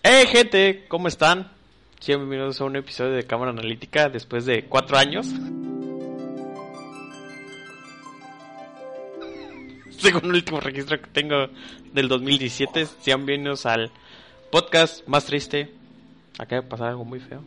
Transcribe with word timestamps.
Hey 0.00 0.26
gente, 0.28 0.84
¿cómo 0.86 1.08
están? 1.08 1.50
Bienvenidos 2.06 2.60
a 2.60 2.64
un 2.64 2.76
episodio 2.76 3.14
de 3.14 3.24
Cámara 3.24 3.50
Analítica 3.50 4.08
después 4.08 4.46
de 4.46 4.64
cuatro 4.64 4.96
años. 4.96 5.26
Según 9.90 10.26
el 10.26 10.34
último 10.36 10.60
registro 10.60 11.00
que 11.00 11.08
tengo 11.08 11.48
del 11.92 12.06
2017, 12.06 12.86
sean 13.00 13.26
bienvenidos 13.26 13.66
al 13.66 13.90
podcast 14.52 15.04
más 15.08 15.24
triste. 15.24 15.74
Acaba 16.38 16.62
de 16.62 16.68
pasar 16.68 16.90
algo 16.90 17.04
muy 17.04 17.18
feo. 17.18 17.42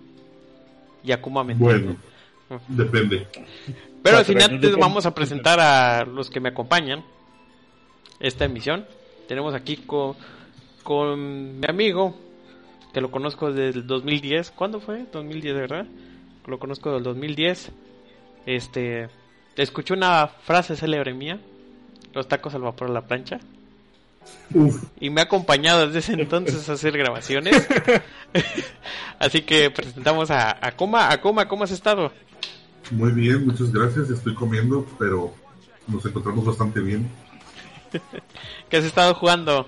Yakuma 1.03 1.45
me 1.45 1.53
Bueno, 1.53 1.95
depende. 2.67 3.27
Pero 4.03 4.17
al 4.17 4.25
final 4.25 4.59
te 4.59 4.75
vamos 4.75 5.05
a 5.05 5.15
presentar 5.15 5.57
a 5.61 6.03
los 6.03 6.29
que 6.29 6.41
me 6.41 6.49
acompañan 6.49 7.01
esta 8.20 8.43
emisión. 8.43 8.85
Tenemos 9.29 9.55
aquí 9.55 9.77
con, 9.77 10.17
con 10.83 11.61
mi 11.61 11.65
amigo, 11.65 12.30
que 12.93 13.01
lo 13.01 13.11
conozco 13.11 13.51
desde 13.51 13.79
el 13.79 13.87
2010. 13.87 14.51
¿Cuándo 14.51 14.79
fue? 14.79 15.05
2010, 15.11 15.55
¿verdad? 15.55 15.85
Lo 16.45 16.59
conozco 16.59 16.91
del 16.91 17.03
2010. 17.03 17.71
Este, 18.45 19.09
escuché 19.55 19.93
una 19.93 20.27
frase 20.27 20.75
célebre 20.75 21.13
mía, 21.13 21.39
los 22.13 22.27
tacos 22.27 22.53
al 22.55 22.61
vapor 22.61 22.89
a 22.89 22.93
la 22.93 23.07
plancha. 23.07 23.39
Uf, 24.53 24.83
Y 24.99 25.09
me 25.09 25.21
ha 25.21 25.23
acompañado 25.23 25.87
desde 25.87 25.99
ese 25.99 26.13
entonces 26.13 26.67
a 26.70 26.73
hacer 26.73 26.98
grabaciones. 26.98 27.67
Así 29.20 29.41
que 29.41 29.71
presentamos 29.71 30.29
a, 30.31 30.57
a 30.65 30.71
Coma. 30.76 31.11
A 31.11 31.21
Coma, 31.21 31.48
¿cómo 31.48 31.63
has 31.63 31.71
estado? 31.71 32.11
muy 32.91 33.11
bien, 33.11 33.45
muchas 33.45 33.71
gracias. 33.71 34.09
Estoy 34.09 34.35
comiendo, 34.35 34.85
pero 34.99 35.33
nos 35.87 36.05
encontramos 36.05 36.45
bastante 36.45 36.81
bien. 36.81 37.09
¿Qué 38.70 38.77
has 38.77 38.83
estado 38.83 39.13
jugando? 39.15 39.65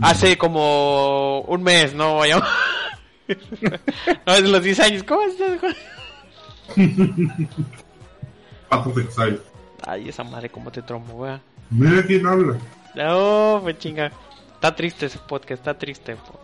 Hace 0.00 0.38
como 0.38 1.40
un 1.42 1.62
mes, 1.62 1.94
¿no? 1.94 2.16
Vaya- 2.16 2.38
no, 4.26 4.32
desde 4.34 4.48
los 4.48 4.62
10 4.62 4.80
años. 4.80 5.02
¿Cómo 5.04 5.22
of 8.70 8.98
Exile. 8.98 9.38
Ay, 9.86 10.08
esa 10.08 10.22
madre, 10.24 10.48
cómo 10.48 10.70
te 10.70 10.82
tromo, 10.82 11.14
wea. 11.14 11.40
Mira 11.70 12.02
quién 12.04 12.26
habla. 12.26 12.56
No, 12.94 13.60
pues 13.62 13.78
chinga. 13.78 14.12
Está 14.54 14.74
triste 14.76 15.06
ese 15.06 15.18
podcast, 15.18 15.60
está 15.60 15.74
triste. 15.76 16.14
po. 16.16 16.38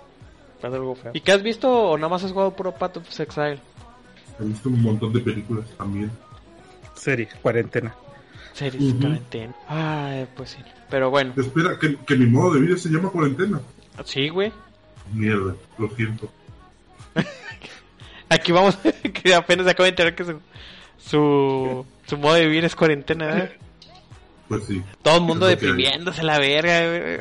Pasa 0.60 0.74
algo 0.76 0.94
feo. 0.96 1.12
¿Y 1.14 1.20
qué 1.20 1.32
has 1.32 1.42
visto 1.42 1.70
o 1.70 1.96
nada 1.96 2.08
más 2.08 2.24
has 2.24 2.32
jugado 2.32 2.50
puro 2.56 2.72
Path 2.74 2.96
of 2.96 3.20
Exile? 3.20 3.60
He 4.40 4.44
visto 4.44 4.68
un 4.68 4.82
montón 4.82 5.12
de 5.12 5.20
películas 5.20 5.66
también. 5.76 6.10
serie, 6.94 7.28
cuarentena. 7.40 7.94
Series 8.58 8.94
de 8.94 9.00
cuarentena. 9.00 9.54
Ay, 9.68 10.26
pues 10.36 10.50
sí. 10.50 10.58
Pero 10.90 11.10
bueno, 11.10 11.32
Espera, 11.36 11.78
que, 11.78 11.96
que 12.06 12.16
mi 12.16 12.26
modo 12.26 12.54
de 12.54 12.60
vida 12.60 12.76
se 12.76 12.88
llama 12.88 13.10
cuarentena. 13.10 13.60
sí, 14.04 14.28
güey. 14.28 14.52
Mierda, 15.12 15.54
lo 15.78 15.88
siento. 15.90 16.30
Aquí 18.28 18.52
vamos, 18.52 18.76
que 19.22 19.34
apenas 19.34 19.66
acabo 19.66 19.84
de 19.84 19.90
enterar 19.90 20.14
que 20.14 20.24
su, 20.24 20.40
su, 20.98 21.86
su 22.06 22.18
modo 22.18 22.34
de 22.34 22.46
vivir 22.46 22.64
es 22.64 22.74
cuarentena. 22.74 23.38
¿eh? 23.38 23.58
Pues 24.48 24.64
sí. 24.64 24.82
Todo 25.02 25.16
el 25.16 25.22
mundo 25.22 25.46
deprimiéndose 25.46 26.22
la 26.22 26.38
verga. 26.38 26.80
güey. 26.88 27.18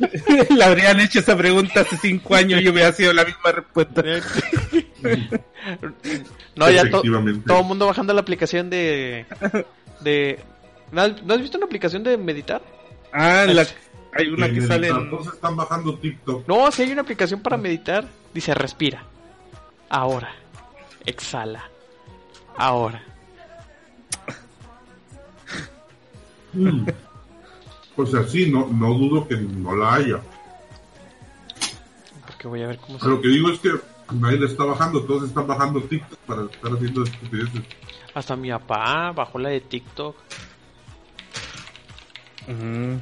Le 0.56 0.64
habrían 0.64 0.98
hecho 1.00 1.18
esa 1.20 1.36
pregunta 1.36 1.80
hace 1.80 1.96
cinco 1.96 2.34
años 2.34 2.60
y 2.60 2.64
yo 2.64 2.72
hubiera 2.72 2.92
sido 2.92 3.12
la 3.12 3.24
misma 3.24 3.52
respuesta. 3.52 4.02
no, 6.56 6.70
ya 6.70 6.88
to- 6.90 7.02
todo 7.46 7.58
el 7.60 7.64
mundo 7.64 7.86
bajando 7.86 8.12
la 8.14 8.20
aplicación 8.20 8.70
de... 8.70 9.26
de 10.00 10.38
¿no, 10.92 11.00
has, 11.02 11.22
no 11.22 11.34
has 11.34 11.40
visto 11.40 11.56
una 11.58 11.66
aplicación 11.66 12.02
de 12.02 12.16
meditar? 12.16 12.62
Ah, 13.12 13.44
la- 13.48 13.66
hay 14.12 14.28
una 14.28 14.50
que 14.52 14.60
sale 14.62 14.88
en... 14.88 15.10
Todos 15.10 15.28
están 15.34 15.54
bajando 15.56 15.96
TikTok. 15.96 16.46
No, 16.48 16.70
si 16.72 16.82
hay 16.82 16.92
una 16.92 17.02
aplicación 17.02 17.40
para 17.40 17.56
meditar. 17.56 18.08
Dice 18.34 18.54
respira. 18.54 19.04
Ahora. 19.88 20.32
Exhala. 21.06 21.64
Ahora. 22.56 23.02
Mm. 26.52 26.86
O 27.96 28.06
sea, 28.06 28.24
sí, 28.24 28.50
no, 28.50 28.66
no 28.68 28.94
dudo 28.94 29.28
que 29.28 29.36
no 29.36 29.76
la 29.76 29.94
haya. 29.94 30.20
Porque 32.26 32.48
voy 32.48 32.62
a 32.62 32.68
ver 32.68 32.78
cómo 32.78 32.98
se... 32.98 33.04
Pero 33.04 33.16
lo 33.16 33.22
que 33.22 33.28
digo 33.28 33.50
es 33.50 33.58
que 33.60 33.70
nadie 34.12 34.38
la 34.40 34.46
está 34.46 34.64
bajando. 34.64 35.04
Todos 35.04 35.28
están 35.28 35.46
bajando 35.46 35.80
TikTok 35.82 36.18
para 36.20 36.42
estar 36.44 36.72
haciendo 36.72 37.04
estupideces. 37.04 37.62
Hasta 38.14 38.34
mi 38.36 38.50
papá 38.50 39.12
bajó 39.12 39.38
la 39.38 39.50
de 39.50 39.60
TikTok. 39.60 40.16
Ujú. 42.50 43.00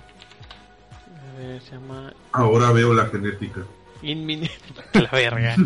A 1.17 1.39
ver, 1.39 1.61
se 1.63 1.73
llama 1.73 2.13
Ahora 2.33 2.73
veo 2.73 2.93
la 2.93 3.07
genética. 3.07 3.61
Inmin... 4.03 4.49
la 4.93 5.11
verga. 5.11 5.57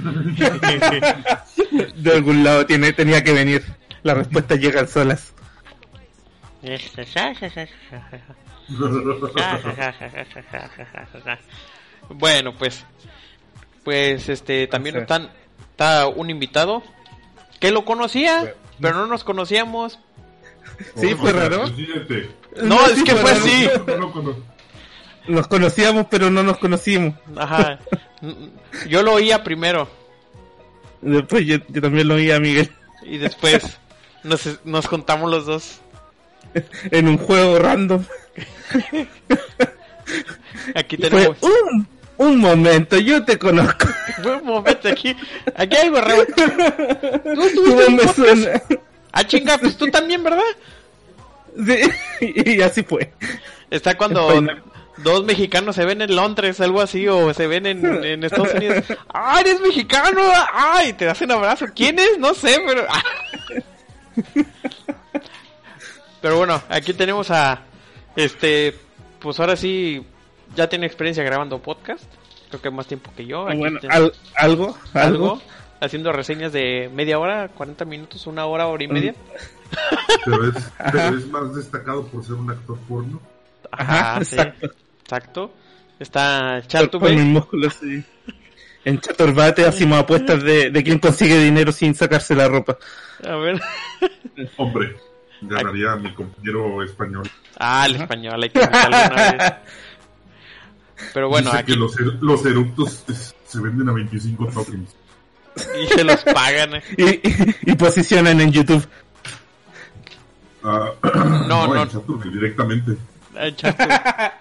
De 1.97 2.13
algún 2.13 2.45
lado 2.45 2.67
tiene, 2.67 2.93
tenía 2.93 3.23
que 3.23 3.33
venir. 3.33 3.65
Las 4.03 4.17
respuestas 4.17 4.59
llegan 4.59 4.89
solas. 4.89 5.33
bueno, 12.09 12.55
pues, 12.57 12.85
pues, 13.85 14.29
este, 14.29 14.67
también 14.67 14.97
están, 14.97 15.31
está 15.71 16.07
un 16.07 16.31
invitado 16.31 16.83
que 17.61 17.71
lo 17.71 17.85
conocía, 17.85 18.55
pero 18.81 18.95
no 18.95 19.07
nos 19.07 19.25
conocíamos. 19.25 19.99
Sí, 20.97 21.15
fue 21.15 21.33
raro. 21.33 21.65
Presidente. 21.65 22.31
No, 22.63 22.87
es 22.87 23.03
que 23.03 23.15
fue 23.15 23.33
raro. 23.33 23.45
así. 23.45 23.69
Nos 25.29 25.47
conocíamos, 25.47 26.07
pero 26.11 26.31
no 26.31 26.43
nos 26.43 26.59
conocimos. 26.59 27.15
Ajá. 27.37 27.79
Yo 28.89 29.03
lo 29.03 29.15
oía 29.15 29.43
primero 29.43 29.89
Después 31.01 31.45
yo, 31.45 31.57
yo 31.69 31.81
también 31.83 32.07
lo 32.07 32.15
oí 32.15 32.31
a 32.31 32.39
Miguel 32.39 32.71
y 33.05 33.19
después 33.19 33.65
nos, 34.23 34.61
nos 34.65 34.87
contamos 34.87 35.29
los 35.31 35.47
dos. 35.47 35.81
en 36.93 37.09
un 37.09 37.19
juego 37.19 37.59
random. 37.59 38.05
Aquí 40.75 40.97
Fue 40.97 41.11
tenemos 41.11 41.37
un, 41.41 41.87
un 42.19 42.39
momento, 42.39 42.99
yo 42.99 43.25
te 43.25 43.39
conozco. 43.39 43.89
un 44.25 44.45
momento 44.47 44.89
aquí. 44.89 45.17
Aquí 45.57 45.77
hay 45.77 45.87
algo 45.89 46.01
raro. 46.01 46.25
¿Tú 46.37 46.43
¿Cómo 47.25 47.45
estuviste 47.47 47.85
en 47.87 47.97
me 47.97 48.03
podcast? 48.03 48.17
suena? 48.17 48.63
Ah, 49.13 49.25
chinga, 49.25 49.59
pues 49.59 49.77
tú 49.77 49.87
también, 49.89 50.23
¿verdad? 50.25 50.41
Sí, 51.67 52.33
y 52.47 52.61
así 52.63 52.83
fue. 52.83 53.13
Está 53.71 53.97
cuando 53.97 54.43
dos 54.99 55.25
mexicanos 55.25 55.77
se 55.77 55.85
ven 55.85 56.01
en 56.03 56.15
Londres, 56.17 56.61
algo 56.61 56.81
así, 56.81 57.07
o 57.09 57.33
se 57.35 57.47
ven 57.47 57.67
en, 57.67 58.05
en 58.05 58.25
Estados 58.25 58.55
Unidos. 58.55 58.85
¡Ah, 59.13 59.41
eres 59.41 59.61
mexicano! 59.61 60.21
¡Ay! 60.53 60.93
Te 60.95 61.05
das 61.07 61.21
un 61.21 61.31
abrazo. 61.33 61.67
¿Quién 61.75 61.99
es? 61.99 62.19
No 62.19 62.35
sé, 62.35 62.59
pero... 62.67 62.87
Pero 66.21 66.37
bueno, 66.37 66.63
aquí 66.69 66.93
tenemos 66.95 67.31
a... 67.31 67.63
Este... 68.15 68.79
Pues 69.19 69.39
ahora 69.41 69.57
sí, 69.57 70.05
ya 70.57 70.69
tiene 70.69 70.87
experiencia 70.87 71.23
grabando 71.25 71.61
podcast. 71.61 72.05
Creo 72.49 72.61
que 72.63 72.71
más 72.71 72.87
tiempo 72.87 73.11
que 73.17 73.25
yo. 73.27 73.49
Aquí 73.49 73.57
Bueno, 73.59 73.81
al- 73.89 74.13
algo, 74.37 74.79
algo. 74.95 75.41
Haciendo 75.85 76.13
reseñas 76.13 76.53
de 76.53 76.89
media 76.95 77.19
hora, 77.19 77.49
40 77.49 77.85
minutos, 77.85 78.27
una 78.29 78.47
hora, 78.47 78.67
hora 78.69 78.85
y 78.85 78.89
media. 78.89 79.15
Pero 80.25 80.49
es, 80.49 80.55
pero 80.93 81.19
es 81.19 81.27
más 81.29 81.55
destacado 81.55 82.07
por 82.07 82.25
ser 82.25 82.35
un 82.35 82.51
actor 82.51 82.79
porno. 82.89 83.21
Ajá, 83.71 84.25
sí. 84.25 84.37
exacto. 84.37 84.71
Exacto. 85.03 85.53
Está 85.99 86.63
músculos, 87.33 87.75
sí. 87.81 88.05
En 88.85 89.01
Chaturbate 89.01 89.65
hacemos 89.67 89.99
apuestas 89.99 90.43
de, 90.43 90.71
de 90.71 90.83
quién 90.83 90.99
consigue 90.99 91.39
dinero 91.39 91.73
sin 91.73 91.95
sacarse 91.95 92.35
la 92.35 92.49
ropa. 92.49 92.77
A 93.27 93.37
ver. 93.37 93.61
Hombre, 94.57 94.97
ganaría 95.43 95.93
a 95.93 95.97
mi 95.97 96.13
compañero 96.15 96.83
español. 96.83 97.29
Ah, 97.59 97.87
el 97.87 97.97
español, 97.97 98.43
hay 98.43 98.51
que 98.51 98.59
vez. 98.61 99.53
Pero 101.15 101.29
bueno, 101.29 101.51
Dice 101.51 101.59
aquí 101.59 101.73
que 101.73 101.79
los, 101.79 101.97
er- 101.97 102.19
los 102.21 102.47
eructos 102.47 103.05
se 103.47 103.61
venden 103.61 103.89
a 103.89 103.93
25 103.93 104.47
tokens. 104.47 104.95
y 105.83 105.87
se 105.89 106.05
los 106.05 106.23
pagan. 106.25 106.77
eh. 106.77 106.83
Y, 106.97 107.05
y, 107.29 107.57
y 107.73 107.75
posicionan 107.75 108.41
en 108.41 108.53
YouTube. 108.53 108.87
Ah, 110.65 110.91
No, 111.49 111.67
no. 111.67 111.83
en 111.83 111.91
Saturn, 111.91 112.33
directamente. 112.33 112.97
Ah, 113.37 113.49
Chartube. 113.55 113.89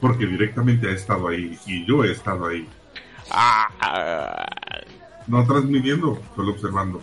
Porque 0.00 0.26
directamente 0.26 0.88
ha 0.88 0.92
estado 0.92 1.28
ahí 1.28 1.58
y 1.66 1.84
yo 1.84 2.04
he 2.04 2.12
estado 2.12 2.46
ahí. 2.46 2.66
Ah, 3.30 4.46
No 5.26 5.44
transmitiendo, 5.44 6.22
solo 6.36 6.52
observando. 6.52 7.02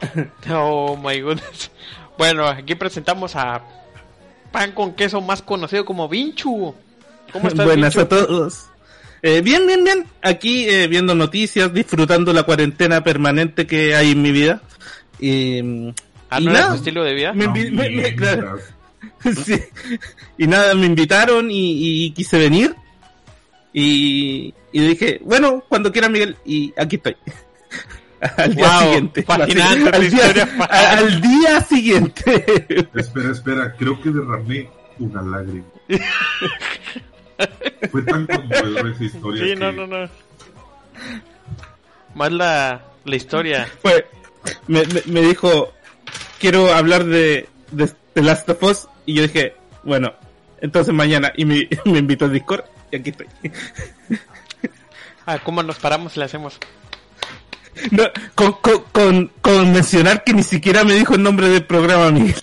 oh 0.50 0.96
my 0.96 1.20
goodness. 1.20 1.70
Bueno, 2.16 2.46
aquí 2.46 2.74
presentamos 2.74 3.36
a 3.36 3.62
Pan 4.50 4.72
con 4.72 4.94
queso 4.94 5.20
más 5.20 5.42
conocido 5.42 5.84
como 5.84 6.08
Vinchu. 6.08 6.74
¿Cómo 7.32 7.48
estás, 7.48 7.66
Buenas 7.66 7.94
Vinchu? 7.94 8.06
a 8.06 8.08
todos. 8.08 8.69
Eh, 9.22 9.40
bien, 9.42 9.66
bien, 9.66 9.84
bien. 9.84 10.06
Aquí 10.22 10.66
eh, 10.68 10.86
viendo 10.88 11.14
noticias, 11.14 11.72
disfrutando 11.72 12.32
la 12.32 12.42
cuarentena 12.44 13.02
permanente 13.04 13.66
que 13.66 13.94
hay 13.94 14.12
en 14.12 14.22
mi 14.22 14.32
vida. 14.32 14.62
Y, 15.18 15.92
Ah, 16.32 16.40
y 16.40 16.44
¿no 16.44 16.50
era 16.52 16.60
nada, 16.60 16.70
tu 16.72 16.76
estilo 16.78 17.02
de 17.02 17.12
vida? 17.14 17.32
Me 17.32 17.46
No 17.46 17.52
envi- 17.54 17.72
me- 17.72 17.90
me- 17.90 18.14
claro. 18.14 18.56
Sí. 19.44 19.60
Y 20.38 20.46
nada, 20.46 20.74
me 20.74 20.86
invitaron 20.86 21.50
y, 21.50 22.04
y 22.06 22.10
quise 22.12 22.38
venir. 22.38 22.74
Y, 23.72 24.54
y 24.72 24.80
dije, 24.88 25.20
bueno, 25.24 25.62
cuando 25.68 25.90
quiera 25.92 26.08
Miguel, 26.08 26.36
y 26.44 26.72
aquí 26.76 26.96
estoy. 26.96 27.16
al 28.36 28.54
día 28.54 28.68
Wow, 28.68 28.80
siguiente. 28.82 29.24
al, 29.28 29.46
día, 30.10 30.48
a- 30.68 30.90
al 30.98 31.20
día 31.20 31.60
siguiente. 31.62 32.44
Espera, 32.94 33.30
espera, 33.32 33.74
creo 33.76 34.00
que 34.00 34.10
derramé 34.10 34.68
una 34.98 35.22
lágrima. 35.22 35.64
Fue 37.90 38.02
tan 38.02 38.26
conmovedora 38.26 38.92
esa 38.92 39.04
historia. 39.04 39.42
Sí, 39.42 39.50
que 39.50 39.56
no, 39.56 39.72
no, 39.72 39.86
no. 39.86 40.08
Más 42.14 42.32
la, 42.32 42.82
la 43.04 43.16
historia. 43.16 43.68
Fue, 43.82 44.06
me, 44.66 44.84
me, 44.86 45.02
me 45.06 45.20
dijo, 45.22 45.72
quiero 46.38 46.72
hablar 46.72 47.04
de, 47.04 47.48
de 47.70 47.90
The 48.14 48.22
Last 48.22 48.48
of 48.48 48.62
Us. 48.62 48.88
Y 49.06 49.14
yo 49.14 49.22
dije, 49.22 49.54
bueno, 49.82 50.12
entonces 50.60 50.92
mañana. 50.94 51.32
Y 51.36 51.44
me, 51.44 51.68
me 51.84 51.98
invitó 51.98 52.26
al 52.26 52.32
Discord. 52.32 52.64
Y 52.92 52.96
aquí 52.96 53.10
estoy. 53.10 53.26
Ah, 55.26 55.38
¿cómo 55.38 55.62
nos 55.62 55.78
paramos 55.78 56.16
y 56.16 56.18
le 56.18 56.24
hacemos? 56.24 56.58
No, 57.92 58.04
con, 58.34 58.52
con, 58.54 58.82
con, 58.92 59.32
con 59.40 59.72
mencionar 59.72 60.24
que 60.24 60.34
ni 60.34 60.42
siquiera 60.42 60.84
me 60.84 60.94
dijo 60.94 61.14
el 61.14 61.22
nombre 61.22 61.48
del 61.48 61.64
programa, 61.64 62.10
Miguel. 62.10 62.34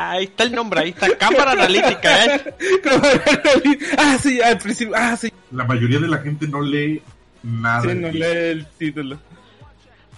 Ah, 0.00 0.12
ahí 0.12 0.24
está 0.24 0.44
el 0.44 0.52
nombre, 0.52 0.80
ahí 0.80 0.88
está. 0.90 1.14
Cámara 1.18 1.52
analítica, 1.52 2.24
¿eh? 2.24 2.54
Ah, 3.98 4.16
sí, 4.18 4.40
al 4.40 4.56
principio. 4.56 4.94
Ah, 4.96 5.14
sí. 5.14 5.30
La 5.50 5.64
mayoría 5.64 6.00
de 6.00 6.08
la 6.08 6.16
gente 6.18 6.48
no 6.48 6.62
lee 6.62 7.02
nada. 7.42 7.82
Sí, 7.82 7.88
no 7.88 8.10
lee 8.10 8.22
el 8.22 8.66
título. 8.78 9.18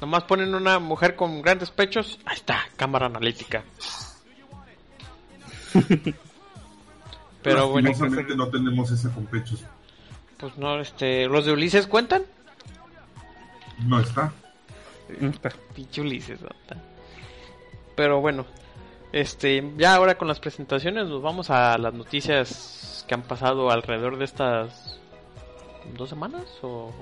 Nomás 0.00 0.22
ponen 0.22 0.54
una 0.54 0.78
mujer 0.78 1.16
con 1.16 1.42
grandes 1.42 1.72
pechos. 1.72 2.20
Ahí 2.26 2.36
está, 2.36 2.60
cámara 2.76 3.06
analítica. 3.06 3.64
Pero 7.42 7.70
bueno, 7.70 7.90
no 8.36 8.48
tenemos 8.50 8.88
esa 8.92 9.12
con 9.12 9.26
pechos. 9.26 9.64
pues 10.36 10.56
no, 10.58 10.80
este, 10.80 11.26
los 11.26 11.44
de 11.44 11.54
Ulises 11.54 11.88
cuentan. 11.88 12.22
No 13.84 13.98
está. 13.98 14.32
Pinche 15.74 16.02
Ulises, 16.02 16.40
¿verdad? 16.40 16.80
Pero 17.96 18.20
bueno, 18.20 18.46
este, 19.12 19.72
ya 19.76 19.94
ahora 19.94 20.16
con 20.16 20.28
las 20.28 20.40
presentaciones 20.40 21.06
nos 21.06 21.22
vamos 21.22 21.50
a 21.50 21.76
las 21.78 21.92
noticias 21.92 23.04
que 23.06 23.14
han 23.14 23.22
pasado 23.22 23.70
alrededor 23.70 24.16
de 24.16 24.24
estas 24.24 24.98
dos 25.96 26.08
semanas 26.08 26.44
o 26.62 26.92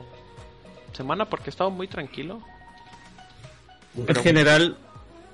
semana 0.92 1.24
porque 1.26 1.46
he 1.46 1.50
estado 1.50 1.70
muy 1.70 1.86
tranquilo. 1.86 2.40
En 3.96 4.14
general, 4.16 4.76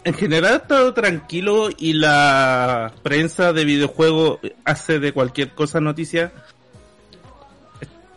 en 0.05 0.15
general 0.15 0.53
ha 0.53 0.57
estado 0.57 0.95
tranquilo 0.95 1.69
y 1.77 1.95
la 1.95 2.93
prensa 3.03 3.53
de 3.53 3.65
videojuego 3.65 4.41
hace 4.65 4.99
de 4.99 5.13
cualquier 5.13 5.53
cosa 5.53 5.81
noticia. 5.81 6.33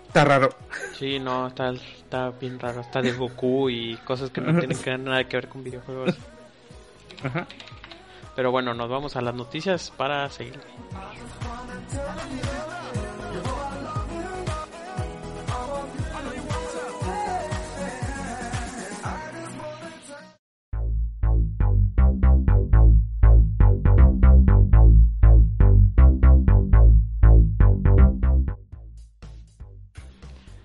Está 0.08 0.26
raro. 0.26 0.50
Sí, 0.98 1.20
no, 1.20 1.48
está, 1.48 1.70
está 1.70 2.32
bien 2.32 2.60
raro, 2.60 2.82
está 2.82 3.02
de 3.02 3.12
Goku 3.14 3.70
y 3.70 3.96
cosas 3.98 4.32
que 4.32 4.42
no 4.42 4.58
tienen 4.58 4.78
que 4.78 4.98
nada 4.98 5.24
que 5.26 5.38
ver 5.38 5.48
con 5.48 5.64
videojuegos. 5.64 6.16
Ajá. 7.24 7.48
Pero 8.36 8.52
bueno, 8.52 8.74
nos 8.74 8.90
vamos 8.90 9.16
a 9.16 9.22
las 9.22 9.36
noticias 9.36 9.92
para 9.96 10.30
seguir. 10.30 10.60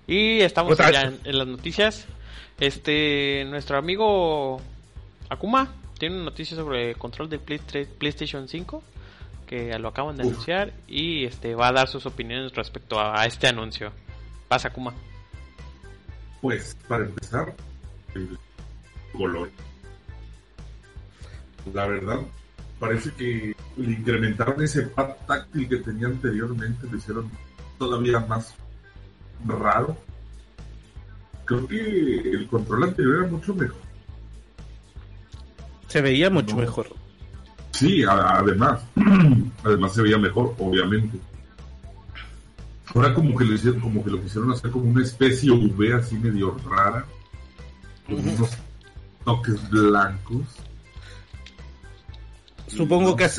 Y 0.07 0.41
estamos 0.41 0.77
ya 0.77 1.01
en, 1.01 1.19
en 1.23 1.37
las 1.37 1.47
noticias. 1.47 2.05
Este, 2.59 3.45
nuestro 3.49 3.77
amigo 3.77 4.61
Akuma 5.29 5.73
tiene 5.97 6.15
una 6.15 6.25
noticia 6.25 6.55
sobre 6.55 6.91
el 6.91 6.97
control 6.97 7.29
Play- 7.29 7.59
tre- 7.59 7.87
PlayStation 7.87 8.47
5 8.47 8.83
que 9.47 9.77
lo 9.79 9.89
acaban 9.89 10.15
de 10.17 10.23
Uf. 10.23 10.31
anunciar 10.33 10.73
y 10.87 11.25
este 11.25 11.53
va 11.55 11.67
a 11.67 11.71
dar 11.71 11.87
sus 11.87 12.05
opiniones 12.05 12.53
respecto 12.55 12.99
a, 12.99 13.21
a 13.21 13.25
este 13.25 13.47
anuncio. 13.47 13.91
Pasa 14.47 14.69
Akuma. 14.69 14.93
Pues, 16.41 16.75
para 16.87 17.05
empezar, 17.05 17.53
el 18.15 18.37
color. 19.13 19.49
La 21.73 21.87
verdad, 21.87 22.19
parece 22.79 23.11
que 23.13 23.55
le 23.77 23.91
incrementaron 23.91 24.61
ese 24.63 24.83
pad 24.83 25.15
táctil 25.27 25.67
que 25.67 25.77
tenía 25.77 26.07
anteriormente, 26.07 26.87
lo 26.89 26.97
hicieron 26.97 27.31
todavía 27.79 28.19
más 28.19 28.53
raro. 29.45 29.97
Creo 31.45 31.67
que 31.67 32.19
el 32.31 32.47
control 32.47 32.83
anterior 32.85 33.17
era 33.23 33.27
mucho 33.31 33.53
mejor. 33.55 33.77
Se 35.95 36.01
veía 36.01 36.29
mucho 36.29 36.57
No. 36.57 36.61
mejor. 36.63 36.89
Sí, 37.71 38.03
a- 38.03 38.39
además, 38.39 38.81
además 39.63 39.93
se 39.93 40.01
veía 40.01 40.17
mejor, 40.17 40.53
obviamente. 40.59 41.17
Ahora 42.93 43.13
como 43.13 43.33
que 43.37 43.45
lo 43.45 43.53
hicieron, 43.53 43.79
como 43.79 44.03
que 44.03 44.09
lo 44.11 44.21
quisieron 44.21 44.51
hacer 44.51 44.71
como 44.71 44.89
una 44.89 45.01
especie 45.01 45.51
V 45.51 45.93
así 45.93 46.15
medio 46.17 46.57
rara, 46.69 47.05
con 48.05 48.15
unos 48.27 48.49
toques 49.23 49.69
blancos. 49.69 50.43
Supongo 52.67 53.11
No 53.11 53.15
que 53.15 53.29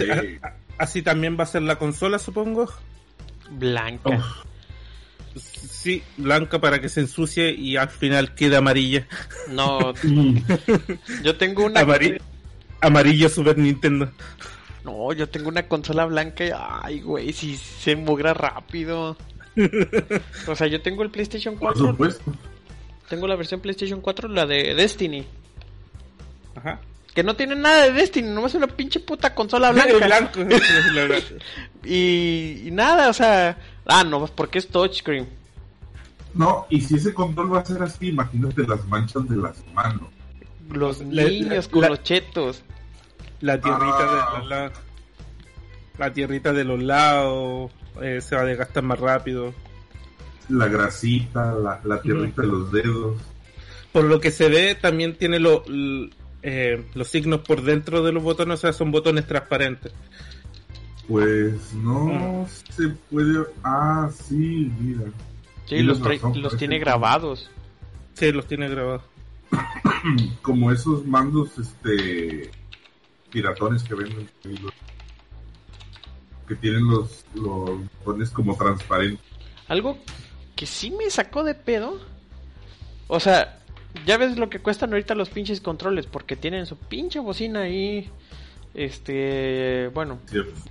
así, 0.78 1.02
también 1.02 1.36
va 1.38 1.42
a 1.42 1.46
ser 1.46 1.60
la 1.60 1.76
consola, 1.78 2.18
supongo. 2.18 2.72
Blanca. 3.50 4.16
Uf, 4.16 4.44
Sí, 5.36 6.02
blanca 6.16 6.58
para 6.58 6.80
que 6.80 6.88
se 6.88 7.00
ensucie 7.00 7.52
y 7.52 7.76
al 7.76 7.90
final 7.90 8.34
quede 8.34 8.56
amarilla. 8.56 9.06
No, 9.50 9.92
mm, 10.02 10.38
yo 11.22 11.36
tengo 11.36 11.66
una 11.66 11.82
Amari- 11.82 12.18
amarillo 12.80 13.28
Super 13.28 13.59
Nintendo. 13.59 14.11
No, 14.85 15.12
yo 15.12 15.28
tengo 15.28 15.49
una 15.49 15.66
consola 15.66 16.04
blanca 16.06 16.45
y 16.45 16.50
ay, 16.54 17.00
güey, 17.00 17.33
si 17.33 17.56
se 17.56 17.97
mugra 17.97 18.35
rápido. 18.35 19.16
O 20.49 20.54
sea, 20.54 20.66
yo 20.66 20.80
tengo 20.83 21.02
el 21.02 21.11
PlayStation 21.11 21.54
por 21.54 21.73
4, 21.73 21.87
supuesto. 21.88 22.33
tengo 23.09 23.26
la 23.26 23.37
versión 23.37 23.61
PlayStation 23.61 24.00
4, 24.02 24.28
la 24.28 24.45
de 24.47 24.75
Destiny, 24.75 25.26
Ajá. 26.54 26.78
que 27.14 27.23
no 27.23 27.35
tiene 27.37 27.56
nada 27.56 27.85
de 27.85 27.92
Destiny, 27.92 28.28
nomás 28.28 28.54
una 28.54 28.66
pinche 28.66 29.00
puta 29.00 29.35
consola 29.35 29.73
blanca. 29.73 30.30
Y, 31.85 32.62
y 32.66 32.71
nada, 32.71 33.09
o 33.09 33.12
sea, 33.12 33.56
ah, 33.87 34.04
no, 34.04 34.18
pues 34.18 34.30
porque 34.33 34.59
es 34.59 34.68
touchscreen. 34.68 35.26
No, 36.35 36.66
y 36.68 36.80
si 36.83 36.97
ese 36.97 37.14
control 37.14 37.54
va 37.54 37.61
a 37.61 37.64
ser 37.64 37.83
así, 37.83 38.09
imagínate 38.09 38.66
las 38.66 38.85
manchas 38.87 39.26
de 39.28 39.37
las 39.37 39.56
manos. 39.73 40.09
Los 40.73 41.00
La- 41.02 41.25
niños 41.25 41.66
la- 41.66 41.70
con 41.73 41.80
la- 41.82 41.88
los 41.88 42.02
chetos. 42.02 42.62
La 43.40 43.61
tierrita 43.61 43.96
Ah. 44.00 44.32
de 44.32 44.38
los 44.40 44.49
lados. 44.49 44.73
La 45.99 46.12
tierrita 46.12 46.52
de 46.52 46.64
los 46.64 46.82
lados 46.82 47.70
eh, 48.02 48.20
se 48.20 48.35
va 48.37 48.42
a 48.42 48.44
desgastar 48.44 48.82
más 48.82 48.99
rápido. 49.00 49.54
La 50.49 50.66
grasita, 50.68 51.52
la, 51.54 51.80
la 51.85 52.00
tierrita 52.00 52.42
de 52.42 52.49
los 52.49 52.70
dedos. 52.73 53.16
Por 53.92 54.04
lo 54.04 54.20
que 54.20 54.30
se 54.30 54.49
ve, 54.49 54.75
también 54.75 55.16
tiene 55.16 55.38
lo- 55.40 55.64
l- 55.66 56.11
eh, 56.42 56.85
los 56.94 57.08
signos 57.08 57.40
por 57.40 57.62
dentro 57.62 58.02
de 58.04 58.12
los 58.12 58.23
botones, 58.23 58.58
o 58.58 58.61
sea, 58.61 58.73
son 58.73 58.90
botones 58.92 59.26
transparentes. 59.26 59.92
Pues 61.08 61.73
no 61.75 62.46
se 62.70 62.88
puede. 63.11 63.44
Ah, 63.62 64.11
sí, 64.28 64.70
mira. 64.80 65.04
Sí, 65.66 65.82
los, 65.82 66.00
razón, 66.00 66.40
los 66.42 66.56
tiene 66.56 66.76
que- 66.76 66.85
grabados. 66.85 67.50
Sí, 68.14 68.32
los 68.32 68.46
tiene 68.46 68.68
grabados. 68.68 69.02
Como 70.42 70.72
esos 70.72 71.06
mandos, 71.06 71.58
este. 71.58 72.50
piratones 73.30 73.82
que 73.82 73.94
venden. 73.94 74.28
Que 76.48 76.54
tienen 76.54 76.86
los, 76.86 77.24
los 77.34 77.70
botones 78.04 78.30
como 78.30 78.56
transparentes. 78.56 79.24
Algo 79.66 79.98
que 80.54 80.66
sí 80.66 80.90
me 80.90 81.10
sacó 81.10 81.42
de 81.42 81.54
pedo. 81.54 82.00
O 83.08 83.20
sea, 83.20 83.58
ya 84.04 84.16
ves 84.18 84.36
lo 84.36 84.50
que 84.50 84.58
cuestan 84.58 84.92
ahorita 84.92 85.14
los 85.14 85.30
pinches 85.30 85.60
controles, 85.60 86.06
porque 86.06 86.36
tienen 86.36 86.66
su 86.66 86.76
pinche 86.76 87.18
bocina 87.18 87.62
ahí. 87.62 88.10
este, 88.74 89.90
bueno, 89.94 90.18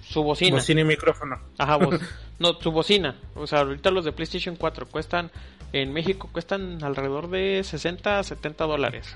su 0.01 0.24
bocina. 0.24 0.58
Bocina 0.58 0.82
y 0.82 0.86
micrófono. 0.86 1.39
Ajá, 1.58 1.77
no, 2.39 2.53
su 2.62 2.72
bocina. 2.72 3.15
O 3.36 3.48
sea, 3.48 3.62
ahorita 3.62 3.91
los 3.91 4.05
de 4.05 4.12
PlayStation 4.12 4.55
4 4.55 4.88
cuestan, 4.88 5.32
en 5.74 5.94
México 5.94 6.30
cuestan 6.32 6.84
alrededor 6.84 7.30
de 7.30 7.62
60 7.64 8.20
a 8.20 8.24
70 8.24 8.66
dólares. 8.66 9.16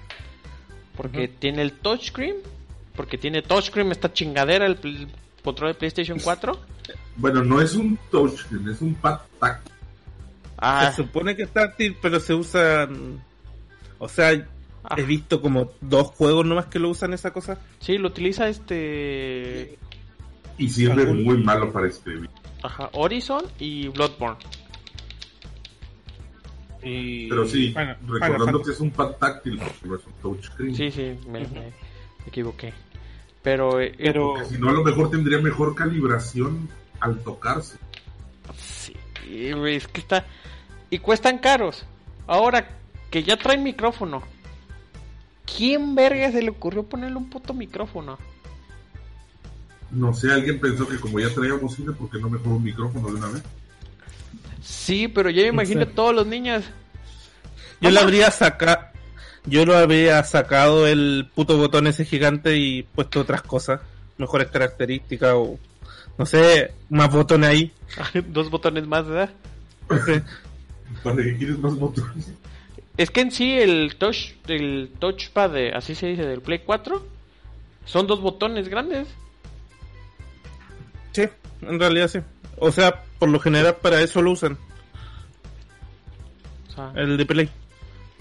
Porque 0.96 1.28
tiene 1.28 1.62
el 1.62 1.74
touchscreen, 1.74 2.36
porque 2.96 3.18
tiene 3.18 3.42
touchscreen 3.42 3.92
esta 3.92 4.12
chingadera, 4.12 4.66
el, 4.66 5.08
control 5.44 5.72
de 5.74 5.80
PlayStation 5.80 6.20
4. 6.20 6.60
Bueno, 7.16 7.44
no 7.44 7.62
es 7.62 7.76
un 7.76 7.98
touchscreen, 8.12 8.68
es 8.70 8.82
un 8.82 8.94
pad 8.96 9.20
táctil. 9.40 9.74
Ah, 10.58 10.92
Se 10.92 11.04
supone 11.04 11.36
que 11.36 11.44
es 11.44 11.50
táctil, 11.52 11.96
pero 12.02 12.20
se 12.20 12.34
usan. 12.34 13.24
O 13.98 14.10
sea, 14.10 14.46
ah, 14.84 14.96
he 14.98 15.04
visto 15.04 15.42
como 15.42 15.72
dos 15.80 16.08
juegos 16.08 16.46
nomás 16.46 16.66
que 16.66 16.80
lo 16.80 16.90
usan 16.90 17.14
esa 17.14 17.32
cosa. 17.32 17.58
sí, 17.80 17.98
lo 17.98 18.08
utiliza 18.10 18.48
este... 18.50 19.78
Y 20.58 20.68
sirve 20.70 21.04
Algún- 21.04 21.24
muy 21.24 21.38
malo 21.42 21.72
para 21.72 21.88
escribir. 21.88 22.30
Ajá, 22.62 22.90
Horizon 22.92 23.46
y 23.60 23.88
Bloodborne. 23.88 24.38
Y... 26.84 27.28
Pero 27.30 27.48
sí, 27.48 27.74
recordando 27.74 28.46
Final 28.46 28.62
que 28.64 28.72
es 28.72 28.80
un 28.80 28.92
pad 28.92 29.12
táctil, 29.20 29.60
porque 29.60 29.88
no 29.88 29.96
es 29.96 30.06
un 30.06 30.14
touchscreen. 30.22 30.76
Sí, 30.76 30.92
sí, 30.92 31.18
me, 31.28 31.46
equivoqué. 32.26 32.74
Pero, 33.42 33.80
eh, 33.82 33.94
Pero 33.98 34.34
Porque 34.34 34.50
si 34.50 34.58
no, 34.58 34.70
a 34.70 34.74
lo 34.74 34.84
mejor 34.84 35.10
tendría 35.10 35.40
mejor 35.40 35.76
calibración 35.76 36.70
al 37.00 37.20
tocarse. 37.20 37.78
Sí, 38.58 38.94
güey, 39.52 39.76
es 39.76 39.88
que 39.88 40.02
está. 40.02 40.26
Y 40.90 41.00
cuestan 41.00 41.38
caros. 41.38 41.86
Ahora 42.28 42.80
que 43.10 43.24
ya 43.24 43.38
traen 43.38 43.64
micrófono. 43.64 44.22
¿Quién 45.58 45.96
verga 45.96 46.32
se 46.32 46.42
le 46.42 46.52
ocurrió 46.52 46.84
ponerle 46.84 47.18
un 47.18 47.30
puto 47.30 47.54
micrófono? 47.54 48.18
No 49.92 50.14
sé, 50.14 50.32
alguien 50.32 50.60
pensó 50.60 50.88
que 50.88 51.00
como 51.00 51.20
ya 51.20 51.34
traía 51.34 51.56
bocina, 51.56 51.94
¿por 51.94 52.10
qué 52.10 52.20
no 52.20 52.30
mejor 52.30 52.54
un 52.54 52.64
micrófono 52.64 53.08
de 53.08 53.16
una 53.16 53.30
vez? 53.30 53.44
Sí, 54.62 55.08
pero 55.08 55.30
yo 55.30 55.42
me 55.44 55.48
imagino 55.50 55.82
sé. 55.86 55.92
todos 55.92 56.14
los 56.16 56.28
niños. 56.28 56.64
yo 57.82 57.90
le 57.92 58.00
habría 58.00 58.32
sacado. 58.32 58.86
Yo 59.46 59.66
lo 59.66 59.76
habría 59.78 60.22
sacado 60.24 60.86
el 60.86 61.30
puto 61.34 61.58
botón 61.58 61.88
ese 61.88 62.04
gigante 62.06 62.58
y 62.58 62.84
puesto 62.84 63.22
otras 63.22 63.42
cosas. 63.42 63.80
Mejores 64.18 64.48
características 64.50 65.32
o. 65.34 65.58
No 66.18 66.26
sé, 66.26 66.74
más 66.90 67.10
botones 67.12 67.50
ahí. 67.50 67.72
Dos 68.28 68.50
botones 68.50 68.86
más, 68.86 69.08
¿verdad? 69.08 69.30
No 69.90 70.06
sé. 70.06 70.22
¿Para 71.04 71.16
qué 71.18 71.38
quieres 71.38 71.58
más 71.60 71.74
botones? 71.76 72.34
Es 72.98 73.10
que 73.12 73.22
en 73.22 73.32
sí 73.32 73.54
el 73.54 73.96
touch, 73.98 74.32
el 74.48 74.92
touchpad, 75.00 75.52
de- 75.52 75.72
así 75.72 75.96
se 75.96 76.08
dice, 76.08 76.26
del 76.26 76.42
Play 76.42 76.60
4, 76.66 77.02
son 77.86 78.08
dos 78.08 78.20
botones 78.20 78.68
grandes. 78.68 79.08
Sí, 81.14 81.24
en 81.62 81.80
realidad 81.80 82.10
sí. 82.10 82.20
O 82.60 82.72
sea, 82.72 83.04
por 83.20 83.30
lo 83.30 83.40
general 83.40 83.78
para 83.82 84.02
eso 84.02 84.22
lo 84.22 84.32
usan. 84.32 84.58
O 86.68 86.72
sea, 86.72 86.92
El 86.96 87.18
de 87.18 87.26
Play. 87.26 87.50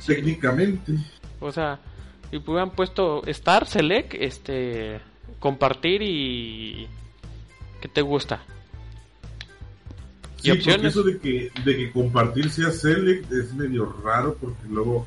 Técnicamente. 0.05 0.93
o 1.41 1.51
sea, 1.51 1.81
y 2.31 2.37
hubieran 2.37 2.71
puesto 2.71 3.27
Star, 3.27 3.67
Select, 3.67 4.15
este, 4.15 5.01
compartir 5.39 6.03
y... 6.03 6.89
¿Qué 7.81 7.89
te 7.89 8.03
gusta? 8.03 8.43
Sí, 10.41 10.51
¿Y 10.51 10.57
porque 10.57 10.87
eso 10.87 11.03
de 11.03 11.19
que, 11.19 11.51
de 11.65 11.77
que 11.77 11.93
compartir 11.93 12.51
sea 12.51 12.71
select 12.71 13.31
es 13.33 13.53
medio 13.55 13.93
raro 14.05 14.37
porque 14.41 14.69
luego 14.69 15.07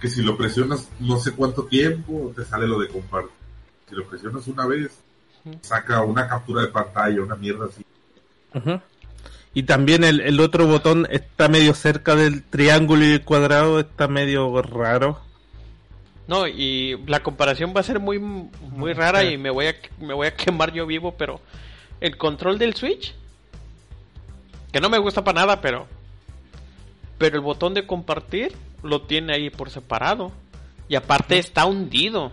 que 0.00 0.08
si 0.08 0.22
lo 0.22 0.36
presionas 0.36 0.88
no 0.98 1.18
sé 1.18 1.32
cuánto 1.32 1.64
tiempo 1.64 2.32
te 2.34 2.44
sale 2.44 2.66
lo 2.66 2.80
de 2.80 2.88
compartir. 2.88 3.32
Si 3.88 3.94
lo 3.94 4.06
presionas 4.06 4.46
una 4.48 4.66
vez 4.66 4.98
saca 5.60 6.02
una 6.02 6.26
captura 6.26 6.62
de 6.62 6.68
pantalla, 6.68 7.22
una 7.22 7.36
mierda 7.36 7.66
así. 7.66 7.84
Y 9.54 9.62
también 9.62 10.04
el, 10.04 10.20
el 10.20 10.40
otro 10.40 10.66
botón 10.66 11.06
está 11.10 11.48
medio 11.48 11.74
cerca 11.74 12.14
del 12.14 12.42
triángulo 12.42 13.04
y 13.04 13.12
el 13.12 13.24
cuadrado, 13.24 13.80
está 13.80 14.08
medio 14.08 14.60
raro. 14.62 15.20
No, 16.28 16.46
y 16.46 16.98
la 17.06 17.22
comparación 17.22 17.72
va 17.74 17.80
a 17.80 17.84
ser 17.84 18.00
muy 18.00 18.18
muy 18.18 18.92
rara 18.92 19.22
sí. 19.22 19.28
y 19.28 19.38
me 19.38 19.50
voy 19.50 19.66
a 19.68 19.74
me 20.00 20.12
voy 20.12 20.26
a 20.26 20.34
quemar 20.34 20.72
yo 20.72 20.86
vivo, 20.86 21.14
pero 21.16 21.40
el 22.00 22.16
control 22.16 22.58
del 22.58 22.74
Switch 22.74 23.14
que 24.72 24.80
no 24.80 24.90
me 24.90 24.98
gusta 24.98 25.24
para 25.24 25.40
nada, 25.40 25.60
pero 25.60 25.86
pero 27.16 27.36
el 27.36 27.42
botón 27.42 27.74
de 27.74 27.86
compartir 27.86 28.52
lo 28.82 29.02
tiene 29.02 29.34
ahí 29.34 29.50
por 29.50 29.70
separado 29.70 30.32
y 30.88 30.96
aparte 30.96 31.38
está 31.38 31.64
hundido. 31.64 32.32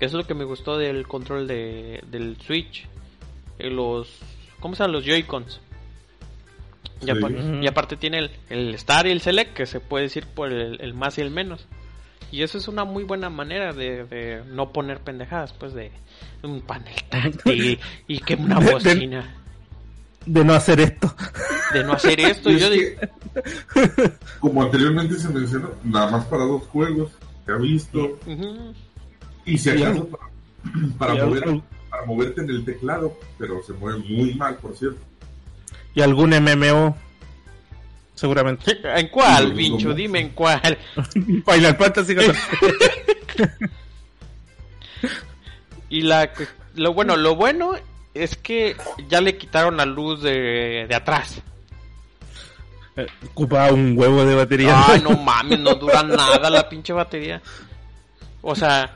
Eso 0.00 0.18
es 0.18 0.24
lo 0.24 0.26
que 0.26 0.34
me 0.34 0.44
gustó 0.44 0.78
del 0.78 1.06
control 1.06 1.46
de, 1.46 2.02
del 2.10 2.36
Switch. 2.40 2.86
Eh, 3.58 3.70
Los 3.70 4.08
¿cómo 4.64 4.74
se 4.74 4.82
llaman 4.82 4.92
los 4.94 5.04
Joy-Cons? 5.04 5.60
Y, 7.02 7.04
Sí. 7.04 7.12
Ujú. 7.12 7.62
y 7.62 7.66
aparte 7.66 7.98
tiene 7.98 8.18
el, 8.18 8.30
el 8.48 8.74
Star 8.76 9.06
y 9.06 9.10
el 9.10 9.20
Select, 9.20 9.52
que 9.52 9.66
se 9.66 9.78
puede 9.78 10.04
decir 10.04 10.24
por 10.26 10.50
el, 10.50 10.80
el 10.80 10.94
más 10.94 11.18
y 11.18 11.20
el 11.20 11.30
menos. 11.30 11.66
Y 12.32 12.42
eso 12.42 12.56
es 12.56 12.66
una 12.66 12.84
muy 12.84 13.04
buena 13.04 13.28
manera 13.28 13.74
de, 13.74 14.04
de 14.04 14.42
no 14.48 14.72
poner 14.72 15.00
pendejadas, 15.00 15.52
pues 15.52 15.74
de 15.74 15.92
un 16.42 16.62
panel 16.62 16.94
táctil 17.10 17.78
y 18.08 18.18
que 18.20 18.36
una 18.36 18.58
de- 18.58 18.72
bocina. 18.72 19.34
De 20.24 20.42
no 20.46 20.54
hacer 20.54 20.80
esto. 20.80 21.14
De 21.74 21.84
no 21.84 21.92
hacer 21.92 22.18
esto, 22.20 22.50
Y 22.50 22.54
es 22.54 22.60
yo 22.62 22.70
que, 22.70 22.76
digo, 22.78 24.10
como 24.40 24.62
anteriormente 24.62 25.16
se 25.16 25.28
mencionó, 25.28 25.72
nada 25.84 26.10
más 26.10 26.24
para 26.24 26.44
dos 26.44 26.62
juegos, 26.68 27.12
se 27.44 27.52
ha 27.52 27.56
visto, 27.56 28.18
y 29.44 29.58
si 29.58 29.68
Y 29.68 29.82
acaso 29.82 30.08
para, 30.08 30.24
para 30.98 31.14
y 31.16 31.18
algo- 31.18 31.62
para 31.94 32.06
moverte 32.06 32.40
en 32.40 32.50
el 32.50 32.64
teclado, 32.64 33.16
pero 33.38 33.62
se 33.62 33.72
mueve 33.74 33.98
muy 34.00 34.34
mal, 34.34 34.56
por 34.56 34.76
cierto. 34.76 34.98
Y 35.94 36.00
algún 36.02 36.30
MMO. 36.30 36.96
Seguramente. 38.16 38.78
¿En 38.98 39.08
cuál, 39.08 39.48
Sí, 39.48 39.52
pincho? 39.54 39.84
como- 39.88 39.94
Dime 39.94 40.20
en 40.20 40.28
cuál. 40.30 40.78
Final 41.12 41.76
Fantasy 41.76 42.14
14. 42.14 42.40
Y 45.90 46.02
la, 46.02 46.30
lo 46.74 46.92
bueno, 46.92 47.16
lo 47.16 47.36
bueno 47.36 47.74
es 48.14 48.36
que 48.36 48.74
ya 49.08 49.20
le 49.20 49.36
quitaron 49.36 49.76
la 49.76 49.84
luz 49.84 50.22
de, 50.22 50.86
de 50.88 50.94
atrás. 50.94 51.40
Eh, 52.96 53.06
Ocupaba 53.30 53.72
un 53.72 53.96
huevo 53.96 54.24
de 54.24 54.34
batería. 54.34 54.82
Ay, 54.88 55.00
no 55.04 55.10
mames, 55.16 55.60
no 55.60 55.74
dura 55.74 56.02
nada 56.02 56.50
la 56.50 56.68
pinche 56.68 56.92
batería. 56.92 57.40
O 58.42 58.56
sea, 58.56 58.92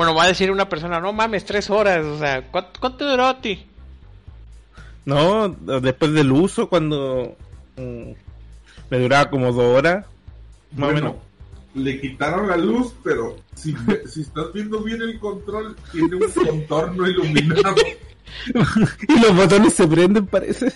bueno, 0.00 0.14
va 0.14 0.24
a 0.24 0.28
decir 0.28 0.50
una 0.50 0.66
persona, 0.66 0.98
no 0.98 1.12
mames, 1.12 1.44
tres 1.44 1.68
horas. 1.68 2.02
O 2.06 2.18
sea, 2.18 2.40
¿cuánto, 2.50 2.80
cuánto 2.80 3.06
duró 3.06 3.26
a 3.26 3.38
ti? 3.42 3.66
No, 5.04 5.50
después 5.50 6.14
del 6.14 6.32
uso, 6.32 6.70
cuando 6.70 7.36
mm, 7.76 8.12
me 8.88 8.98
duraba 8.98 9.28
como 9.28 9.52
dos 9.52 9.76
horas, 9.76 10.06
más 10.74 10.88
o 10.88 10.92
menos. 10.94 11.14
le 11.74 12.00
quitaron 12.00 12.48
la 12.48 12.56
luz, 12.56 12.94
pero 13.04 13.36
si, 13.54 13.74
si 14.06 14.22
estás 14.22 14.50
viendo 14.54 14.82
bien 14.82 15.02
el 15.02 15.18
control, 15.18 15.76
tiene 15.92 16.16
un 16.16 16.30
contorno 16.32 17.06
iluminado. 17.06 17.76
y 19.06 19.20
los 19.20 19.36
botones 19.36 19.74
se 19.74 19.86
prenden, 19.86 20.26
parece. 20.26 20.72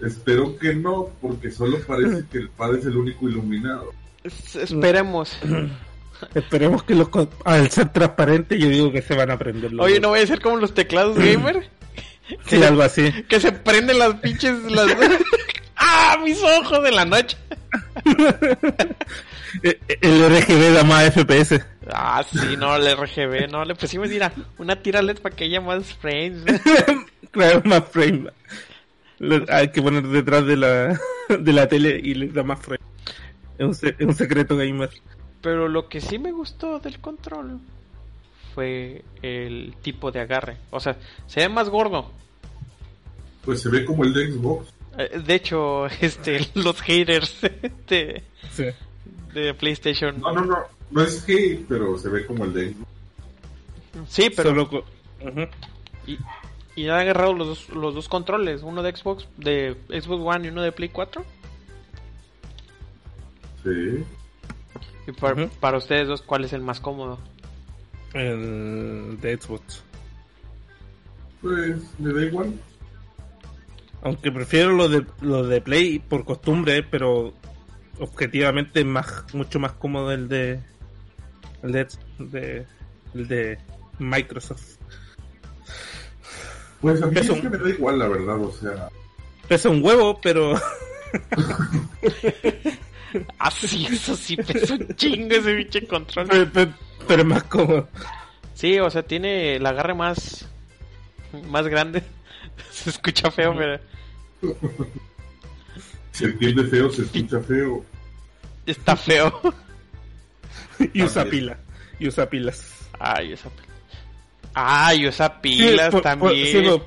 Espero 0.00 0.58
que 0.58 0.74
no, 0.74 1.08
porque 1.22 1.52
solo 1.52 1.78
parece 1.86 2.24
que 2.32 2.38
el 2.38 2.48
pad 2.48 2.74
es 2.74 2.86
el 2.86 2.96
único 2.96 3.28
iluminado. 3.28 3.92
Es- 4.24 4.56
esperemos. 4.56 5.38
Esperemos 6.34 6.82
que 6.84 6.94
los 6.94 7.08
al 7.44 7.70
ser 7.70 7.90
transparente 7.92 8.58
yo 8.58 8.68
digo 8.68 8.90
que 8.92 9.02
se 9.02 9.14
van 9.14 9.30
a 9.30 9.38
prender 9.38 9.72
los 9.72 9.84
Oye, 9.84 9.94
dos. 9.94 10.02
no 10.02 10.08
voy 10.10 10.20
a 10.20 10.26
ser 10.26 10.40
como 10.40 10.56
los 10.56 10.74
teclados 10.74 11.16
gamer. 11.18 11.68
Sí, 12.46 12.62
algo 12.62 12.80
así. 12.82 13.12
Que 13.28 13.38
se 13.38 13.52
prenden 13.52 13.98
las 13.98 14.14
pinches. 14.14 14.54
Las... 14.72 14.86
¡Ah! 15.76 16.16
Mis 16.24 16.42
ojos 16.42 16.82
de 16.82 16.90
la 16.90 17.04
noche. 17.04 17.36
Eh, 19.62 19.78
El 20.00 20.26
RGB 20.28 20.72
da 20.74 20.84
más 20.84 21.10
FPS. 21.12 21.60
Ah, 21.92 22.24
sí, 22.30 22.56
no, 22.56 22.76
el 22.76 22.96
RGB, 22.96 23.50
no, 23.50 23.64
le 23.64 23.74
pusimos 23.74 24.08
mira, 24.08 24.32
una 24.58 24.76
tira 24.76 25.02
LED 25.02 25.18
para 25.18 25.36
que 25.36 25.44
haya 25.44 25.60
más 25.60 25.92
frames. 25.94 26.42
claro, 27.30 27.60
más 27.64 27.82
frame. 27.90 28.30
Lo- 29.18 29.44
hay 29.48 29.68
que 29.68 29.82
poner 29.82 30.02
detrás 30.04 30.46
de 30.46 30.56
la, 30.56 30.98
de 31.28 31.52
la 31.52 31.68
tele 31.68 32.00
y 32.02 32.14
les 32.14 32.32
da 32.34 32.42
más 32.42 32.58
frame. 32.60 32.80
Es 33.58 33.66
un, 33.82 33.88
es 33.88 34.06
un 34.06 34.14
secreto 34.14 34.56
gamer. 34.56 34.90
Pero 35.44 35.68
lo 35.68 35.88
que 35.90 36.00
sí 36.00 36.18
me 36.18 36.32
gustó 36.32 36.78
del 36.80 36.98
control 37.00 37.60
fue 38.54 39.04
el 39.20 39.74
tipo 39.82 40.10
de 40.10 40.20
agarre. 40.20 40.56
O 40.70 40.80
sea, 40.80 40.96
se 41.26 41.40
ve 41.40 41.48
más 41.50 41.68
gordo. 41.68 42.10
Pues 43.44 43.60
se 43.60 43.68
ve 43.68 43.84
como 43.84 44.04
el 44.04 44.14
de 44.14 44.32
Xbox. 44.32 44.72
Eh, 44.96 45.20
De 45.24 45.34
hecho, 45.34 45.84
este, 46.00 46.48
los 46.54 46.80
haters 46.80 47.42
de, 47.86 48.22
Sí. 48.52 48.64
de 49.34 49.52
PlayStation. 49.52 50.18
No, 50.18 50.32
no, 50.32 50.46
no. 50.46 50.58
No 50.90 51.02
es 51.02 51.22
que, 51.22 51.62
pero 51.68 51.98
se 51.98 52.08
ve 52.08 52.24
como 52.24 52.44
el 52.46 52.54
de 52.54 52.70
Xbox. 52.72 52.88
Sí, 54.08 54.30
pero 54.34 54.50
Solo 54.50 54.84
y, 56.06 56.18
y 56.74 56.88
han 56.88 57.00
agarrado 57.00 57.34
los 57.34 57.46
dos, 57.48 57.68
los 57.68 57.94
dos 57.94 58.08
controles, 58.08 58.62
uno 58.62 58.82
de 58.82 58.96
Xbox, 58.96 59.28
de 59.36 59.76
Xbox 59.88 60.22
One 60.36 60.46
y 60.46 60.50
uno 60.50 60.62
de 60.62 60.72
Play 60.72 60.88
4. 60.88 61.22
Sí. 63.62 64.04
Y 65.06 65.12
para, 65.12 65.48
para 65.60 65.78
ustedes 65.78 66.08
dos, 66.08 66.22
¿cuál 66.22 66.44
es 66.44 66.52
el 66.52 66.62
más 66.62 66.80
cómodo? 66.80 67.18
El 68.14 69.18
de 69.20 69.36
Xbox. 69.36 69.82
Pues 71.42 71.76
me 71.98 72.12
da 72.12 72.22
igual. 72.22 72.54
Aunque 74.02 74.30
prefiero 74.30 74.72
lo 74.72 74.88
de, 74.88 75.04
lo 75.20 75.46
de 75.46 75.60
Play 75.60 75.98
por 75.98 76.24
costumbre, 76.24 76.82
pero 76.82 77.34
objetivamente 77.98 78.80
es 78.80 78.86
más, 78.86 79.24
mucho 79.34 79.58
más 79.58 79.72
cómodo 79.72 80.12
el 80.12 80.28
de 80.28 80.60
el 81.62 81.72
de, 81.72 81.88
de, 82.18 82.66
el 83.14 83.28
de 83.28 83.58
Microsoft. 83.98 84.76
Pues 86.80 87.02
a 87.02 87.06
mí 87.06 87.18
es 87.18 87.30
que 87.30 87.48
me 87.48 87.56
da 87.56 87.68
igual, 87.68 87.98
la 87.98 88.08
verdad, 88.08 88.38
o 88.40 88.52
sea. 88.52 88.88
Pesa 89.48 89.70
un 89.70 89.82
huevo, 89.82 90.20
pero 90.20 90.54
Ah, 93.38 93.50
sí, 93.50 93.86
eso 93.90 94.16
sí, 94.16 94.36
pesa 94.36 94.74
un 94.74 94.88
chingo 94.96 95.34
ese 95.34 95.54
pinche 95.54 95.86
control. 95.86 96.26
pero, 96.52 96.72
pero- 97.06 97.24
más 97.24 97.42
cómodo. 97.44 97.88
Sí, 98.54 98.78
o 98.78 98.88
sea, 98.90 99.02
tiene 99.02 99.56
el 99.56 99.66
agarre 99.66 99.94
más, 99.94 100.48
más 101.48 101.66
grande. 101.68 102.02
Se 102.70 102.90
escucha 102.90 103.30
feo, 103.30 103.54
pero 103.56 103.80
Se 106.12 106.26
entiende 106.26 106.64
feo, 106.64 106.90
se 106.90 107.02
escucha 107.02 107.40
feo. 107.40 107.84
está 108.66 108.96
feo. 108.96 109.40
Y 110.92 111.02
usa 111.02 111.22
También. 111.22 111.30
pila. 111.44 111.58
Y 111.98 112.08
usa 112.08 112.28
pilas. 112.30 112.88
Ay, 112.98 113.32
esa 113.32 113.48
pila. 113.50 113.68
Ay, 114.54 115.06
esa 115.06 115.40
pilas 115.40 115.86
Sí, 115.86 115.90
por- 115.90 115.90
por- 115.90 116.02
también. 116.02 116.46
sí, 116.46 116.68
por, 116.68 116.86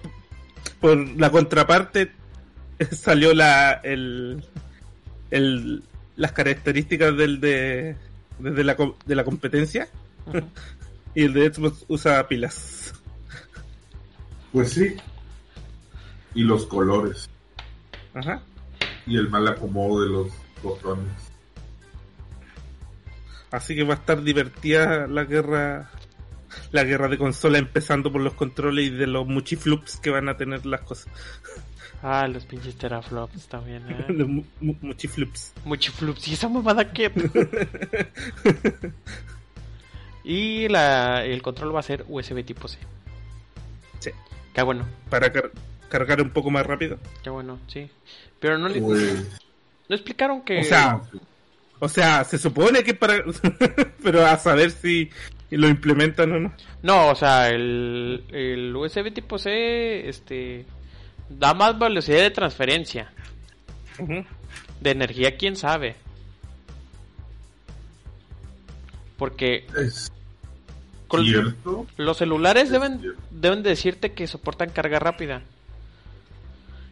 por 0.80 0.98
la 1.20 1.30
contraparte 1.30 2.12
salió 2.92 3.34
la 3.34 3.74
el, 3.84 4.44
el 5.32 5.84
las 6.18 6.34
características 6.34 7.16
del 7.16 7.40
de 7.40 7.96
de 8.40 8.64
la, 8.64 8.76
de 9.06 9.16
la 9.16 9.24
competencia 9.24 9.88
y 11.16 11.24
el 11.24 11.34
de 11.34 11.54
Xbox 11.54 11.86
usa 11.88 12.28
pilas. 12.28 12.94
Pues 14.52 14.74
sí. 14.74 14.96
Y 16.34 16.44
los 16.44 16.66
colores. 16.66 17.30
Ajá. 18.14 18.42
Y 19.06 19.18
el 19.18 19.30
mal 19.30 19.48
acomodo 19.48 20.02
de 20.02 20.10
los 20.10 20.28
botones. 20.62 21.12
Así 23.52 23.76
que 23.76 23.84
va 23.84 23.94
a 23.94 23.98
estar 23.98 24.22
divertida 24.22 25.08
la 25.08 25.24
guerra 25.24 25.92
la 26.72 26.84
guerra 26.84 27.08
de 27.08 27.18
consola 27.18 27.58
empezando 27.58 28.12
por 28.12 28.22
los 28.22 28.34
controles 28.34 28.88
y 28.88 28.90
de 28.90 29.08
los 29.08 29.28
muchiflups 29.28 29.98
que 29.98 30.10
van 30.10 30.28
a 30.28 30.38
tener 30.38 30.66
las 30.66 30.82
cosas. 30.82 31.08
Ah, 32.04 32.28
los 32.28 32.46
pinches 32.46 32.76
teraflops 32.76 33.48
también, 33.48 33.84
¿eh? 33.90 34.06
Los 34.10 34.28
mu- 34.28 34.44
mu- 34.62 34.76
muchiflups. 34.82 35.54
Muchiflups. 35.66 36.28
¿Y 36.28 36.34
esa 36.34 36.48
mamada 36.48 36.92
qué? 36.94 37.12
y 40.24 40.68
la, 40.68 41.24
el 41.26 41.42
control 41.42 41.76
va 41.76 41.80
a 41.80 41.84
ser 41.84 42.06
USB 42.08 42.44
tipo 42.46 42.68
C. 42.68 42.78
Sí. 44.00 44.12
Qué 44.54 44.62
bueno, 44.62 44.86
Para 45.10 45.32
car- 45.32 45.52
cargar 45.90 46.22
un 46.22 46.30
poco 46.32 46.50
más 46.52 46.66
rápido. 46.66 46.98
qué 47.24 47.30
bueno, 47.30 47.60
sí. 47.68 47.90
Pero 48.40 48.58
no, 48.58 48.68
le- 48.70 48.82
no 48.82 49.96
explicaron 49.96 50.42
que... 50.42 50.60
O 50.60 50.64
sea, 50.64 51.02
O 51.80 51.88
sea, 51.90 52.24
se 52.24 52.38
supone 52.38 52.84
que 52.84 52.94
para. 52.94 53.24
pero 54.04 54.26
a 54.26 54.38
saber 54.38 54.72
si 54.72 55.10
lo 55.52 55.68
implementan 55.68 56.32
o 56.34 56.40
no. 56.40 56.54
No, 56.84 57.10
o 57.10 57.16
sea, 57.16 57.50
el, 57.50 58.24
el 58.32 58.76
USB 58.76 59.14
tipo 59.14 59.38
C 59.40 60.10
este, 60.10 60.66
da 61.30 61.54
más 61.54 61.78
velocidad 61.78 62.20
de 62.22 62.32
transferencia. 62.32 63.12
De 64.80 64.92
energía, 64.92 65.38
quién 65.38 65.56
sabe. 65.56 65.96
Porque 69.18 69.66
es 69.76 70.12
con- 71.08 71.26
cierto. 71.26 71.88
los 71.98 72.18
celulares 72.18 72.66
Es 72.66 72.70
deben, 72.72 73.00
cierto. 73.00 73.20
deben 73.32 73.64
decirte 73.64 74.14
que 74.14 74.28
soportan 74.28 74.70
carga 74.70 75.00
rápida. 75.00 75.42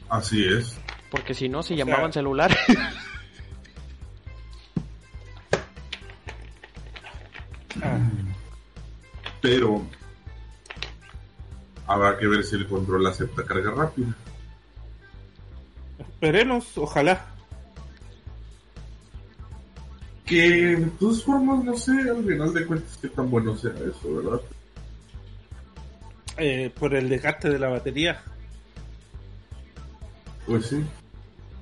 Así 0.09 0.43
es. 0.43 0.77
Porque 1.11 1.33
si 1.33 1.47
no, 1.49 1.61
se 1.63 1.75
llamaban 1.75 2.11
celulares. 2.13 2.57
Ah, 7.81 7.99
Pero. 9.41 9.85
Habrá 11.87 12.17
que 12.17 12.25
ver 12.27 12.43
si 12.43 12.55
el 12.55 12.67
control 12.67 13.05
acepta 13.05 13.43
carga 13.45 13.69
rápida. 13.71 14.07
Esperemos, 16.15 16.77
ojalá. 16.77 17.25
Que 20.25 20.49
de 20.75 20.85
todas 20.99 21.23
formas, 21.23 21.63
no 21.63 21.77
sé, 21.77 21.91
al 21.91 22.23
final 22.23 22.53
de 22.53 22.65
cuentas, 22.65 22.97
qué 23.01 23.09
tan 23.09 23.29
bueno 23.29 23.55
sea 23.57 23.71
eso, 23.71 24.15
¿verdad? 24.15 24.41
Eh, 26.37 26.71
por 26.79 26.95
el 26.95 27.09
desgaste 27.09 27.49
de 27.49 27.59
la 27.59 27.69
batería. 27.69 28.21
Pues 30.47 30.65
sí. 30.67 30.83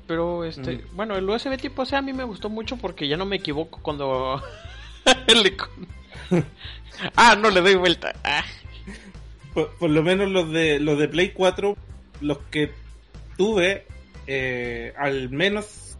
Pero, 0.08 0.44
este, 0.46 0.78
Mm. 0.78 0.96
bueno, 0.96 1.18
el 1.18 1.30
USB 1.30 1.58
tipo 1.58 1.86
C 1.86 1.96
a 1.96 2.02
mí 2.02 2.14
me 2.14 2.24
gustó 2.24 2.50
mucho 2.50 2.78
porque 2.78 3.08
ya 3.08 3.18
no 3.18 3.26
me 3.26 3.36
equivoco 3.38 3.80
cuando... 3.82 4.42
ah, 7.16 7.36
no 7.36 7.50
le 7.50 7.62
doy 7.62 7.76
vuelta. 7.76 8.14
Ah. 8.24 8.44
Por, 9.54 9.76
por 9.78 9.90
lo 9.90 10.02
menos 10.04 10.30
los 10.32 10.50
de 10.52 10.80
los 10.80 10.98
de 10.98 11.08
Play 11.10 11.32
4, 11.32 11.76
los 12.22 12.38
que 12.50 12.72
tuve, 13.38 13.86
eh, 14.28 14.94
al 14.98 15.30
menos 15.30 15.98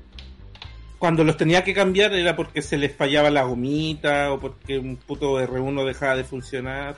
cuando 1.00 1.24
los 1.24 1.36
tenía 1.38 1.64
que 1.64 1.74
cambiar 1.74 2.14
era 2.14 2.36
porque 2.36 2.62
se 2.62 2.78
les 2.78 2.96
fallaba 2.96 3.30
la 3.30 3.44
gomita 3.44 4.32
o 4.32 4.40
porque 4.40 4.80
un 4.80 4.96
puto 4.98 5.40
R1 5.42 5.86
dejaba 5.86 6.16
de 6.16 6.24
funcionar. 6.24 6.96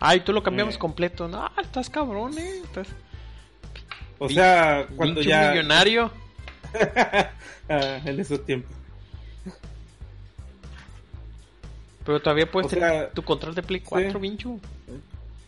Ay, 0.00 0.20
tú 0.20 0.32
lo 0.32 0.42
cambiamos 0.42 0.76
Eh. 0.76 0.78
completo. 0.78 1.28
No, 1.28 1.48
estás 1.62 1.90
cabrón, 1.90 2.36
eh. 2.38 2.60
Estás 2.64 2.88
O 4.18 4.28
sea, 4.28 4.86
cuando 4.96 5.20
ya 5.22 5.50
millonario. 5.50 6.10
Ah, 7.68 8.00
en 8.04 8.18
esos 8.18 8.44
tiempos. 8.44 8.74
Pero 12.04 12.20
todavía 12.20 12.50
puedes 12.50 12.72
O 12.72 12.74
sea, 12.74 12.88
tener 12.90 13.10
tu 13.12 13.22
control 13.22 13.54
de 13.54 13.62
Play 13.62 13.80
4, 13.80 14.18
Vinchu. 14.18 14.60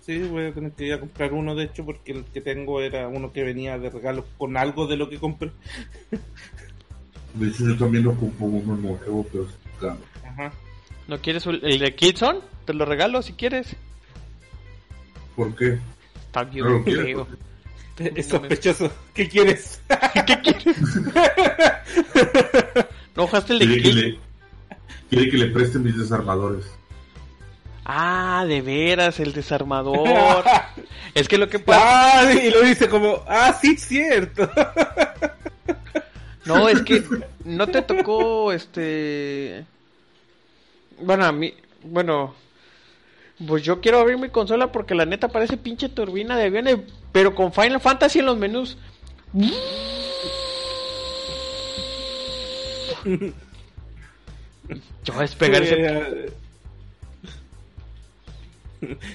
Sí, 0.04 0.18
voy 0.18 0.46
a 0.46 0.52
tener 0.52 0.72
que 0.72 0.84
ir 0.84 0.92
a 0.92 1.00
comprar 1.00 1.32
uno 1.32 1.54
de 1.54 1.64
hecho 1.64 1.82
porque 1.84 2.12
el 2.12 2.24
que 2.26 2.42
tengo 2.42 2.82
era 2.82 3.08
uno 3.08 3.32
que 3.32 3.42
venía 3.42 3.78
de 3.78 3.88
regalo 3.88 4.26
con 4.36 4.58
algo 4.58 4.86
de 4.86 4.98
lo 4.98 5.08
que 5.08 5.18
compré. 5.18 5.50
De 7.34 7.48
hecho, 7.48 7.66
yo 7.66 7.76
también 7.76 8.06
ocupo 8.06 8.44
uno 8.44 8.76
nuevo, 8.76 9.26
pero 9.32 9.44
es 9.44 9.50
caro. 9.80 9.98
Ajá. 10.24 10.52
¿No 11.08 11.18
quieres 11.18 11.44
el 11.46 11.80
de 11.80 11.94
Kidson? 11.96 12.38
Te 12.64 12.74
lo 12.74 12.84
regalo 12.84 13.22
si 13.22 13.32
quieres. 13.32 13.74
¿Por 15.34 15.52
qué? 15.56 15.80
Está 16.26 16.44
bien 16.44 16.64
No 16.64 16.78
lo 16.78 16.84
Es 17.98 18.28
sospechoso. 18.28 18.92
¿Qué 19.12 19.28
quieres? 19.28 19.80
¿Qué 20.26 20.40
quieres? 20.42 20.64
¿No 23.16 23.24
ojaste 23.24 23.54
el 23.54 23.58
de 23.58 23.66
Quiere 23.66 23.82
que, 23.82 23.92
le, 23.92 24.18
quiere 25.10 25.30
que 25.30 25.38
le 25.38 25.46
presten 25.46 25.82
mis 25.82 25.98
desarmadores. 25.98 26.66
Ah, 27.84 28.44
de 28.48 28.62
veras, 28.62 29.20
el 29.20 29.32
desarmador. 29.32 30.44
es 31.14 31.28
que 31.28 31.38
lo 31.38 31.48
que 31.48 31.58
pasa... 31.58 32.20
Ah, 32.20 32.32
y 32.32 32.50
lo 32.50 32.62
dice 32.62 32.88
como, 32.88 33.22
ah, 33.26 33.56
sí, 33.60 33.76
cierto. 33.76 34.48
No, 36.46 36.68
es 36.68 36.82
que 36.82 37.02
no 37.44 37.66
te 37.66 37.82
tocó, 37.82 38.52
este... 38.52 39.64
Bueno, 41.00 41.26
a 41.26 41.32
mí... 41.32 41.52
Bueno... 41.82 42.34
Pues 43.46 43.64
yo 43.64 43.80
quiero 43.80 43.98
abrir 43.98 44.16
mi 44.16 44.28
consola 44.28 44.70
porque 44.70 44.94
la 44.94 45.06
neta 45.06 45.26
parece 45.28 45.56
pinche 45.56 45.88
turbina 45.88 46.36
de 46.36 46.44
aviones, 46.44 46.78
pero 47.10 47.34
con 47.34 47.52
Final 47.52 47.80
Fantasy 47.80 48.20
en 48.20 48.26
los 48.26 48.38
menús. 48.38 48.78
Yo 53.04 53.34
voy 55.12 55.24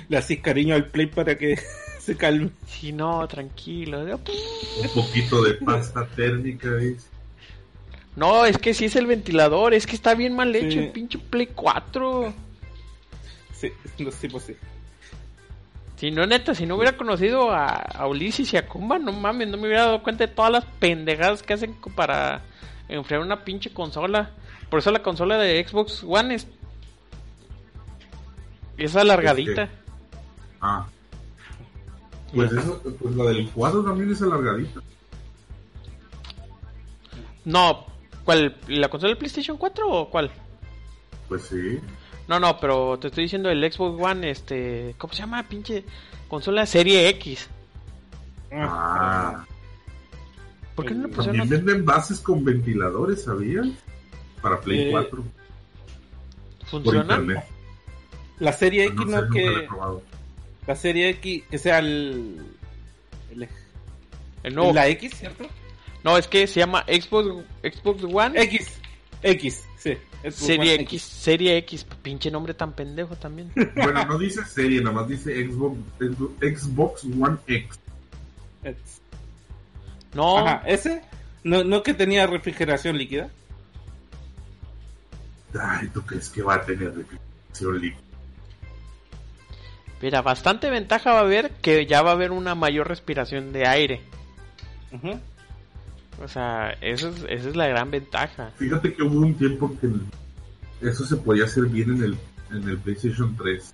Le 0.08 0.17
hacís 0.17 0.39
cariño 0.41 0.75
al 0.75 0.86
play 0.88 1.08
para 1.08 1.38
que 1.38 1.58
se 1.99 2.15
calme. 2.17 2.49
Si 2.67 2.91
no, 2.91 3.27
tranquilo. 3.27 4.01
Un 4.01 4.89
poquito 4.93 5.41
de 5.43 5.53
pasta 5.55 6.05
térmica, 6.15 6.69
¿ves? 6.69 7.08
No, 8.15 8.45
es 8.45 8.58
que 8.58 8.73
si 8.73 8.86
es 8.86 8.95
el 8.95 9.05
ventilador, 9.08 9.73
es 9.73 9.86
que 9.88 9.95
está 9.95 10.13
bien 10.15 10.36
mal 10.36 10.53
hecho 10.55 10.71
Sí. 10.71 10.79
el 10.79 10.89
pinche 10.91 11.17
Play 11.19 11.47
4. 11.53 12.34
Sí, 13.53 13.71
no, 13.99 14.12
sí, 14.12 14.27
pues 14.27 14.43
sí. 14.45 14.55
Si 15.97 16.12
no, 16.12 16.25
neta, 16.25 16.55
si 16.55 16.65
no 16.65 16.75
hubiera 16.75 16.95
conocido 16.95 17.51
a, 17.51 17.67
a 17.75 18.08
Ulises 18.08 18.53
y 18.53 18.58
a 18.58 18.65
Kumba, 18.67 18.99
no 18.99 19.12
mames, 19.12 19.49
no 19.49 19.58
me 19.58 19.67
hubiera 19.67 19.86
dado 19.86 20.01
cuenta 20.03 20.25
de 20.27 20.34
todas 20.34 20.51
las 20.51 20.65
pendejadas 20.65 21.43
que 21.43 21.53
hacen 21.53 21.75
para 21.95 22.41
enfriar 22.88 23.19
una 23.21 23.43
pinche 23.43 23.69
consola. 23.71 24.32
Por 24.69 24.79
eso 24.79 24.91
la 24.91 25.03
consola 25.03 25.38
de 25.38 25.65
Xbox 25.67 26.03
One 26.08 26.36
es, 26.36 26.47
es 28.79 28.95
alargadita. 28.95 29.63
Es 29.63 29.69
Ah. 30.61 30.85
Pues, 32.33 32.51
eso, 32.51 32.81
pues 32.99 33.15
la 33.15 33.23
del 33.25 33.49
4 33.51 33.83
también 33.83 34.11
es 34.11 34.21
alargadita. 34.21 34.81
No, 37.45 37.85
¿cuál? 38.23 38.55
¿La 38.67 38.89
consola 38.89 39.09
del 39.09 39.17
PlayStation 39.17 39.57
4 39.57 39.89
o 39.89 40.09
cuál? 40.09 40.29
Pues 41.27 41.43
sí. 41.43 41.79
No, 42.27 42.39
no, 42.39 42.59
pero 42.59 42.99
te 42.99 43.07
estoy 43.07 43.23
diciendo 43.23 43.49
el 43.49 43.71
Xbox 43.71 43.99
One, 44.03 44.29
este, 44.29 44.93
¿cómo 44.97 45.13
se 45.13 45.19
llama? 45.21 45.41
Pinche 45.43 45.83
consola 46.27 46.65
Serie 46.65 47.07
X. 47.09 47.47
Ah. 48.51 49.45
¿Por 50.75 50.85
qué 50.85 50.93
no 50.93 51.07
le 51.07 51.13
También 51.13 51.15
pusieron 51.15 51.41
otro? 51.41 51.57
venden 51.57 51.85
bases 51.85 52.19
con 52.19 52.43
ventiladores, 52.43 53.23
¿sabías? 53.23 53.67
Para 54.41 54.59
Play 54.61 54.87
Eh, 54.87 54.91
4. 54.91 55.23
Por 56.59 56.67
¿Funciona? 56.69 57.01
internet. 57.01 57.43
La 58.39 58.54
serie 58.54 58.86
X 58.86 59.06
No 59.08 59.19
he 59.25 59.30
que. 59.30 59.67
La 60.67 60.75
serie 60.75 61.10
X, 61.10 61.43
que 61.49 61.58
sea 61.58 61.80
el. 61.80 62.45
el- 63.32 63.49
El 64.43 64.56
nuevo. 64.56 64.73
La 64.73 64.88
X, 64.88 65.13
¿cierto? 65.15 65.45
No, 66.04 66.17
es 66.17 66.28
que 66.28 66.47
se 66.47 66.60
llama 66.62 66.86
Xbox, 66.88 67.43
Xbox 67.62 68.04
One 68.04 68.41
X. 68.43 68.67
X, 69.21 69.65
sí. 69.78 69.97
Xbox 70.21 70.36
Serie 70.36 70.73
One 70.75 70.84
X. 70.84 71.02
Serie 71.02 71.58
X. 71.58 71.86
Pinche 72.02 72.32
nombre 72.32 72.54
tan 72.54 72.71
pendejo 72.73 73.15
también. 73.17 73.52
Bueno, 73.75 74.06
no 74.06 74.17
dice 74.17 74.45
serie, 74.45 74.80
nada 74.80 74.95
más 74.95 75.08
dice 75.10 75.34
Xbox, 75.45 75.78
Xbox 76.39 77.04
One 77.04 77.38
X. 77.47 77.80
X. 78.63 79.02
No, 80.13 80.38
Ajá, 80.39 80.63
ese. 80.67 81.02
No, 81.43 81.63
no 81.63 81.84
que 81.84 81.93
tenía 81.93 82.25
refrigeración 82.28 82.97
líquida. 82.97 83.30
Ay, 85.60 85.88
¿tú 85.93 86.02
crees 86.04 86.30
que 86.30 86.41
va 86.41 86.56
a 86.56 86.62
tener 86.65 86.93
refrigeración 86.95 87.82
líquida? 87.82 88.02
Mira, 90.01 90.21
bastante 90.21 90.69
ventaja 90.69 91.13
va 91.13 91.19
a 91.19 91.23
haber 91.23 91.51
que 91.62 91.85
ya 91.85 92.01
va 92.01 92.12
a 92.12 92.13
haber 92.13 92.31
una 92.31 92.55
mayor 92.55 92.88
respiración 92.88 93.51
de 93.53 93.67
aire. 93.67 94.01
Ujú. 94.91 95.19
O 96.23 96.27
sea, 96.27 96.71
eso 96.81 97.09
es, 97.09 97.17
esa 97.29 97.49
es 97.49 97.55
la 97.55 97.67
gran 97.67 97.91
ventaja. 97.91 98.51
Fíjate 98.57 98.93
que 98.93 99.03
hubo 99.03 99.19
un 99.19 99.35
tiempo 99.35 99.73
que 99.79 99.88
eso 100.88 101.05
se 101.05 101.15
podía 101.15 101.45
hacer 101.45 101.65
bien 101.67 101.95
en 101.95 102.03
el, 102.03 102.17
en 102.51 102.67
el 102.69 102.77
PlayStation 102.77 103.35
3. 103.38 103.73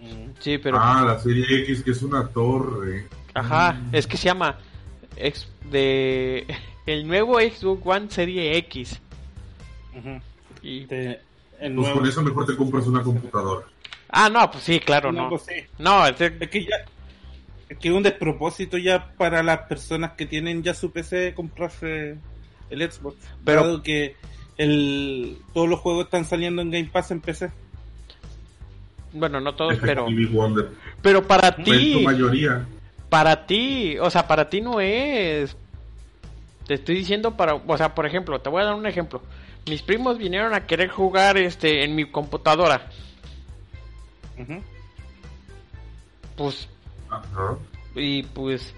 Mm. 0.00 0.30
Sí, 0.40 0.58
pero... 0.58 0.78
Ah, 0.80 1.02
la 1.04 1.18
serie 1.18 1.44
X, 1.62 1.82
que 1.82 1.90
es 1.90 2.02
una 2.02 2.26
torre. 2.28 3.06
Ajá, 3.34 3.80
es 3.92 4.06
que 4.06 4.16
se 4.16 4.26
llama 4.26 4.58
ex- 5.16 5.48
de 5.70 6.46
el 6.86 7.06
nuevo 7.06 7.38
Xbox 7.40 7.82
One 7.84 8.10
Serie 8.10 8.56
X. 8.58 9.00
Ujú. 9.96 10.20
Y, 10.62 10.82
Este, 10.82 11.20
el 11.60 11.74
Pues 11.74 11.86
nuevo- 11.86 12.00
con 12.00 12.08
eso 12.08 12.22
mejor 12.22 12.46
te 12.46 12.56
compras 12.56 12.86
una 12.86 13.02
computadora. 13.02 13.66
ah, 14.10 14.28
no, 14.28 14.50
pues 14.50 14.64
sí, 14.64 14.80
claro, 14.80 15.12
No, 15.12 15.24
no. 15.24 15.28
pues 15.30 15.42
sí. 15.42 15.54
No, 15.78 16.06
Es 16.06 16.16
que 16.16 16.64
ya. 16.64 16.76
Es 17.68 17.76
que 17.78 17.88
es 17.88 17.94
un 17.94 18.02
despropósito 18.02 18.78
ya 18.78 19.12
para 19.18 19.42
las 19.42 19.60
personas 19.68 20.12
que 20.12 20.24
tienen 20.24 20.62
ya 20.62 20.72
su 20.72 20.90
PC 20.90 21.34
comprarse 21.34 22.16
el 22.70 22.90
Xbox. 22.90 23.16
Pero- 23.44 23.62
Dado 23.62 23.82
que 23.82 24.16
el, 24.56 25.38
todos 25.52 25.68
los 25.68 25.78
juegos 25.80 26.06
están 26.06 26.24
saliendo 26.24 26.62
en 26.62 26.70
Game 26.70 26.88
Pass 26.92 27.10
en 27.10 27.20
PC. 27.20 27.50
bueno, 29.12 29.40
no 29.40 29.54
todos, 29.54 29.76
pero 29.80 30.06
pero 31.02 31.26
para 31.26 31.48
En 31.48 31.56
su 31.56 31.62
ti, 31.64 32.02
mayoría. 32.04 32.66
para 33.08 33.46
ti, 33.46 33.98
o 33.98 34.10
sea, 34.10 34.26
para 34.26 34.48
ti 34.50 34.60
no 34.60 34.80
es. 34.80 35.56
Te 36.66 36.74
estoy 36.74 36.96
diciendo 36.96 37.36
para, 37.36 37.54
o 37.54 37.76
sea, 37.78 37.94
por 37.94 38.04
ejemplo, 38.06 38.40
te 38.40 38.48
voy 38.50 38.62
a 38.62 38.66
dar 38.66 38.74
un 38.74 38.86
ejemplo. 38.86 39.22
Mis 39.68 39.82
primos 39.82 40.18
vinieron 40.18 40.54
a 40.54 40.66
querer 40.66 40.88
jugar 40.88 41.36
este 41.36 41.84
en 41.84 41.94
mi 41.94 42.04
computadora. 42.10 42.88
Pues 46.36 46.68
y 47.96 48.22
pues 48.22 48.72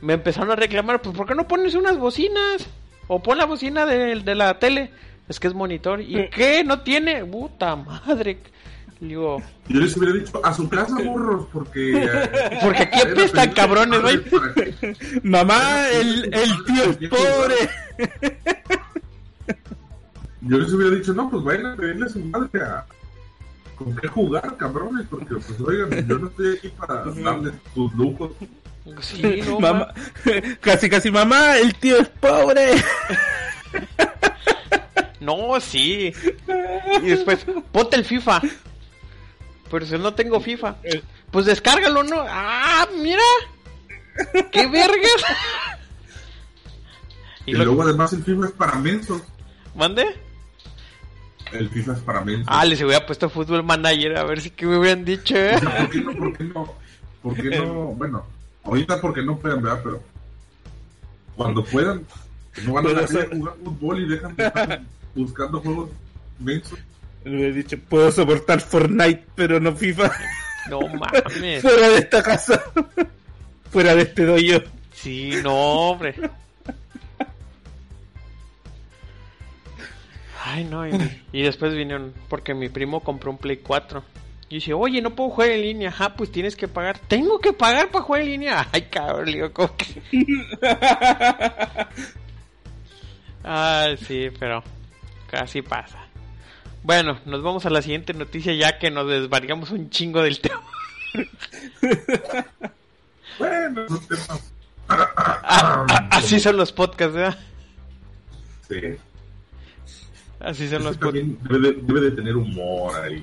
me 0.00 0.14
empezaron 0.14 0.50
a 0.52 0.56
reclamar, 0.56 1.02
pues 1.02 1.14
¿por 1.16 1.26
qué 1.26 1.34
no 1.34 1.46
pones 1.46 1.74
unas 1.74 1.98
bocinas? 1.98 2.66
O 3.06 3.22
pon 3.22 3.36
la 3.38 3.44
bocina 3.44 3.84
de, 3.86 4.16
de 4.20 4.34
la 4.34 4.58
tele. 4.58 4.90
Es 5.28 5.38
que 5.38 5.46
es 5.48 5.54
monitor. 5.54 6.00
¿Y 6.00 6.28
qué? 6.30 6.64
¿No 6.64 6.80
tiene? 6.80 7.24
Puta 7.24 7.76
madre. 7.76 8.38
Digo, 8.98 9.40
Yo 9.68 9.80
les 9.80 9.96
hubiera 9.96 10.14
dicho 10.14 10.40
a 10.44 10.52
su 10.52 10.68
casa, 10.68 10.94
morros, 11.04 11.46
porque. 11.52 11.92
eh, 12.04 12.58
Porque 12.62 12.82
aquí 12.82 12.98
eh, 12.98 13.12
apestan 13.12 13.50
cabrones, 13.52 14.00
es 14.00 14.30
güey. 14.30 14.96
Mamá, 15.22 15.88
el, 15.92 16.24
el 16.34 16.64
tío 16.64 16.84
es 16.84 17.08
pobre. 17.08 17.54
Yo 20.42 20.58
les 20.58 20.72
hubiera 20.72 20.94
dicho, 20.96 21.12
no, 21.12 21.28
pues 21.30 21.44
vayan 21.44 21.66
a 21.66 21.76
pedirle 21.76 22.06
a 22.06 22.08
su 22.08 22.18
madre 22.20 22.62
a. 22.62 22.86
¿Con 23.76 23.96
qué 23.96 24.08
jugar, 24.08 24.56
cabrones? 24.58 25.06
Porque, 25.08 25.34
pues, 25.36 25.60
oigan, 25.60 26.06
yo 26.06 26.18
no 26.18 26.28
estoy 26.28 26.56
aquí 26.58 26.68
para 26.70 27.04
darles 27.04 27.54
sus 27.74 27.92
lujos. 27.94 28.32
sí, 29.00 29.40
no, 29.46 29.58
Mamá, 29.60 29.92
ma- 30.26 30.32
casi, 30.60 30.88
casi 30.90 31.10
mamá, 31.10 31.56
el 31.58 31.74
tío 31.76 31.98
es 31.98 32.08
pobre. 32.08 32.72
No, 35.20 35.60
sí. 35.60 36.12
Y 37.02 37.06
después, 37.06 37.44
ponte 37.72 37.94
el 37.96 38.06
FIFA. 38.06 38.40
Pero 39.70 39.84
si 39.84 39.98
no 39.98 40.14
tengo 40.14 40.40
FIFA. 40.40 40.76
Pues 41.30 41.44
descárgalo, 41.44 42.02
¿no? 42.02 42.24
Ah, 42.26 42.86
mira. 43.02 43.20
¡Qué 44.50 44.66
vergas! 44.66 45.22
Y, 47.44 47.50
Y 47.50 47.54
lo- 47.54 47.64
luego, 47.66 47.82
además, 47.82 48.14
el 48.14 48.24
FIFA 48.24 48.46
es 48.46 48.52
para 48.52 48.76
mensos. 48.76 49.20
¿Mande? 49.74 50.06
El 51.52 51.68
FIFA 51.70 51.92
es 51.92 51.98
para 52.00 52.20
mensos. 52.22 52.46
Ah, 52.48 52.64
les 52.64 52.80
hubiera 52.82 53.04
puesto 53.06 53.28
Fútbol 53.28 53.62
Manager 53.64 54.16
a 54.18 54.24
ver 54.24 54.40
si 54.40 54.50
que 54.50 54.66
me 54.66 54.76
hubieran 54.78 55.04
dicho, 55.04 55.36
¿eh? 55.36 55.56
O 55.56 55.58
sea, 55.60 55.78
¿Por 55.78 55.90
qué 55.90 56.00
no? 56.00 56.12
¿Por 56.14 56.36
qué 56.36 56.44
no? 56.44 56.74
¿Por 57.22 57.34
qué 57.34 57.50
no? 57.50 57.74
Bueno, 57.98 58.24
ahorita 58.64 59.00
porque 59.00 59.22
no 59.22 59.36
puedan, 59.38 59.62
¿verdad? 59.62 59.80
Pero 59.82 60.02
cuando 61.36 61.64
puedan, 61.64 62.02
no 62.64 62.72
van 62.74 62.86
a 62.86 62.88
dejar 62.90 63.08
sea- 63.08 63.28
jugar 63.32 63.54
fútbol 63.64 64.00
y 64.00 64.08
dejan 64.08 64.36
de 64.36 64.46
estar 64.46 64.82
buscando 65.14 65.60
juegos 65.60 65.90
mensos. 66.38 66.78
Le 67.24 67.48
he 67.48 67.52
dicho, 67.52 67.76
puedo 67.88 68.10
soportar 68.10 68.60
Fortnite, 68.60 69.24
pero 69.34 69.60
no 69.60 69.74
FIFA. 69.74 70.10
No 70.70 70.80
mames. 70.88 71.60
Fuera 71.62 71.88
de 71.90 71.98
esta 71.98 72.22
casa. 72.22 72.62
Fuera 73.70 73.94
de 73.94 74.02
este 74.02 74.24
doyo. 74.24 74.62
Sí, 74.94 75.32
no, 75.42 75.52
hombre. 75.54 76.14
Ay, 80.44 80.64
no. 80.64 80.86
Y, 80.86 80.92
y 81.32 81.42
después 81.42 81.74
vinieron, 81.74 82.14
porque 82.28 82.54
mi 82.54 82.68
primo 82.68 83.00
compró 83.00 83.30
un 83.30 83.38
Play 83.38 83.58
4. 83.58 84.02
Y 84.50 84.56
dice, 84.56 84.72
oye, 84.74 85.00
no 85.00 85.14
puedo 85.14 85.30
jugar 85.30 85.50
en 85.50 85.62
línea. 85.62 85.94
Ah, 85.96 86.14
pues 86.16 86.32
tienes 86.32 86.56
que 86.56 86.66
pagar. 86.66 86.98
¿Tengo 86.98 87.38
que 87.38 87.52
pagar 87.52 87.92
para 87.92 88.04
jugar 88.04 88.22
en 88.22 88.28
línea? 88.30 88.66
Ay, 88.72 88.82
cabrón, 88.90 89.26
le 89.26 89.32
digo, 89.32 89.52
¿cómo 89.52 89.76
que? 89.76 90.02
Ay, 93.44 93.96
sí, 93.98 94.28
pero 94.38 94.62
casi 95.28 95.62
pasa. 95.62 95.98
Bueno, 96.82 97.20
nos 97.26 97.42
vamos 97.42 97.64
a 97.64 97.70
la 97.70 97.80
siguiente 97.80 98.12
noticia 98.12 98.52
ya 98.54 98.78
que 98.78 98.90
nos 98.90 99.08
desvariamos 99.08 99.70
un 99.70 99.88
chingo 99.88 100.22
del 100.22 100.40
tema. 100.40 100.62
Bueno. 103.38 103.86
Ah, 104.88 105.86
ah, 105.88 106.08
así 106.10 106.40
son 106.40 106.56
los 106.56 106.72
podcasts, 106.72 107.14
¿verdad? 107.14 107.38
Sí. 108.68 108.98
Así 110.40 110.68
son 110.68 110.84
los 110.84 110.98
debe 110.98 111.22
de, 111.22 111.72
debe 111.82 112.00
de 112.00 112.10
tener 112.12 112.36
humor 112.36 112.94
ahí. 112.96 113.22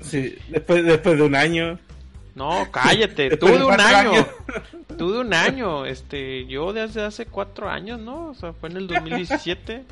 Sí, 0.00 0.36
después, 0.48 0.84
después 0.84 1.16
de 1.16 1.22
un 1.24 1.34
año. 1.34 1.78
No, 2.34 2.70
cállate, 2.70 3.36
tú 3.36 3.46
de 3.46 3.64
un 3.64 3.80
año. 3.80 4.10
años. 4.12 4.26
Tú 4.98 5.12
de 5.12 5.20
un 5.20 5.34
año. 5.34 5.86
Este, 5.86 6.46
yo 6.46 6.72
desde 6.72 7.02
hace 7.02 7.26
cuatro 7.26 7.68
años, 7.68 7.98
¿no? 8.00 8.28
O 8.28 8.34
sea, 8.34 8.52
fue 8.52 8.68
en 8.70 8.76
el 8.76 8.86
2017. 8.86 9.84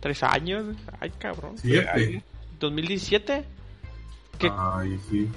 Tres 0.00 0.22
años. 0.22 0.76
Ay, 1.00 1.10
cabrón. 1.18 1.56
Siete. 1.56 2.22
2017. 2.60 3.44
Que 4.38 4.52
Ay, 4.54 4.98
sí. 5.10 5.28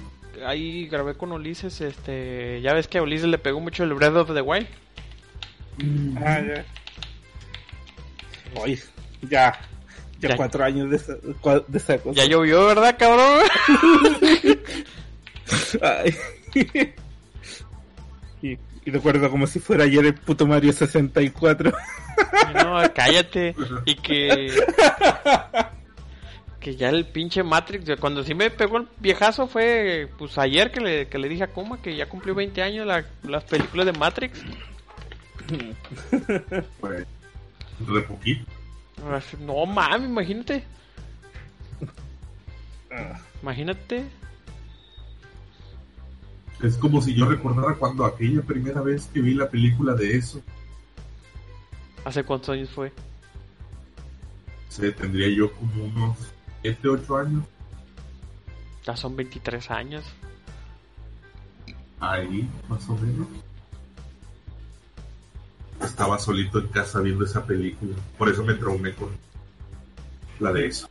ahí 0.44 0.86
grabé 0.86 1.14
con 1.14 1.32
Ulises, 1.32 1.80
este, 1.80 2.60
ya 2.60 2.74
ves 2.74 2.86
que 2.86 2.98
a 2.98 3.02
Ulises 3.02 3.28
le 3.28 3.38
pegó 3.38 3.60
mucho 3.60 3.82
el 3.84 3.94
Breath 3.94 4.14
of 4.14 4.34
the 4.34 4.42
Wild. 4.42 4.66
Ah, 6.22 6.40
ya. 6.42 6.64
Oye, 8.60 8.78
ya. 9.22 9.58
Ya, 10.20 10.28
Ya. 10.30 10.36
cuatro 10.36 10.64
años 10.64 10.90
de 10.90 10.96
esa, 10.96 11.14
de 11.14 11.98
cosa. 11.98 12.12
Ya 12.12 12.26
llovió, 12.26 12.66
¿verdad, 12.66 12.96
cabrón? 12.98 13.40
Ay. 15.82 16.14
y, 18.42 18.50
y 18.84 18.90
recuerdo 18.90 19.30
como 19.30 19.46
si 19.46 19.58
fuera 19.60 19.84
ayer 19.84 20.04
el 20.04 20.14
puto 20.14 20.46
Mario 20.46 20.72
64. 20.72 21.72
No, 22.54 22.82
cállate. 22.94 23.54
Y 23.86 23.94
que. 23.96 24.54
Que 26.60 26.76
ya 26.76 26.90
el 26.90 27.06
pinche 27.06 27.42
Matrix, 27.42 27.98
cuando 27.98 28.22
sí 28.22 28.34
me 28.34 28.50
pegó 28.50 28.76
el 28.76 28.88
viejazo 28.98 29.46
fue 29.46 30.10
pues 30.18 30.36
ayer 30.36 30.70
que 30.70 30.80
le, 30.80 31.08
que 31.08 31.16
le 31.18 31.30
dije 31.30 31.44
a 31.44 31.46
Kuma 31.46 31.80
que 31.80 31.96
ya 31.96 32.06
cumplió 32.06 32.34
20 32.34 32.62
años 32.62 32.86
la- 32.86 33.06
las 33.22 33.44
películas 33.44 33.86
de 33.86 33.92
Matrix. 33.94 34.38
Pues, 36.80 37.06
re 37.86 38.02
poquito. 38.02 38.44
No 39.40 39.66
mames, 39.66 40.08
imagínate. 40.08 40.64
Ah, 42.90 43.20
Imagínate. 43.42 44.04
Es 46.62 46.76
como 46.76 47.00
si 47.00 47.14
yo 47.14 47.26
recordara 47.26 47.74
cuando 47.76 48.04
aquella 48.04 48.42
primera 48.42 48.82
vez 48.82 49.08
que 49.12 49.20
vi 49.20 49.34
la 49.34 49.48
película 49.48 49.94
de 49.94 50.16
eso. 50.16 50.42
¿Hace 52.04 52.24
cuántos 52.24 52.50
años 52.50 52.70
fue? 52.70 52.92
sé, 54.70 54.92
tendría 54.92 55.28
yo 55.28 55.52
como 55.52 55.84
unos 55.84 56.16
7, 56.62 56.88
8 56.88 57.16
años. 57.16 57.44
Ya 58.84 58.96
son 58.96 59.16
23 59.16 59.70
años. 59.70 60.04
Ahí, 61.98 62.48
más 62.68 62.88
o 62.88 62.96
menos. 62.96 63.26
Estaba 65.82 66.18
solito 66.18 66.58
en 66.58 66.68
casa 66.68 67.00
viendo 67.00 67.24
esa 67.24 67.44
película. 67.44 67.94
Por 68.18 68.28
eso 68.28 68.44
me 68.44 68.54
traumé 68.54 68.92
con 68.94 69.08
la 70.38 70.52
de 70.52 70.66
eso. 70.66 70.88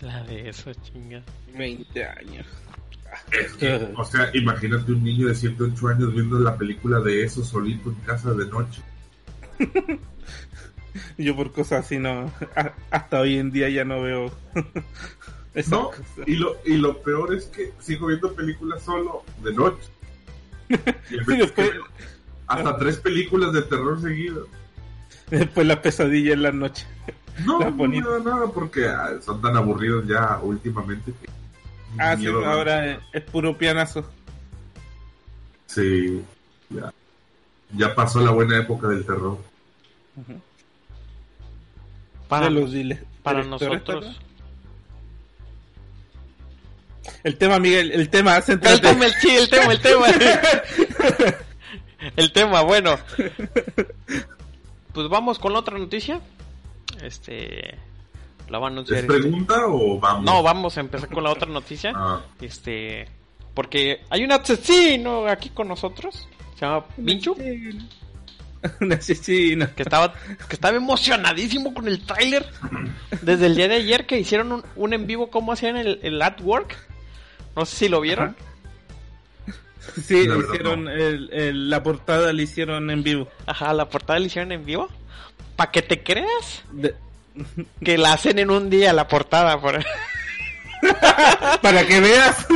La 0.00 0.22
de 0.24 0.48
eso, 0.48 0.72
chinga. 0.74 1.22
20 1.56 2.04
años. 2.04 2.46
Es 3.32 3.52
que, 3.54 3.88
o 3.96 4.04
sea, 4.04 4.30
imagínate 4.34 4.92
un 4.92 5.02
niño 5.02 5.28
de 5.28 5.34
7, 5.34 5.62
8 5.74 5.88
años 5.88 6.12
viendo 6.14 6.38
la 6.38 6.56
película 6.56 7.00
de 7.00 7.24
eso 7.24 7.44
solito 7.44 7.88
en 7.90 7.96
casa 7.96 8.32
de 8.32 8.46
noche. 8.46 8.82
Yo 11.18 11.36
por 11.36 11.52
cosas 11.52 11.84
así 11.84 11.98
no, 11.98 12.32
a- 12.56 12.72
hasta 12.90 13.20
hoy 13.20 13.36
en 13.38 13.50
día 13.52 13.68
ya 13.68 13.84
no 13.84 14.02
veo 14.02 14.32
No, 15.70 15.90
y 16.26 16.36
lo, 16.36 16.56
y 16.64 16.76
lo 16.76 16.98
peor 17.02 17.34
es 17.34 17.44
que 17.46 17.72
sigo 17.80 18.06
viendo 18.06 18.32
películas 18.34 18.82
solo 18.82 19.24
de 19.42 19.52
noche. 19.52 19.88
Y 20.70 20.74
en 21.18 21.24
vez 21.26 21.28
Y 21.28 21.36
después, 21.38 21.72
de- 21.72 21.80
hasta 22.50 22.76
tres 22.78 22.96
películas 22.98 23.52
de 23.52 23.62
terror 23.62 24.00
seguidas. 24.00 24.44
después 25.30 25.66
la 25.66 25.80
pesadilla 25.80 26.32
en 26.34 26.42
la 26.42 26.52
noche. 26.52 26.86
No, 27.44 27.58
Las 27.60 27.70
no 27.70 27.70
me 27.70 27.76
bonitas. 27.78 28.24
da 28.24 28.30
nada 28.32 28.46
porque 28.52 28.86
ah, 28.86 29.10
son 29.24 29.40
tan 29.40 29.56
aburridos 29.56 30.06
ya 30.06 30.38
últimamente 30.42 31.12
que 31.20 31.28
Ah, 31.98 32.16
sí, 32.16 32.26
ahora 32.26 32.86
es, 32.86 32.98
es 33.12 33.22
puro 33.24 33.56
pianazo. 33.58 34.04
Sí, 35.66 36.22
ya. 36.70 36.92
Ya 37.76 37.94
pasó 37.94 38.20
la 38.20 38.30
buena 38.32 38.58
época 38.58 38.88
del 38.88 39.04
terror. 39.06 39.38
Para, 42.28 42.50
los 42.50 42.72
dile- 42.72 43.02
para 43.22 43.42
nosotros. 43.44 44.20
El 47.24 47.36
tema, 47.38 47.58
Miguel, 47.58 47.90
el 47.92 48.08
tema, 48.08 48.36
El 48.38 48.60
tema, 48.60 49.06
el, 49.06 49.12
sí, 49.14 49.30
el 49.36 49.48
tema, 49.48 49.72
el 49.72 49.80
tema. 49.80 50.06
el 52.16 52.32
tema, 52.32 52.62
bueno. 52.62 52.98
Pues 54.92 55.08
vamos 55.08 55.38
con 55.38 55.52
la 55.52 55.60
otra 55.60 55.78
noticia. 55.78 56.20
Este. 57.02 57.78
La 58.48 58.58
va 58.58 58.66
a 58.66 58.70
anunciar. 58.70 58.98
¿Es 58.98 59.04
este- 59.04 59.20
pregunta 59.20 59.54
o 59.68 60.00
vamos? 60.00 60.24
No, 60.24 60.42
vamos 60.42 60.76
a 60.76 60.80
empezar 60.80 61.08
con 61.08 61.22
la 61.22 61.30
otra 61.30 61.48
noticia. 61.48 61.92
Ah, 61.94 62.22
Este. 62.40 63.06
Porque 63.54 64.00
hay 64.10 64.24
un 64.24 64.32
asesino 64.32 65.26
aquí 65.28 65.50
con 65.50 65.68
nosotros. 65.68 66.26
Se 66.58 66.66
llama 66.66 66.86
Minchu. 66.96 67.36
Un 68.80 68.92
asesino. 68.92 69.72
Que 69.74 69.82
estaba, 69.84 70.12
que 70.12 70.54
estaba 70.54 70.76
emocionadísimo 70.76 71.72
con 71.72 71.86
el 71.88 72.04
tráiler. 72.04 72.46
Desde 73.22 73.46
el 73.46 73.54
día 73.56 73.68
de 73.68 73.76
ayer 73.76 74.06
que 74.06 74.18
hicieron 74.18 74.52
un, 74.52 74.64
un 74.76 74.92
en 74.92 75.06
vivo. 75.06 75.30
¿Cómo 75.30 75.52
hacían 75.52 75.76
el, 75.76 75.98
el 76.02 76.20
artwork? 76.20 76.76
No 77.56 77.64
sé 77.64 77.76
si 77.76 77.88
lo 77.88 78.00
vieron. 78.00 78.36
Sí, 80.04 80.26
La 80.26 80.36
hicieron 80.38 80.84
no. 80.84 80.90
el- 80.90 81.30
el- 81.32 81.70
la 81.70 81.82
portada 81.82 82.32
la 82.32 82.42
hicieron 82.42 82.90
en 82.90 83.02
vivo. 83.02 83.28
Ajá, 83.46 83.72
la 83.74 83.88
portada 83.88 84.18
la 84.18 84.26
hicieron 84.26 84.52
en 84.52 84.64
vivo. 84.64 84.88
Para 85.56 85.70
que 85.70 85.82
te 85.82 86.02
creas 86.02 86.64
De- 86.72 86.94
que 87.84 87.98
la 87.98 88.14
hacen 88.14 88.38
en 88.38 88.50
un 88.50 88.70
día 88.70 88.92
la 88.92 89.06
portada. 89.08 89.60
Por... 89.60 89.84
para 91.62 91.86
que 91.86 92.00
veas. 92.00 92.46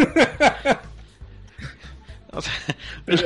O 2.33 2.41
sea, 2.43 2.53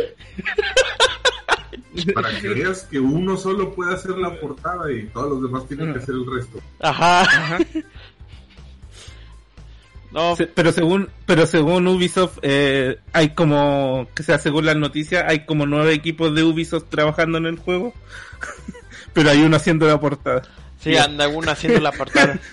para 2.14 2.38
que 2.40 2.48
veas 2.48 2.82
que 2.84 2.98
uno 2.98 3.36
solo 3.36 3.74
puede 3.74 3.94
hacer 3.94 4.12
la 4.12 4.38
portada 4.38 4.90
y 4.92 5.06
todos 5.06 5.30
los 5.30 5.42
demás 5.42 5.66
tienen 5.66 5.92
que 5.92 5.98
hacer 6.00 6.14
el 6.14 6.26
resto. 6.30 6.60
ajá. 6.80 7.58
No, 10.10 10.36
Se- 10.36 10.46
pero 10.46 10.72
según 10.72 11.08
pero 11.26 11.46
según 11.46 11.86
Ubisoft 11.86 12.38
eh, 12.42 12.98
hay 13.12 13.30
como 13.30 14.08
que 14.14 14.22
sea 14.22 14.38
según 14.38 14.64
las 14.66 14.76
noticias 14.76 15.24
hay 15.28 15.44
como 15.44 15.66
nueve 15.66 15.92
equipos 15.92 16.34
de 16.34 16.42
Ubisoft 16.44 16.84
trabajando 16.88 17.36
en 17.38 17.44
el 17.46 17.56
juego 17.58 17.92
pero 19.12 19.30
hay 19.30 19.42
uno 19.42 19.56
haciendo 19.56 19.86
la 19.86 20.00
portada 20.00 20.42
sí, 20.80 20.96
anda 20.96 21.28
uno 21.28 21.50
haciendo 21.50 21.80
la 21.80 21.92
portada. 21.92 22.38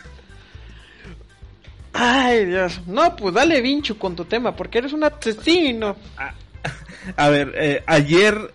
Ay, 1.93 2.45
Dios. 2.45 2.81
No, 2.87 3.15
pues 3.15 3.33
dale 3.33 3.61
vincho 3.61 3.97
con 3.97 4.15
tu 4.17 4.25
tema, 4.25 4.53
porque 4.55 4.79
eres 4.79 4.91
un 4.91 5.03
asesino. 5.05 5.95
a 7.15 7.29
ver 7.29 7.53
eh, 7.55 7.83
ayer 7.87 8.51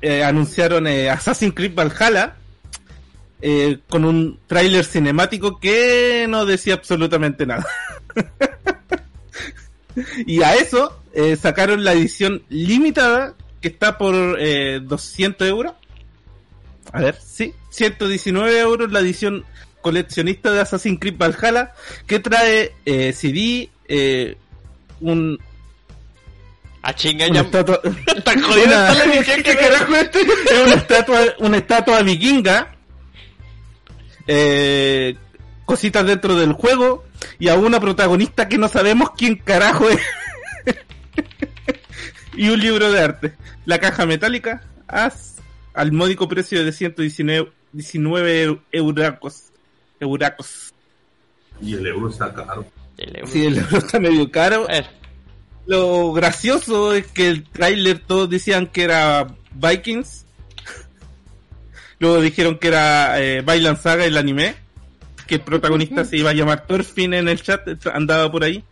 eh, 0.00 0.24
anunciaron 0.24 0.86
eh, 0.86 1.10
Assassin's 1.10 1.54
Creed 1.54 1.74
Valhalla 1.74 2.36
eh, 3.42 3.78
con 3.88 4.04
un 4.04 4.38
tráiler 4.46 4.84
cinemático 4.84 5.58
que 5.58 6.26
no 6.28 6.44
decía 6.46 6.74
absolutamente 6.74 7.46
nada 7.46 7.66
y 10.26 10.42
a 10.42 10.54
eso 10.54 11.00
eh, 11.12 11.36
sacaron 11.36 11.84
la 11.84 11.92
edición 11.92 12.42
limitada 12.48 13.34
que 13.60 13.68
está 13.68 13.98
por 13.98 14.14
eh, 14.40 14.80
200 14.82 15.46
euros. 15.48 15.72
A 16.92 17.00
ver, 17.00 17.16
sí, 17.22 17.52
119 17.70 18.58
euros 18.58 18.90
la 18.92 19.00
edición 19.00 19.44
coleccionista 19.82 20.50
de 20.50 20.60
Assassin's 20.60 20.98
Creed 21.00 21.16
Valhalla 21.18 21.72
que 22.06 22.20
trae 22.20 22.72
eh, 22.86 23.12
CD, 23.12 23.68
un, 25.00 25.38
A 26.82 26.94
chinga, 26.94 27.26
una 27.26 27.34
ya. 27.34 27.40
estatua, 27.42 27.80
Tan 28.24 28.40
jodida 28.42 28.64
una- 28.66 28.92
está 28.92 29.06
la 29.06 29.14
edición 29.14 29.42
que 29.42 29.56
carajo 29.56 29.96
este. 29.96 30.20
es 30.20 30.62
una 30.66 30.74
estatua, 30.74 31.20
una 31.38 31.56
estatua 31.58 32.02
vikinga, 32.02 32.74
eh, 34.32 35.16
cositas 35.64 36.06
dentro 36.06 36.36
del 36.36 36.52
juego 36.52 37.04
y 37.40 37.48
a 37.48 37.54
una 37.56 37.80
protagonista 37.80 38.48
que 38.48 38.58
no 38.58 38.68
sabemos 38.68 39.10
quién 39.16 39.34
carajo 39.36 39.88
es. 39.88 39.98
y 42.36 42.48
un 42.48 42.60
libro 42.60 42.90
de 42.92 43.00
arte. 43.00 43.32
La 43.64 43.78
caja 43.78 44.06
metálica 44.06 44.62
as- 44.86 45.36
al 45.74 45.92
módico 45.92 46.28
precio 46.28 46.64
de 46.64 46.72
119 46.72 47.50
19 47.72 48.60
euracos. 48.72 49.44
Euracos. 50.00 50.72
Y 51.60 51.74
el 51.74 51.86
euro 51.86 52.08
está 52.08 52.32
caro. 52.32 52.64
El 52.98 53.16
euro. 53.16 53.30
Sí, 53.30 53.46
el 53.46 53.58
euro 53.58 53.78
está 53.78 54.00
medio 54.00 54.30
caro. 54.30 54.64
A 54.68 54.72
ver, 54.72 54.86
Lo 55.66 56.12
gracioso 56.12 56.94
es 56.94 57.06
que 57.08 57.28
el 57.28 57.44
tráiler 57.44 57.98
todos 58.00 58.28
decían 58.30 58.66
que 58.68 58.84
era 58.84 59.26
Vikings. 59.52 60.26
Luego 62.00 62.20
dijeron 62.20 62.58
que 62.58 62.68
era 62.68 63.20
eh, 63.22 63.42
Bailan 63.42 63.76
Saga 63.80 64.04
el 64.04 64.16
anime. 64.16 64.56
Que 65.28 65.36
el 65.36 65.42
protagonista 65.42 66.04
se 66.04 66.16
iba 66.16 66.30
a 66.30 66.32
llamar 66.34 66.66
Thorfinn 66.66 67.14
en 67.14 67.28
el 67.28 67.40
chat, 67.40 67.60
andaba 67.94 68.32
por 68.32 68.42
ahí. 68.42 68.64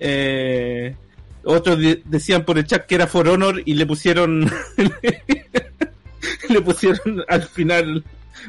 Eh, 0.00 0.96
otros 1.44 1.78
de- 1.78 2.00
decían 2.06 2.44
por 2.44 2.56
el 2.56 2.66
chat 2.66 2.86
que 2.86 2.94
era 2.94 3.06
For 3.06 3.28
Honor 3.28 3.60
y 3.66 3.74
le 3.74 3.84
pusieron 3.84 4.50
le 6.48 6.60
pusieron 6.62 7.22
al 7.28 7.42
final 7.42 8.02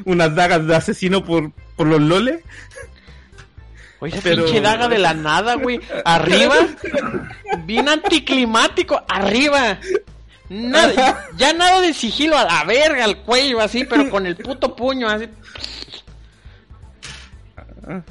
unas 0.04 0.34
dagas 0.34 0.66
de 0.66 0.76
asesino 0.76 1.24
por, 1.24 1.52
por 1.76 1.86
los 1.86 2.00
loles. 2.00 2.40
Oye, 4.00 4.18
Pero- 4.22 4.44
pinche 4.44 4.60
daga 4.60 4.88
de 4.88 4.98
la 4.98 5.14
nada, 5.14 5.54
güey. 5.56 5.80
Arriba. 6.04 6.54
Bien 7.66 7.88
anticlimático. 7.88 9.02
Arriba. 9.08 9.78
Nada, 10.48 11.28
ya 11.36 11.52
nada 11.52 11.80
de 11.80 11.92
sigilo 11.92 12.36
a 12.36 12.44
la 12.44 12.64
verga, 12.64 13.04
al 13.04 13.18
cuello, 13.22 13.60
así, 13.60 13.84
pero 13.84 14.08
con 14.10 14.26
el 14.26 14.36
puto 14.36 14.74
puño, 14.74 15.08
así. 15.08 15.28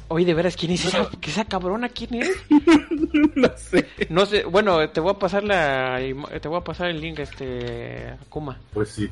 Oye, 0.08 0.24
de 0.24 0.34
veras, 0.34 0.56
¿quién 0.56 0.72
es 0.72 0.86
esa, 0.86 1.08
esa 1.20 1.44
cabrona? 1.44 1.90
¿Quién 1.90 2.14
es? 2.14 2.30
no 3.34 3.50
sé. 3.56 3.86
No 4.08 4.24
sé, 4.24 4.44
bueno, 4.44 4.88
te 4.88 5.00
voy 5.00 5.12
a 5.12 5.18
pasar 5.18 5.44
la, 5.44 6.00
te 6.40 6.48
voy 6.48 6.58
a 6.58 6.64
pasar 6.64 6.88
el 6.88 7.00
link, 7.00 7.18
este, 7.18 8.08
Akuma. 8.22 8.58
Pues 8.72 8.88
sí. 8.90 9.10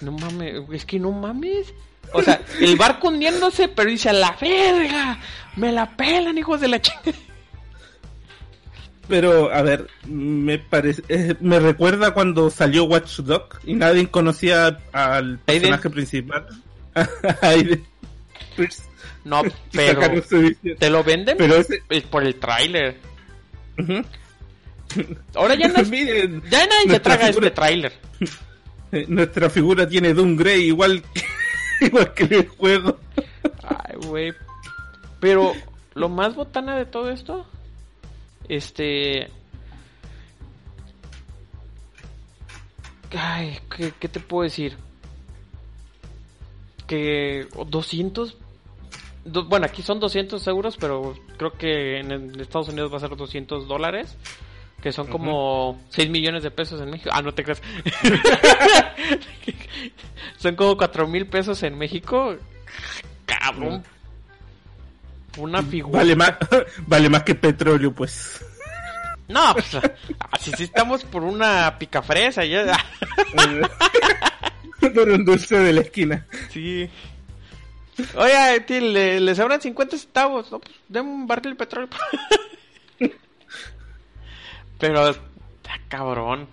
No 0.00 0.12
mames, 0.12 0.62
es 0.72 0.84
que 0.84 1.00
no 1.00 1.10
mames. 1.10 1.74
O 2.12 2.22
sea, 2.22 2.40
el 2.60 2.76
barco 2.76 3.08
hundiéndose, 3.08 3.68
pero 3.68 3.90
dice 3.90 4.10
a 4.10 4.12
la 4.12 4.36
verga, 4.40 5.18
me 5.56 5.72
la 5.72 5.96
pelan, 5.96 6.38
hijos 6.38 6.60
de 6.60 6.68
la 6.68 6.80
chingada. 6.80 7.12
Pero, 9.12 9.52
a 9.52 9.60
ver, 9.60 9.88
me 10.06 10.58
parece, 10.58 11.02
eh, 11.10 11.34
me 11.40 11.60
recuerda 11.60 12.14
cuando 12.14 12.48
salió 12.48 12.84
Watch 12.84 13.18
Dog 13.18 13.58
y 13.62 13.74
nadie 13.74 14.08
conocía 14.08 14.78
al 14.90 15.38
personaje 15.40 15.90
principal. 15.90 16.46
Aiden. 17.42 17.84
No, 19.26 19.42
pero 19.72 20.00
te 20.78 20.88
lo 20.88 21.04
venden 21.04 21.36
Pero 21.36 21.56
ese, 21.56 21.82
por 22.10 22.24
el 22.24 22.36
tráiler. 22.36 22.96
Ahora 25.34 25.56
ya, 25.56 25.68
no, 25.68 25.82
Miren, 25.90 26.42
ya 26.50 26.66
nadie 26.66 26.88
se 26.92 27.00
traga 27.00 27.26
figura- 27.26 27.46
este 27.48 27.54
tráiler. 27.54 27.92
eh, 28.92 29.04
nuestra 29.08 29.50
figura 29.50 29.86
tiene 29.86 30.14
Doom 30.14 30.36
Grey 30.36 30.68
igual 30.68 31.02
que, 31.12 31.86
igual 31.86 32.14
que 32.14 32.24
el 32.24 32.48
juego. 32.48 32.98
Ay, 33.62 33.96
güey. 34.06 34.32
Pero 35.20 35.52
lo 35.92 36.08
más 36.08 36.34
botana 36.34 36.78
de 36.78 36.86
todo 36.86 37.10
esto, 37.10 37.46
este... 38.56 39.30
Ay, 43.16 43.58
¿qué, 43.76 43.92
qué 43.98 44.08
te 44.08 44.20
puedo 44.20 44.44
decir? 44.44 44.76
Que 46.86 47.46
200 47.66 48.36
bueno, 49.24 49.66
aquí 49.66 49.82
son 49.82 50.00
200 50.00 50.44
euros, 50.48 50.76
pero 50.76 51.14
creo 51.36 51.52
que 51.52 52.00
en 52.00 52.40
Estados 52.40 52.68
Unidos 52.68 52.92
va 52.92 52.96
a 52.96 53.00
ser 53.00 53.16
200 53.16 53.68
dólares. 53.68 54.16
Que 54.82 54.90
son 54.90 55.06
como 55.06 55.80
6 55.90 56.10
millones 56.10 56.42
de 56.42 56.50
pesos 56.50 56.80
en 56.80 56.90
México. 56.90 57.10
Ah, 57.12 57.22
no 57.22 57.32
te 57.32 57.44
creas. 57.44 57.62
son 60.38 60.56
como 60.56 60.76
4 60.76 61.06
mil 61.06 61.28
pesos 61.28 61.62
en 61.62 61.78
México. 61.78 62.34
Cabrón. 63.24 63.84
Una 65.38 65.62
figura. 65.62 65.98
Vale 65.98 66.16
más, 66.16 66.34
vale 66.86 67.08
más 67.08 67.22
que 67.22 67.34
petróleo, 67.34 67.92
pues. 67.92 68.44
No, 69.28 69.54
pues 69.54 69.78
así 70.30 70.52
sí 70.56 70.64
estamos 70.64 71.04
por 71.04 71.22
una 71.22 71.78
picafresa. 71.78 72.44
Ya. 72.44 72.76
por 74.94 75.08
un 75.08 75.24
dulce 75.24 75.58
de 75.58 75.72
la 75.72 75.80
esquina. 75.80 76.26
Sí. 76.50 76.88
Oye, 78.14 78.80
le, 78.80 79.20
le 79.20 79.34
sobran 79.34 79.60
50 79.60 79.96
centavos. 79.96 80.50
No, 80.50 80.58
pues, 80.58 80.74
denme 80.88 81.10
un 81.10 81.26
barril 81.26 81.52
de 81.52 81.58
petróleo. 81.58 81.88
Pero 84.78 85.10
está 85.10 85.80
cabrón. 85.88 86.48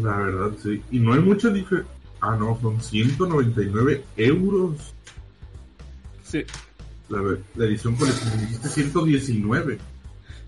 La 0.00 0.16
verdad, 0.16 0.50
sí. 0.62 0.82
Y 0.90 0.98
no 0.98 1.14
hay 1.14 1.20
mucha 1.20 1.48
diferencia. 1.48 1.92
Ah, 2.20 2.36
no, 2.36 2.58
son 2.60 2.80
199 2.80 4.04
euros. 4.16 4.94
Sí. 6.26 6.44
La, 7.08 7.20
la 7.54 7.64
edición 7.64 7.94
coleccionista 7.94 8.40
dijiste 8.40 8.68
119. 8.68 9.78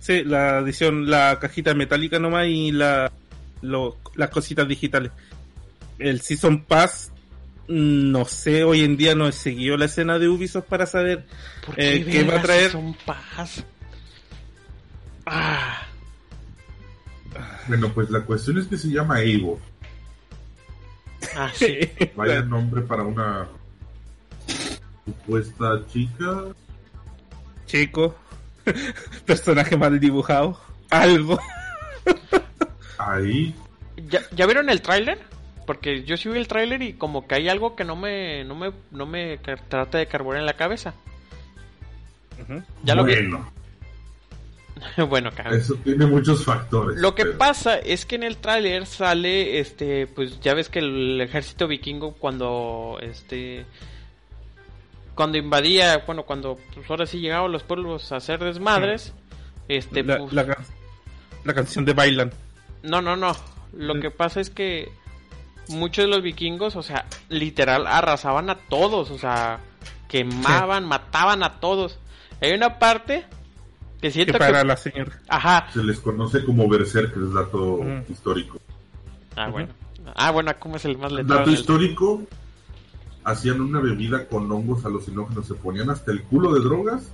Sí, 0.01 0.25
la 0.25 0.59
edición, 0.59 1.09
la 1.09 1.38
cajita 1.41 1.75
metálica 1.75 2.19
nomás 2.19 2.47
y 2.47 2.73
la, 2.73 3.11
las 3.62 4.31
cositas 4.31 4.67
digitales. 4.67 5.12
El 5.99 6.21
Season 6.21 6.64
Pass, 6.64 7.12
no 7.69 8.25
sé, 8.25 8.64
hoy 8.64 8.85
en 8.85 8.97
día 8.97 9.14
no 9.14 9.29
he 9.29 9.33
seguido 9.33 9.77
la 9.77 9.87
escena 9.87 10.19
de 10.19 10.29
Ubisoft 10.29 10.67
para 10.67 10.87
saber 10.87 11.27
qué, 11.75 11.97
eh, 11.97 12.05
qué 12.05 12.25
va 12.25 12.37
a 12.37 12.43
traer. 12.43 12.71
Season 12.71 12.97
Pass? 13.05 13.64
Ah. 15.27 15.83
Bueno, 17.67 17.93
pues 17.93 18.11
la 18.11 18.21
cuestión 18.23 18.59
es 18.59 18.67
que 18.67 18.79
se 18.79 18.88
llama 18.88 19.21
Eivor. 19.21 19.59
Ah, 21.37 21.51
sí. 21.53 21.79
Vaya 22.17 22.43
nombre 22.43 22.83
para 22.83 23.03
una 23.03 23.49
supuesta 25.09 25.87
chica. 25.87 26.44
Chico. 27.66 28.14
Personaje 29.27 29.77
mal 29.77 29.99
dibujado. 29.99 30.59
Algo. 30.90 31.38
Ahí. 32.99 33.55
¿Ya, 34.09 34.21
¿Ya 34.33 34.47
vieron 34.47 34.71
el 34.71 34.83
tráiler? 34.83 35.18
Porque 35.66 36.05
yo 36.05 36.16
sí 36.16 36.29
vi 36.29 36.38
el 36.38 36.49
tráiler 36.49 36.83
y 36.83 36.94
como 36.94 37.27
que 37.27 37.35
hay 37.35 37.49
algo 37.49 37.77
que 37.77 37.85
no 37.85 37.97
me, 37.97 38.44
no 38.44 38.55
me, 38.55 38.73
no 38.90 39.07
me 39.07 39.38
trata 39.38 39.99
de 39.99 40.07
carburar 40.07 40.40
en 40.40 40.47
la 40.47 40.55
cabeza. 40.55 40.94
Ya 42.85 42.94
lo 42.94 43.05
bueno. 43.05 43.51
bueno, 45.09 45.31
Eso 45.51 45.75
tiene 45.77 46.07
muchos 46.07 46.44
factores. 46.44 46.99
Lo 46.99 47.14
que 47.14 47.27
pasa 47.27 47.79
es 47.79 48.07
que 48.07 48.16
en 48.16 48.23
el 48.23 48.37
tráiler 48.37 48.87
sale, 48.87 49.59
este, 49.59 50.07
pues 50.07 50.40
ya 50.40 50.55
ves 50.55 50.68
que 50.68 50.79
el 50.79 51.21
ejército 51.21 51.66
vikingo 51.66 52.12
cuando, 52.12 52.99
este, 53.03 53.66
cuando 55.18 55.37
invadía, 55.37 56.04
bueno, 56.07 56.22
cuando 56.22 56.61
pues 56.72 56.88
ahora 56.88 57.04
sí 57.04 57.18
llegaban 57.18 57.50
los 57.50 57.64
pueblos 57.64 58.12
a 58.12 58.18
hacer 58.18 58.38
desmadres, 58.38 59.12
este, 59.66 60.04
la, 60.04 60.18
pues 60.18 60.33
la, 60.33 61.54
canción 61.54 61.85
de 61.85 61.92
Bailan. 61.92 62.31
No, 62.85 63.02
no, 63.02 63.16
no. 63.16 63.33
Lo 63.72 63.98
que 63.98 64.12
pasa 64.12 64.40
es 64.40 64.48
que 64.48 64.92
muchos 65.70 66.04
de 66.04 66.09
los 66.09 66.22
vikingos, 66.22 66.76
o 66.76 66.85
sea, 66.85 67.04
literal 67.31 67.88
arrasaban 67.88 68.48
a 68.48 68.59
todos, 68.68 69.11
o 69.11 69.18
sea, 69.18 69.59
quemaban, 70.07 70.87
mataban 70.87 71.42
a 71.42 71.59
todos. 71.59 71.98
Hay 72.40 72.52
una 72.52 72.78
parte 72.78 73.26
que 74.00 74.12
siento 74.12 74.38
para 74.38 74.62
la 74.62 74.76
señora. 74.76 75.18
Ajá. 75.26 75.66
Se 75.72 75.83
les 75.83 75.98
conoce 75.98 76.44
como 76.44 76.68
berserker, 76.68 77.24
es 77.24 77.33
dato 77.33 77.81
histórico. 78.09 78.61
Ah, 79.35 79.48
bueno. 79.48 79.74
Ah, 80.14 80.31
bueno, 80.31 80.52
¿cómo 80.61 80.76
es 80.76 80.85
el 80.85 80.96
más 80.96 81.11
letal? 81.11 81.38
Dato 81.38 81.50
histórico, 81.50 82.22
hacían 83.31 83.61
una 83.61 83.81
bebida 83.81 84.27
con 84.27 84.51
hongos 84.51 84.85
alucinógenos, 84.85 85.47
se 85.47 85.55
ponían 85.55 85.91
hasta 85.91 86.12
el 86.12 86.23
culo 86.23 86.55
de 86.55 86.61
drogas. 86.61 87.12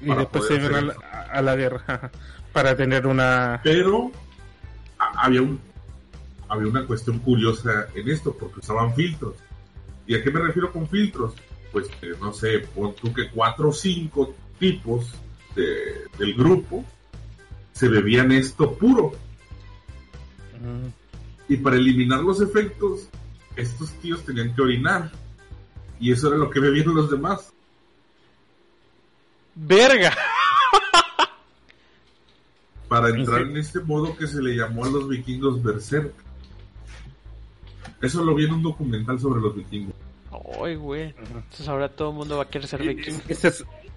Y 0.00 0.12
después 0.12 0.46
se 0.46 0.56
iban 0.56 0.92
a 1.30 1.42
la, 1.42 1.56
guerra 1.56 2.10
para 2.52 2.76
tener 2.76 3.06
una... 3.06 3.60
Pero 3.62 4.10
había 4.98 5.42
un 5.42 5.60
había 6.48 6.68
una 6.68 6.84
cuestión 6.84 7.20
curiosa 7.20 7.86
en 7.94 8.08
esto, 8.08 8.36
porque 8.36 8.58
usaban 8.58 8.92
filtros. 8.94 9.36
¿Y 10.06 10.16
a 10.16 10.22
qué 10.22 10.32
me 10.32 10.40
refiero 10.40 10.72
con 10.72 10.88
filtros? 10.88 11.34
Pues 11.70 11.88
no 12.20 12.32
sé, 12.32 12.66
pon 12.74 12.92
tú 13.00 13.14
que 13.14 13.30
cuatro 13.30 13.68
o 13.68 13.72
cinco 13.72 14.34
tipos 14.58 15.14
del 15.54 16.34
grupo 16.34 16.84
se 17.72 17.88
bebían 17.88 18.32
esto 18.32 18.74
puro. 18.74 19.12
Y 21.48 21.56
para 21.58 21.76
eliminar 21.76 22.20
los 22.20 22.40
efectos, 22.40 23.08
estos 23.56 23.92
tíos 24.00 24.24
tenían 24.24 24.54
que 24.54 24.62
orinar. 24.62 25.10
Y 25.98 26.12
eso 26.12 26.28
era 26.28 26.36
lo 26.36 26.50
que 26.50 26.60
bebían 26.60 26.94
los 26.94 27.10
demás. 27.10 27.52
¡Verga! 29.54 30.16
Para 32.88 33.10
entrar 33.10 33.42
en 33.42 33.56
este 33.56 33.80
modo 33.80 34.16
que 34.16 34.26
se 34.26 34.42
le 34.42 34.56
llamó 34.56 34.84
a 34.84 34.90
los 34.90 35.08
vikingos 35.08 35.62
berserk. 35.62 36.12
Eso 38.00 38.24
lo 38.24 38.34
vi 38.34 38.46
en 38.46 38.54
un 38.54 38.62
documental 38.62 39.20
sobre 39.20 39.40
los 39.40 39.54
vikingos. 39.54 39.94
Ay, 40.62 40.76
güey. 40.76 41.14
Entonces 41.18 41.68
ahora 41.68 41.88
todo 41.88 42.10
el 42.10 42.16
mundo 42.16 42.38
va 42.38 42.44
a 42.44 42.48
querer 42.48 42.66
ser 42.66 42.82
vikingo. 42.82 43.20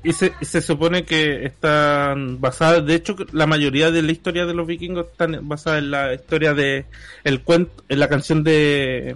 Y 0.03 0.11
se, 0.11 0.33
se 0.41 0.61
supone 0.61 1.05
que 1.05 1.45
están 1.45 2.41
basadas, 2.41 2.85
de 2.85 2.95
hecho, 2.95 3.15
la 3.31 3.47
mayoría 3.47 3.89
de 3.89 4.01
la 4.01 4.11
historia 4.11 4.45
de 4.45 4.53
los 4.53 4.67
vikingos 4.67 5.07
están 5.09 5.47
basadas 5.47 5.79
en 5.79 5.91
la 5.91 6.13
historia 6.13 6.53
de 6.53 6.85
el 7.23 7.41
cuento, 7.41 7.85
en 7.87 7.99
la 8.01 8.09
canción 8.09 8.43
de 8.43 9.15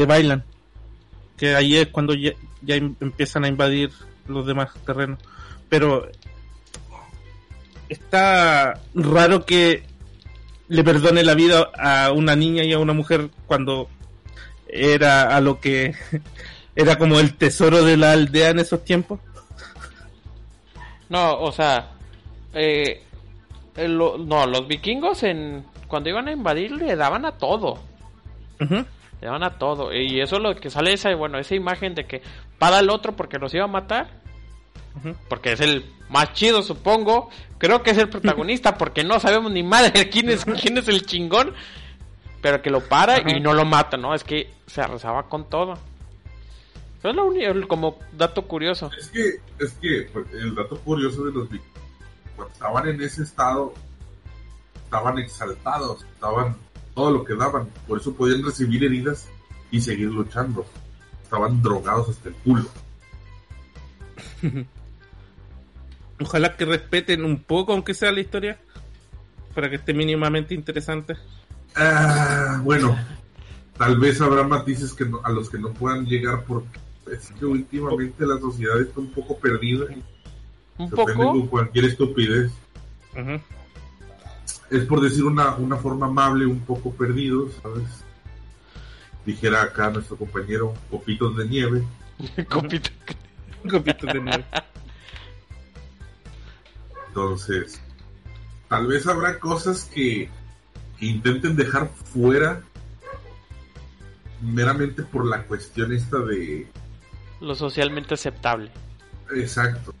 de 0.00 0.06
Bailan, 0.06 0.44
que 1.36 1.54
ahí 1.54 1.76
es 1.76 1.88
cuando 1.88 2.14
ya, 2.14 2.32
empiezan 2.66 3.44
a 3.44 3.48
invadir 3.48 3.90
los 4.26 4.46
demás 4.46 4.70
terrenos. 4.86 5.18
Pero 5.68 6.08
está 7.88 8.80
raro 8.94 9.44
que 9.44 9.84
le 10.68 10.84
perdone 10.84 11.22
la 11.22 11.34
vida 11.34 11.70
a 11.78 12.12
una 12.12 12.34
niña 12.34 12.64
y 12.64 12.72
a 12.72 12.78
una 12.78 12.94
mujer 12.94 13.28
cuando 13.46 13.88
era 14.68 15.36
a 15.36 15.40
lo 15.40 15.60
que 15.60 15.94
era 16.76 16.96
como 16.96 17.20
el 17.20 17.34
tesoro 17.34 17.84
de 17.84 17.96
la 17.96 18.12
aldea 18.12 18.50
en 18.50 18.60
esos 18.60 18.84
tiempos. 18.84 19.20
No, 21.10 21.40
o 21.40 21.52
sea, 21.52 21.90
eh, 22.54 23.02
no, 23.76 24.46
los 24.46 24.66
vikingos 24.66 25.24
en 25.24 25.64
cuando 25.88 26.08
iban 26.08 26.28
a 26.28 26.32
invadir 26.32 26.70
le 26.70 26.96
daban 26.96 27.26
a 27.26 27.32
todo. 27.32 27.78
Le 29.20 29.26
daban 29.26 29.42
a 29.42 29.58
todo. 29.58 29.92
Y 29.92 30.20
eso 30.20 30.36
es 30.36 30.42
lo 30.42 30.56
que 30.56 30.70
sale 30.70 30.92
esa, 30.92 31.14
bueno, 31.14 31.38
esa 31.38 31.54
imagen 31.54 31.94
de 31.94 32.06
que 32.06 32.22
para 32.58 32.80
el 32.80 32.90
otro 32.90 33.14
porque 33.14 33.38
los 33.38 33.52
iba 33.54 33.64
a 33.64 33.68
matar. 33.68 34.20
Porque 35.28 35.52
es 35.52 35.60
el 35.60 35.84
más 36.08 36.32
chido, 36.32 36.62
supongo. 36.62 37.30
Creo 37.58 37.82
que 37.82 37.90
es 37.90 37.98
el 37.98 38.08
protagonista 38.08 38.74
porque 38.78 39.04
no 39.04 39.20
sabemos 39.20 39.52
ni 39.52 39.62
madre 39.62 40.08
quién 40.10 40.30
es, 40.30 40.44
quién 40.44 40.78
es 40.78 40.88
el 40.88 41.06
chingón. 41.06 41.54
Pero 42.42 42.62
que 42.62 42.70
lo 42.70 42.80
para 42.80 43.18
y 43.30 43.40
no 43.40 43.52
lo 43.52 43.66
mata, 43.66 43.98
¿no? 43.98 44.14
Es 44.14 44.24
que 44.24 44.50
se 44.66 44.80
arrasaba 44.80 45.28
con 45.28 45.48
todo. 45.50 45.74
Es 47.02 47.14
lo 47.14 47.24
único, 47.24 47.68
como 47.68 47.98
dato 48.12 48.46
curioso. 48.46 48.90
Es 48.98 49.08
que, 49.08 49.40
es 49.58 49.72
que 49.74 50.08
pues, 50.12 50.26
el 50.32 50.54
dato 50.54 50.78
curioso 50.80 51.24
de 51.24 51.32
los 51.32 51.48
cuando 52.36 52.52
estaban 52.52 52.88
en 52.88 53.02
ese 53.02 53.22
estado, 53.22 53.74
estaban 54.84 55.18
exaltados, 55.18 56.02
estaban 56.04 56.56
todo 56.94 57.10
lo 57.10 57.24
que 57.24 57.34
daban, 57.34 57.68
por 57.86 58.00
eso 58.00 58.14
podían 58.14 58.44
recibir 58.44 58.84
heridas 58.84 59.28
y 59.70 59.80
seguir 59.80 60.08
luchando. 60.08 60.64
Estaban 61.22 61.62
drogados 61.62 62.08
hasta 62.08 62.28
el 62.28 62.34
culo. 62.36 62.66
Ojalá 66.20 66.56
que 66.56 66.64
respeten 66.64 67.24
un 67.24 67.42
poco, 67.42 67.72
aunque 67.72 67.94
sea 67.94 68.12
la 68.12 68.20
historia, 68.20 68.58
para 69.54 69.70
que 69.70 69.76
esté 69.76 69.94
mínimamente 69.94 70.54
interesante. 70.54 71.16
Ah, 71.74 72.60
bueno, 72.62 72.98
tal 73.78 73.98
vez 73.98 74.20
habrá 74.20 74.42
matices 74.42 74.92
que 74.92 75.10
a 75.22 75.30
los 75.30 75.48
que 75.48 75.58
no 75.58 75.72
puedan 75.72 76.04
llegar 76.04 76.44
porque 76.44 76.78
es 77.12 77.30
que 77.30 77.46
últimamente 77.46 78.26
la 78.26 78.38
sociedad 78.38 78.80
está 78.80 79.00
un 79.00 79.10
poco 79.10 79.38
perdida. 79.38 79.86
Un 80.78 80.90
poco. 80.90 81.48
cualquier 81.48 81.86
estupidez. 81.86 82.52
Es 84.70 84.84
por 84.84 85.00
decir 85.00 85.24
una, 85.24 85.56
una 85.56 85.76
forma 85.76 86.06
amable, 86.06 86.46
un 86.46 86.60
poco 86.60 86.92
perdido, 86.92 87.50
¿sabes? 87.62 88.04
Dijera 89.26 89.62
acá 89.62 89.90
nuestro 89.90 90.16
compañero, 90.16 90.74
copitos 90.90 91.36
de 91.36 91.48
nieve. 91.48 91.84
copitos. 92.48 92.92
de 94.12 94.20
nieve. 94.20 94.44
Entonces, 97.08 97.80
tal 98.68 98.86
vez 98.86 99.06
habrá 99.06 99.40
cosas 99.40 99.84
que, 99.92 100.30
que 100.98 101.06
intenten 101.06 101.56
dejar 101.56 101.88
fuera 101.88 102.62
meramente 104.40 105.02
por 105.02 105.26
la 105.26 105.42
cuestión 105.44 105.92
esta 105.92 106.18
de... 106.18 106.68
Lo 107.40 107.54
socialmente 107.54 108.14
aceptable. 108.14 108.70
Exacto. 109.34 109.94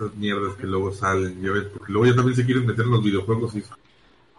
Esas 0.00 0.16
mierdas 0.16 0.54
que 0.54 0.66
luego 0.66 0.92
salen, 0.92 1.42
ya 1.42 1.50
ves, 1.50 1.64
porque 1.64 1.92
luego 1.92 2.06
ya 2.06 2.16
también 2.16 2.34
se 2.34 2.46
quieren 2.46 2.64
meter 2.64 2.86
en 2.86 2.90
los 2.90 3.04
videojuegos 3.04 3.54
y... 3.54 3.58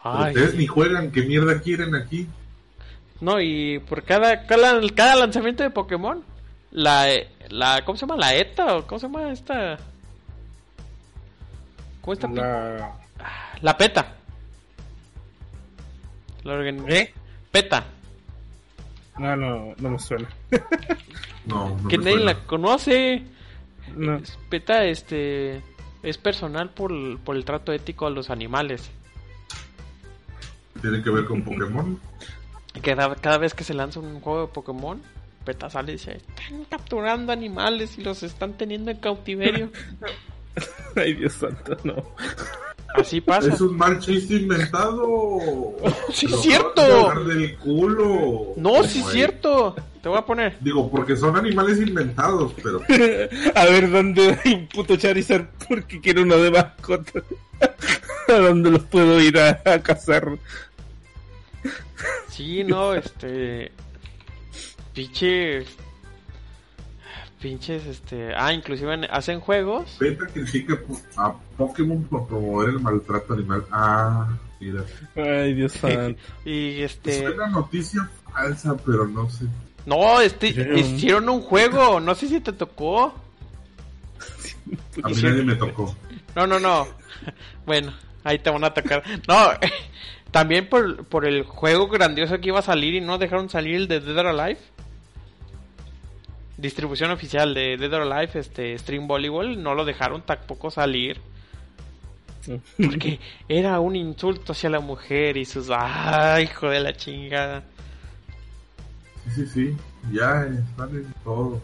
ustedes 0.04 0.56
ni 0.56 0.66
juegan, 0.66 1.12
¿qué 1.12 1.22
mierda 1.22 1.62
quieren 1.62 1.94
aquí? 1.94 2.28
No, 3.20 3.40
y 3.40 3.78
por 3.78 4.02
cada, 4.02 4.48
cada, 4.48 4.82
cada 4.96 5.16
lanzamiento 5.16 5.62
de 5.62 5.70
Pokémon, 5.70 6.24
la, 6.72 7.08
la, 7.50 7.86
¿cómo 7.86 7.96
se 7.96 8.08
llama? 8.08 8.16
¿La 8.18 8.36
ETA 8.36 8.78
o 8.78 8.88
cómo 8.88 8.98
se 8.98 9.06
llama 9.06 9.32
esta? 9.32 9.78
¿Cómo 12.02 12.14
está? 12.14 12.28
La... 12.28 12.96
la 13.62 13.78
PETA. 13.78 14.16
La 16.44 16.68
¿Eh? 16.88 17.14
PETA. 17.52 17.86
No, 19.20 19.36
no, 19.36 19.76
no 19.78 19.90
me 19.92 20.00
suena. 20.00 20.28
no, 21.46 21.78
no 21.78 21.88
que 21.88 22.00
nadie 22.00 22.18
la 22.18 22.44
conoce. 22.46 23.24
No. 23.96 24.22
PETA, 24.50 24.86
este, 24.86 25.62
es 26.04 26.18
personal 26.18 26.70
por, 26.70 27.20
por 27.20 27.36
el 27.36 27.46
trato 27.46 27.72
ético 27.72 28.08
a 28.08 28.10
los 28.10 28.30
animales. 28.30 28.90
¿Tiene 30.82 31.04
que 31.04 31.10
ver 31.10 31.26
con 31.26 31.44
Pokémon? 31.44 32.00
Cada, 32.82 33.16
cada 33.16 33.38
vez 33.38 33.54
que 33.54 33.64
se 33.64 33.74
lanza 33.74 34.00
un 34.00 34.20
juego 34.22 34.48
de 34.48 34.54
Pokémon, 34.54 35.02
Peta 35.46 35.70
sale 35.70 35.94
y 35.94 35.96
dice, 35.96 36.18
están 36.18 36.66
capturando 36.66 37.32
animales 37.32 37.98
y 37.98 38.04
los 38.04 38.24
están 38.24 38.54
teniendo 38.54 38.92
en 38.92 38.98
cautiverio. 38.98 39.72
Ay, 40.96 41.14
Dios 41.14 41.34
santo, 41.34 41.78
no. 41.84 41.96
Así 42.96 43.22
pasa. 43.22 43.54
Es 43.54 43.62
un 43.62 43.78
mal 43.78 44.00
chiste 44.00 44.36
inventado. 44.36 45.40
sí, 46.14 46.26
es 46.26 46.42
cierto. 46.42 47.26
Del 47.26 47.58
culo. 47.58 48.54
No, 48.58 48.84
sí, 48.84 49.00
es 49.00 49.08
cierto. 49.08 49.76
Te 50.02 50.10
voy 50.10 50.18
a 50.18 50.26
poner. 50.26 50.58
Digo, 50.60 50.90
porque 50.90 51.16
son 51.16 51.38
animales 51.38 51.78
inventados, 51.80 52.54
pero. 52.62 52.82
a 53.56 53.66
ver, 53.66 53.90
¿dónde 53.90 54.40
hay 54.44 54.54
un 54.54 54.68
puto 54.68 54.96
Charizard? 54.96 55.48
Porque 55.68 56.02
quiero 56.02 56.24
uno 56.24 56.38
de 56.38 56.52
mascota. 56.52 57.24
¿A 58.28 58.34
dónde 58.34 58.72
los 58.72 58.84
puedo 58.84 59.20
ir 59.22 59.38
a 59.40 59.62
cazar? 59.84 60.38
Sí, 62.30 62.64
no, 62.64 62.94
este. 62.94 63.72
Pinches. 64.94 65.68
Pinches, 67.42 67.86
este. 67.88 68.34
Ah, 68.36 68.54
inclusive 68.54 69.08
hacen 69.10 69.40
juegos. 69.40 69.98
Beta 70.00 70.28
critica 70.28 70.80
a 71.18 71.34
Pokémon 71.58 72.04
por 72.04 72.28
promover 72.28 72.70
el 72.70 72.80
maltrato 72.80 73.34
animal. 73.34 73.66
Ah, 73.72 74.30
mira. 74.60 74.84
Ay, 75.16 75.56
Dios 75.56 75.72
santo. 75.82 76.22
y 76.46 76.82
este. 76.82 77.26
Es 77.26 77.34
una 77.34 77.48
noticia 77.48 78.08
falsa, 78.32 78.78
pero 78.86 79.08
no 79.08 79.30
sé. 79.30 79.46
No, 79.86 80.22
este, 80.22 80.50
hicieron 80.50 81.28
un 81.30 81.42
juego. 81.42 82.00
No 82.00 82.14
sé 82.14 82.28
si 82.28 82.40
te 82.40 82.54
tocó. 82.54 83.16
A 85.04 85.10
mí 85.10 85.22
nadie 85.22 85.44
me 85.44 85.56
tocó. 85.56 85.96
No, 86.36 86.48
no, 86.48 86.60
no. 86.60 86.88
Bueno, 87.68 87.94
ahí 88.24 88.40
te 88.40 88.50
van 88.50 88.64
a 88.64 88.74
tocar. 88.74 89.04
No, 89.28 89.36
también 90.32 90.68
por, 90.68 91.06
por 91.06 91.26
el 91.26 91.44
juego 91.44 91.88
grandioso 91.88 92.40
que 92.40 92.48
iba 92.48 92.60
a 92.60 92.64
salir 92.64 92.96
y 92.96 93.02
no 93.02 93.20
dejaron 93.20 93.50
salir 93.50 93.76
el 93.76 93.88
de 93.88 94.00
Dead 94.00 94.18
or 94.18 94.28
Alive. 94.28 94.60
Distribución 96.62 97.10
oficial 97.10 97.56
de 97.56 97.76
Dead 97.78 97.92
or 97.92 98.04
Alive, 98.04 98.40
este 98.40 98.78
Stream 98.78 99.08
Volleyball, 99.08 99.62
no 99.62 99.74
lo 99.74 99.84
dejaron 99.84 100.22
tampoco 100.22 100.70
salir. 100.70 101.20
Porque 102.78 103.20
era 103.50 103.80
un 103.80 103.96
insulto 103.96 104.52
hacia 104.52 104.70
la 104.70 104.80
mujer 104.80 105.38
y 105.38 105.46
sus... 105.46 105.70
¡Ay, 105.72 106.44
hijo 106.44 106.70
de 106.70 106.80
la 106.80 106.94
chingada! 106.94 107.64
Sí, 109.26 109.32
sí, 109.32 109.48
sí. 109.48 109.78
Ya 110.12 110.46
están 110.46 110.96
en 110.96 111.14
todo. 111.24 111.62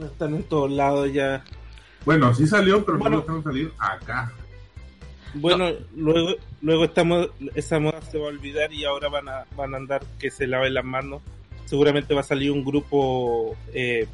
Están 0.00 0.34
en 0.34 0.42
todos 0.44 0.70
lados 0.70 1.12
ya. 1.12 1.44
Bueno, 2.04 2.34
sí 2.34 2.46
salió, 2.46 2.84
pero 2.84 2.98
no 2.98 3.08
lo 3.08 3.20
dejaron 3.20 3.44
salir 3.44 3.72
acá. 3.78 4.32
Bueno, 5.34 5.70
luego, 5.96 6.36
luego 6.62 6.84
estamos, 6.84 7.28
esa 7.54 7.80
moda 7.80 8.00
se 8.02 8.18
va 8.18 8.26
a 8.26 8.28
olvidar 8.28 8.72
y 8.72 8.84
ahora 8.84 9.08
van 9.08 9.28
a, 9.28 9.44
van 9.56 9.74
a 9.74 9.78
andar 9.78 10.02
que 10.18 10.30
se 10.30 10.46
laven 10.46 10.74
las 10.74 10.84
manos. 10.84 11.22
Seguramente 11.64 12.14
va 12.14 12.20
a 12.20 12.24
salir 12.24 12.50
un 12.50 12.64
grupo, 12.64 13.56
eh, 13.72 14.06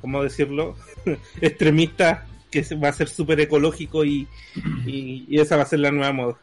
¿cómo 0.00 0.22
decirlo? 0.22 0.76
extremista 1.40 2.26
que 2.50 2.62
va 2.76 2.88
a 2.88 2.92
ser 2.92 3.08
súper 3.08 3.40
ecológico 3.40 4.04
y, 4.04 4.28
esa 5.30 5.56
va 5.56 5.62
a 5.62 5.66
ser 5.66 5.80
la 5.80 5.90
nueva 5.90 6.12
moda. 6.12 6.38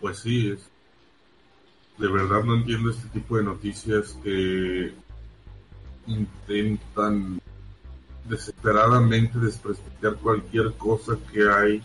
Pues 0.00 0.18
sí, 0.18 0.50
es. 0.50 0.68
De 1.96 2.08
verdad 2.08 2.42
no 2.44 2.56
entiendo 2.56 2.90
este 2.90 3.08
tipo 3.08 3.36
de 3.36 3.44
noticias 3.44 4.18
que 4.24 4.92
intentan 6.06 7.40
desesperadamente 8.24 9.38
desprestigiar 9.38 10.16
cualquier 10.16 10.72
cosa 10.72 11.18
que 11.32 11.48
hay 11.48 11.82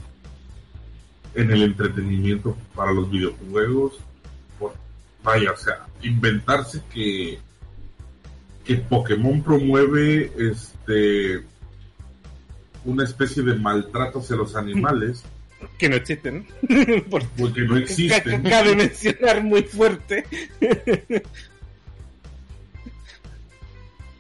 en 1.36 1.52
el 1.52 1.64
entretenimiento 1.64 2.56
para 2.74 2.94
los 2.94 3.10
videojuegos. 3.12 4.00
Vaya, 5.26 5.52
o 5.52 5.58
sea, 5.58 5.86
inventarse 6.02 6.82
que 6.94 7.40
que 8.64 8.78
Pokémon 8.78 9.44
promueve 9.44 10.32
este 10.38 11.44
una 12.84 13.04
especie 13.04 13.44
de 13.44 13.56
maltrato 13.56 14.20
hacia 14.20 14.36
los 14.36 14.56
animales. 14.56 15.24
Que 15.80 15.90
no 15.90 15.96
existen 15.96 16.46
porque 17.10 17.62
no 17.62 17.76
existen 17.82 18.44
cabe 18.44 18.76
mencionar 18.76 19.42
muy 19.44 19.64
fuerte. 19.64 20.24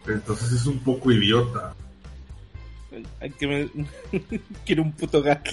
Entonces 0.08 0.54
es 0.54 0.66
un 0.66 0.80
poco 0.80 1.12
idiota. 1.12 1.76
Hay 3.20 3.30
que 3.32 3.48
me... 3.48 3.70
quiero 4.66 4.84
un 4.84 4.94
puto 4.94 5.22
gato 5.22 5.52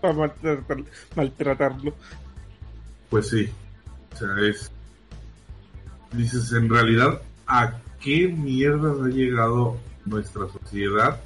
para 0.00 0.32
maltratarlo. 1.14 1.94
Pues 3.12 3.28
sí. 3.28 3.46
O 4.14 4.16
sea, 4.16 4.28
es. 4.40 4.72
Dices, 6.12 6.50
en 6.54 6.70
realidad, 6.70 7.20
¿a 7.46 7.74
qué 8.00 8.26
mierdas 8.26 8.96
ha 9.02 9.08
llegado 9.08 9.76
nuestra 10.06 10.48
sociedad 10.48 11.20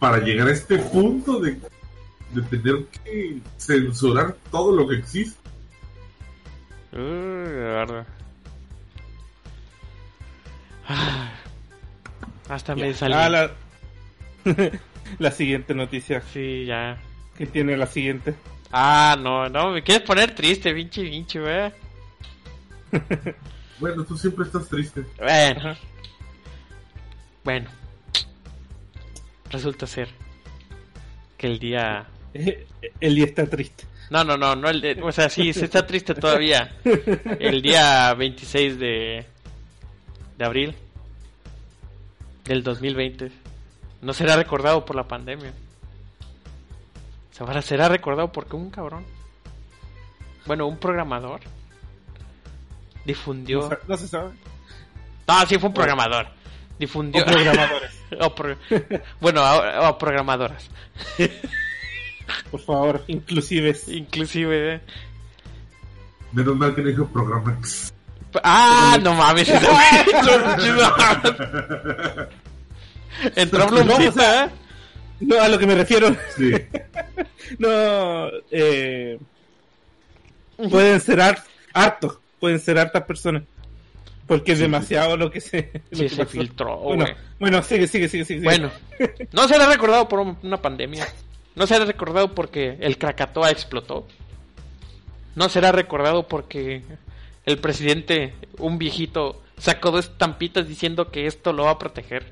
para 0.00 0.18
llegar 0.18 0.48
a 0.48 0.52
este 0.52 0.78
punto 0.78 1.38
de, 1.38 1.60
de 2.32 2.42
tener 2.42 2.86
que 2.86 3.40
censurar 3.56 4.36
todo 4.50 4.74
lo 4.74 4.88
que 4.88 4.96
existe? 4.96 5.38
hasta 12.48 12.74
me 12.74 12.92
salió. 12.94 13.50
la 15.20 15.30
siguiente 15.30 15.72
noticia. 15.72 16.20
Sí, 16.32 16.64
ya. 16.66 16.98
¿Qué 17.38 17.46
tiene 17.46 17.76
la 17.76 17.86
siguiente? 17.86 18.34
Ah, 18.72 19.16
no, 19.18 19.48
no, 19.48 19.70
me 19.70 19.82
quieres 19.82 20.06
poner 20.06 20.34
triste, 20.34 20.74
pinche, 20.74 21.02
pinche, 21.02 21.40
wey. 21.40 21.72
bueno, 23.78 24.04
tú 24.04 24.16
siempre 24.16 24.44
estás 24.44 24.68
triste. 24.68 25.04
Bueno. 25.18 25.76
Bueno. 27.44 27.70
Resulta 29.50 29.86
ser 29.86 30.08
que 31.36 31.46
el 31.46 31.58
día... 31.58 32.06
El 33.00 33.16
día 33.16 33.24
está 33.24 33.46
triste. 33.46 33.84
No, 34.10 34.22
no, 34.22 34.36
no, 34.36 34.54
no 34.54 34.68
el 34.68 35.02
o 35.02 35.10
sea, 35.10 35.28
sí, 35.28 35.52
se 35.52 35.64
está 35.64 35.84
triste 35.84 36.14
todavía. 36.14 36.76
El 37.40 37.60
día 37.60 38.14
26 38.14 38.78
de, 38.78 39.26
de 40.38 40.44
abril 40.44 40.76
del 42.44 42.62
2020 42.62 43.32
no 44.02 44.12
será 44.12 44.36
recordado 44.36 44.84
por 44.84 44.94
la 44.94 45.08
pandemia. 45.08 45.52
Se 47.36 47.62
será 47.62 47.88
recordado 47.90 48.32
porque 48.32 48.56
un 48.56 48.70
cabrón, 48.70 49.04
bueno, 50.46 50.66
un 50.66 50.78
programador, 50.78 51.40
difundió. 53.04 53.68
No, 53.86 53.96
se 53.98 54.08
sabe. 54.08 54.30
No, 55.28 55.46
sí 55.46 55.58
fue 55.58 55.68
un 55.68 55.74
programador. 55.74 56.28
Difundió. 56.78 57.22
O 57.22 57.26
programadores. 57.26 57.90
Bueno, 59.20 59.42
o, 59.82 59.98
programadoras. 59.98 60.70
Por 62.50 62.60
favor, 62.60 63.04
inclusive. 63.06 63.76
Inclusive. 63.88 64.76
Eh. 64.76 64.80
Menos 66.32 66.56
mal 66.56 66.74
que 66.74 66.80
no 66.80 66.88
dijo 66.88 67.06
programa. 67.06 67.60
Ah, 68.42 68.96
no 69.02 69.12
mames. 69.14 69.46
Entró 73.36 73.70
no, 73.70 73.98
¿eh? 74.00 74.50
No, 75.20 75.40
a 75.40 75.48
lo 75.48 75.58
que 75.58 75.66
me 75.66 75.74
refiero. 75.74 76.14
Sí. 76.36 76.52
no, 77.58 78.28
eh, 78.50 79.18
pueden 80.70 81.00
ser 81.00 81.20
hartos, 81.72 82.18
pueden 82.38 82.60
ser 82.60 82.78
hartas 82.78 83.04
personas. 83.04 83.42
Porque 84.26 84.52
es 84.52 84.58
demasiado 84.58 85.16
lo 85.16 85.30
que 85.30 85.40
se. 85.40 85.70
Sí, 85.92 86.08
se 86.08 86.26
filtró. 86.26 86.78
Bueno, 86.78 87.06
bueno, 87.38 87.62
sigue, 87.62 87.86
sigue, 87.86 88.08
sigue, 88.08 88.24
sigue. 88.24 88.42
Bueno, 88.42 88.72
no 89.32 89.46
será 89.46 89.68
recordado 89.68 90.08
por 90.08 90.18
una 90.42 90.60
pandemia. 90.60 91.06
No 91.54 91.66
será 91.66 91.84
recordado 91.84 92.34
porque 92.34 92.76
el 92.80 92.98
Krakatoa 92.98 93.50
explotó. 93.50 94.06
no 95.36 95.48
será 95.48 95.70
recordado 95.70 96.26
porque 96.26 96.82
el 97.44 97.58
presidente, 97.58 98.34
un 98.58 98.78
viejito, 98.78 99.40
sacó 99.58 99.92
dos 99.92 100.06
estampitas 100.06 100.66
diciendo 100.66 101.10
que 101.12 101.26
esto 101.26 101.52
lo 101.52 101.64
va 101.64 101.72
a 101.72 101.78
proteger. 101.78 102.26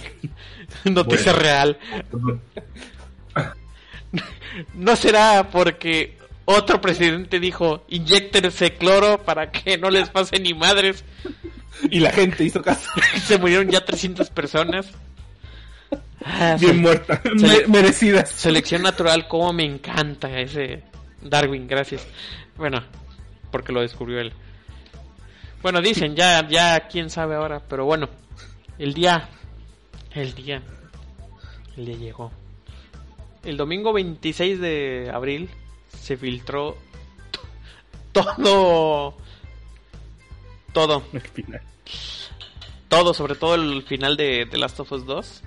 Noticia 0.84 1.32
real. 1.32 1.78
no 4.74 4.96
será 4.96 5.48
porque 5.50 6.18
otro 6.44 6.80
presidente 6.80 7.40
dijo, 7.40 7.84
inyectense 7.88 8.74
cloro 8.74 9.22
para 9.22 9.50
que 9.50 9.78
no 9.78 9.90
les 9.90 10.10
pase 10.10 10.38
ni 10.40 10.54
madres. 10.54 11.04
Y 11.90 12.00
la 12.00 12.12
gente 12.12 12.44
hizo 12.44 12.62
caso. 12.62 12.90
Se 13.24 13.38
murieron 13.38 13.68
ya 13.68 13.84
300 13.84 14.30
personas. 14.30 14.86
Ah, 16.24 16.56
Bien 16.58 16.80
muerta, 16.80 17.20
merecidas. 17.66 18.30
Selección 18.30 18.82
natural, 18.82 19.26
como 19.26 19.52
me 19.52 19.64
encanta 19.64 20.38
ese 20.38 20.84
Darwin, 21.20 21.66
gracias. 21.66 22.06
Bueno, 22.56 22.82
porque 23.50 23.72
lo 23.72 23.80
descubrió 23.80 24.20
él. 24.20 24.32
Bueno, 25.62 25.80
dicen, 25.80 26.14
ya, 26.14 26.46
ya, 26.48 26.88
quién 26.88 27.10
sabe 27.10 27.34
ahora, 27.36 27.60
pero 27.68 27.84
bueno, 27.84 28.08
el 28.78 28.94
día, 28.94 29.28
el 30.14 30.34
día, 30.34 30.62
el 31.76 31.86
día 31.86 31.96
llegó. 31.96 32.32
El 33.44 33.56
domingo 33.56 33.92
26 33.92 34.60
de 34.60 35.10
abril 35.12 35.48
se 35.98 36.16
filtró 36.16 36.76
todo, 38.12 39.16
todo, 40.72 41.02
todo, 42.88 43.14
sobre 43.14 43.34
todo 43.34 43.54
el 43.54 43.82
final 43.82 44.16
de 44.16 44.46
The 44.50 44.58
Last 44.58 44.80
of 44.80 44.92
Us 44.92 45.06
2 45.06 45.42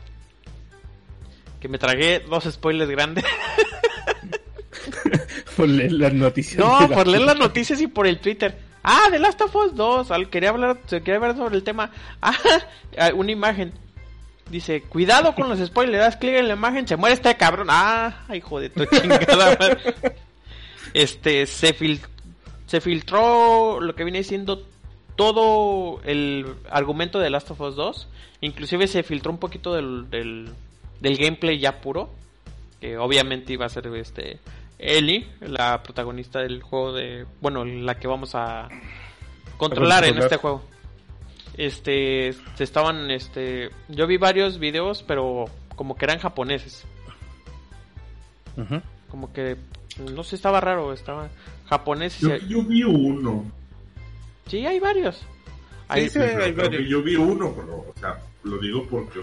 que 1.65 1.69
me 1.69 1.79
tragué 1.79 2.19
dos 2.19 2.43
spoilers 2.43 2.91
grandes. 2.91 3.25
por 5.57 5.67
leer 5.67 5.93
las 5.93 6.13
noticias. 6.13 6.59
No, 6.59 6.87
por 6.89 7.07
leer 7.07 7.23
las 7.23 7.39
noticias 7.39 7.81
y 7.81 7.87
por 7.87 8.05
el 8.05 8.19
Twitter. 8.19 8.55
Ah, 8.83 9.07
The 9.09 9.17
Last 9.17 9.41
of 9.41 9.55
Us 9.55 9.75
2. 9.75 10.07
Quería 10.29 10.49
hablar, 10.49 10.77
quería 10.87 11.15
hablar 11.15 11.35
sobre 11.35 11.55
el 11.55 11.63
tema. 11.63 11.89
Ah, 12.21 12.37
una 13.15 13.31
imagen. 13.31 13.73
Dice, 14.49 14.81
cuidado 14.83 15.33
con 15.33 15.49
los 15.49 15.59
spoilers, 15.59 15.99
das 16.03 16.17
clic 16.17 16.35
en 16.35 16.47
la 16.47 16.53
imagen, 16.53 16.87
se 16.87 16.95
muere 16.95 17.15
este 17.15 17.35
cabrón. 17.35 17.67
Ah, 17.69 18.25
hijo 18.33 18.59
de 18.59 18.69
tu 18.69 18.85
chingada. 19.01 19.57
este, 20.93 21.45
se, 21.47 21.73
fil 21.73 21.99
se 22.67 22.81
filtró 22.81 23.79
lo 23.79 23.95
que 23.95 24.03
viene 24.03 24.23
siendo 24.23 24.63
todo 25.15 26.01
el 26.03 26.45
argumento 26.69 27.19
de 27.19 27.29
Last 27.29 27.51
of 27.51 27.61
Us 27.61 27.75
2. 27.75 28.07
Inclusive 28.41 28.87
se 28.87 29.03
filtró 29.03 29.31
un 29.31 29.39
poquito 29.39 29.73
del, 29.73 30.09
del 30.09 31.17
gameplay 31.17 31.57
ya 31.57 31.81
puro, 31.81 32.09
que 32.79 32.97
obviamente 32.97 33.53
iba 33.53 33.65
a 33.65 33.69
ser 33.69 33.87
este 33.95 34.39
Ellie, 34.77 35.27
la 35.41 35.81
protagonista 35.83 36.39
del 36.39 36.61
juego 36.61 36.93
de, 36.93 37.25
bueno, 37.41 37.63
la 37.65 37.97
que 37.97 38.07
vamos 38.07 38.35
a 38.35 38.69
controlar 39.57 40.05
en 40.05 40.17
este 40.17 40.37
juego. 40.37 40.63
Este, 41.57 42.33
se 42.55 42.63
estaban, 42.63 43.09
este, 43.11 43.69
yo 43.87 44.07
vi 44.07 44.17
varios 44.17 44.59
videos, 44.59 45.03
pero 45.03 45.45
como 45.75 45.95
que 45.95 46.05
eran 46.05 46.19
japoneses. 46.19 46.85
Como 49.09 49.33
que, 49.33 49.57
no 50.13 50.23
sé, 50.23 50.35
estaba 50.35 50.61
raro, 50.61 50.93
estaba 50.93 51.29
japonés. 51.67 52.19
Yo, 52.19 52.35
yo 52.37 52.63
vi 52.63 52.83
uno. 52.83 53.45
Sí, 54.47 54.65
hay 54.65 54.79
varios. 54.79 55.25
Yo 56.87 57.03
vi 57.03 57.15
uno, 57.15 57.53
pero, 57.55 57.75
o 57.77 57.93
sea, 57.99 58.19
lo 58.43 58.57
digo 58.57 58.85
porque 58.89 59.21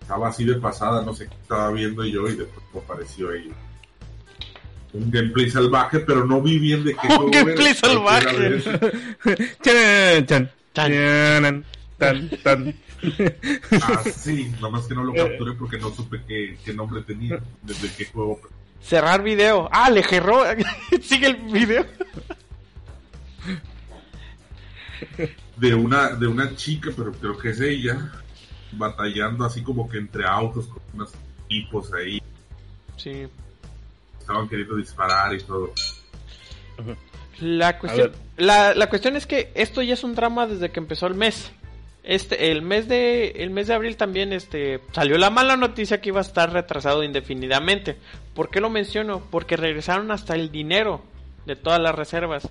estaba 0.00 0.28
así 0.28 0.44
de 0.44 0.56
pasada, 0.56 1.04
no 1.04 1.14
sé 1.14 1.28
qué 1.28 1.34
estaba 1.34 1.70
viendo 1.70 2.04
yo 2.04 2.28
y 2.28 2.36
después 2.36 2.84
apareció 2.84 3.30
ahí 3.30 3.50
un 4.92 5.10
gameplay 5.10 5.50
salvaje, 5.50 6.00
pero 6.00 6.24
no 6.24 6.40
vi 6.40 6.58
bien 6.58 6.84
de 6.84 6.94
qué 6.94 7.08
Un 7.18 7.30
gameplay 7.30 7.74
salvaje. 7.74 8.62
chan, 9.62 10.26
chan, 10.26 10.50
tan, 10.72 11.64
tan. 12.42 12.74
ah, 13.82 14.02
sí, 14.04 14.52
nomás 14.60 14.86
que 14.86 14.94
no 14.94 15.04
lo 15.04 15.14
capturé 15.14 15.52
porque 15.54 15.78
no 15.78 15.90
supe 15.90 16.22
qué, 16.26 16.58
qué 16.64 16.74
nombre 16.74 17.02
tenía, 17.02 17.40
desde 17.62 17.92
qué 17.94 18.06
juego. 18.06 18.40
Cerrar 18.80 19.22
video. 19.22 19.68
Ah, 19.72 19.90
le 19.90 20.02
gerró. 20.02 20.42
Sigue 21.02 21.28
el 21.28 21.36
video. 21.36 21.84
de 25.56 25.74
una, 25.74 26.10
de 26.10 26.26
una 26.26 26.54
chica, 26.56 26.90
pero 26.96 27.12
creo 27.12 27.36
que 27.36 27.50
es 27.50 27.60
ella, 27.60 28.12
batallando 28.72 29.44
así 29.44 29.62
como 29.62 29.88
que 29.88 29.98
entre 29.98 30.26
autos 30.26 30.66
con 30.66 30.82
unos 30.94 31.12
tipos 31.48 31.92
ahí. 31.92 32.22
Sí. 32.96 33.26
Estaban 34.18 34.48
queriendo 34.48 34.76
disparar 34.76 35.34
y 35.34 35.42
todo. 35.42 35.72
La 37.40 37.78
cuestión, 37.78 38.12
la, 38.36 38.74
la 38.74 38.88
cuestión 38.88 39.16
es 39.16 39.26
que 39.26 39.50
esto 39.54 39.82
ya 39.82 39.94
es 39.94 40.04
un 40.04 40.14
drama 40.14 40.46
desde 40.46 40.70
que 40.70 40.80
empezó 40.80 41.06
el 41.06 41.14
mes. 41.14 41.52
Este, 42.02 42.50
el 42.50 42.62
mes 42.62 42.88
de, 42.88 43.28
el 43.36 43.50
mes 43.50 43.66
de 43.66 43.74
abril 43.74 43.96
también, 43.96 44.32
este, 44.32 44.80
salió 44.92 45.18
la 45.18 45.30
mala 45.30 45.56
noticia 45.56 46.00
que 46.00 46.08
iba 46.08 46.18
a 46.18 46.22
estar 46.22 46.52
retrasado 46.52 47.02
indefinidamente. 47.02 47.96
¿Por 48.34 48.48
qué 48.50 48.60
lo 48.60 48.70
menciono? 48.70 49.22
Porque 49.30 49.56
regresaron 49.56 50.10
hasta 50.10 50.34
el 50.34 50.50
dinero 50.50 51.02
de 51.46 51.56
todas 51.56 51.80
las 51.80 51.94
reservas. 51.94 52.48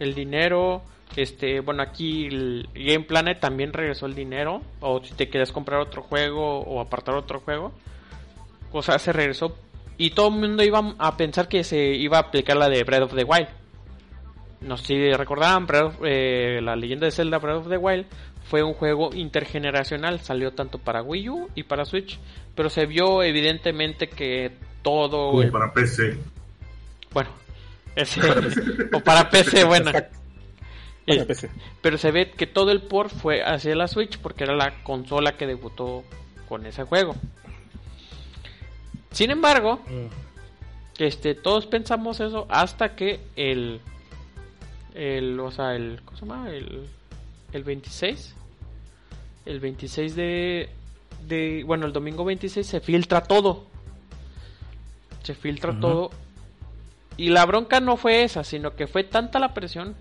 El 0.00 0.14
dinero, 0.14 0.82
este, 1.16 1.60
bueno, 1.60 1.82
aquí 1.82 2.26
el 2.26 2.68
Game 2.74 3.04
Planet 3.04 3.38
también 3.38 3.72
regresó 3.72 4.06
el 4.06 4.14
dinero. 4.14 4.62
O 4.80 5.02
si 5.02 5.14
te 5.14 5.28
quieres 5.28 5.52
comprar 5.52 5.80
otro 5.80 6.02
juego 6.02 6.60
o 6.60 6.80
apartar 6.80 7.14
otro 7.14 7.40
juego. 7.40 7.72
O 8.72 8.82
sea, 8.82 8.98
se 8.98 9.12
regresó. 9.12 9.56
Y 9.96 10.10
todo 10.10 10.28
el 10.28 10.34
mundo 10.34 10.62
iba 10.62 10.94
a 10.98 11.16
pensar 11.16 11.48
que 11.48 11.64
se 11.64 11.94
iba 11.94 12.18
a 12.18 12.22
aplicar 12.22 12.56
la 12.56 12.68
de 12.68 12.84
Breath 12.84 13.02
of 13.02 13.14
the 13.14 13.24
Wild. 13.24 13.48
No 14.60 14.76
sé 14.76 14.86
si 14.86 15.12
recordaban, 15.12 15.66
eh, 16.04 16.60
la 16.62 16.74
leyenda 16.74 17.06
de 17.06 17.12
Zelda 17.12 17.38
Breath 17.38 17.58
of 17.58 17.68
the 17.68 17.76
Wild 17.76 18.06
fue 18.48 18.62
un 18.62 18.74
juego 18.74 19.10
intergeneracional. 19.14 20.20
Salió 20.20 20.52
tanto 20.52 20.78
para 20.78 21.02
Wii 21.02 21.28
U 21.28 21.48
y 21.54 21.62
para 21.62 21.84
Switch. 21.84 22.18
Pero 22.54 22.70
se 22.70 22.86
vio 22.86 23.22
evidentemente 23.22 24.08
que 24.08 24.52
todo... 24.82 25.30
Como 25.30 25.50
para 25.50 25.72
PC. 25.72 26.18
Bueno, 27.12 27.30
ese, 27.94 28.20
o 28.92 29.00
para 29.00 29.30
PC, 29.30 29.64
bueno. 29.64 29.92
Pero 31.80 31.98
se 31.98 32.10
ve 32.10 32.30
que 32.30 32.46
todo 32.46 32.70
el 32.70 32.82
port 32.82 33.10
fue 33.10 33.42
hacia 33.42 33.74
la 33.74 33.88
Switch 33.88 34.18
porque 34.18 34.44
era 34.44 34.54
la 34.54 34.82
consola 34.82 35.36
que 35.36 35.46
debutó 35.46 36.04
con 36.48 36.66
ese 36.66 36.84
juego. 36.84 37.14
Sin 39.10 39.30
embargo, 39.30 39.80
mm. 39.86 41.02
este, 41.02 41.34
todos 41.34 41.66
pensamos 41.66 42.20
eso 42.20 42.46
hasta 42.50 42.94
que 42.94 43.20
el, 43.36 43.80
el, 44.94 45.38
o 45.40 45.50
sea, 45.50 45.74
el, 45.74 46.00
¿cómo 46.04 46.16
se 46.16 46.26
llama? 46.26 46.50
El, 46.50 46.86
el 47.52 47.64
26, 47.64 48.34
el 49.46 49.60
26 49.60 50.16
de, 50.16 50.68
de, 51.26 51.64
bueno, 51.66 51.86
el 51.86 51.92
domingo 51.92 52.24
26 52.24 52.66
se 52.66 52.80
filtra 52.80 53.22
todo. 53.22 53.66
Se 55.22 55.34
filtra 55.34 55.78
todo. 55.78 56.10
Y 57.16 57.30
la 57.30 57.44
bronca 57.44 57.80
no 57.80 57.96
fue 57.96 58.22
esa, 58.22 58.44
sino 58.44 58.76
que 58.76 58.86
fue 58.86 59.04
tanta 59.04 59.38
la 59.38 59.52
presión 59.52 59.94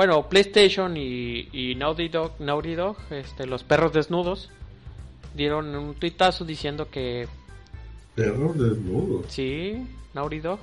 bueno, 0.00 0.30
PlayStation 0.30 0.96
y, 0.96 1.48
y 1.52 1.74
Naughty 1.74 2.08
Dog, 2.08 2.32
Naughty 2.38 2.74
Dog 2.74 2.96
este, 3.10 3.46
los 3.46 3.64
perros 3.64 3.92
desnudos, 3.92 4.48
dieron 5.34 5.74
un 5.74 5.94
tuitazo 5.94 6.46
diciendo 6.46 6.88
que... 6.90 7.28
¿Perros 8.14 8.58
desnudos? 8.58 9.26
Sí, 9.28 9.86
Naughty 10.14 10.40
Dog. 10.40 10.58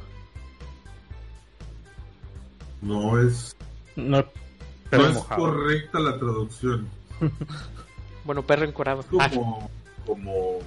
No 2.88 3.22
es... 3.22 3.56
No, 3.96 4.20
es 4.20 5.18
correcta 5.36 6.00
la 6.00 6.18
traducción. 6.18 6.88
bueno, 8.26 8.44
perro 8.44 8.66
encorado. 8.66 9.04
Como, 9.04 9.22
ah. 9.22 9.70
como... 10.06 10.60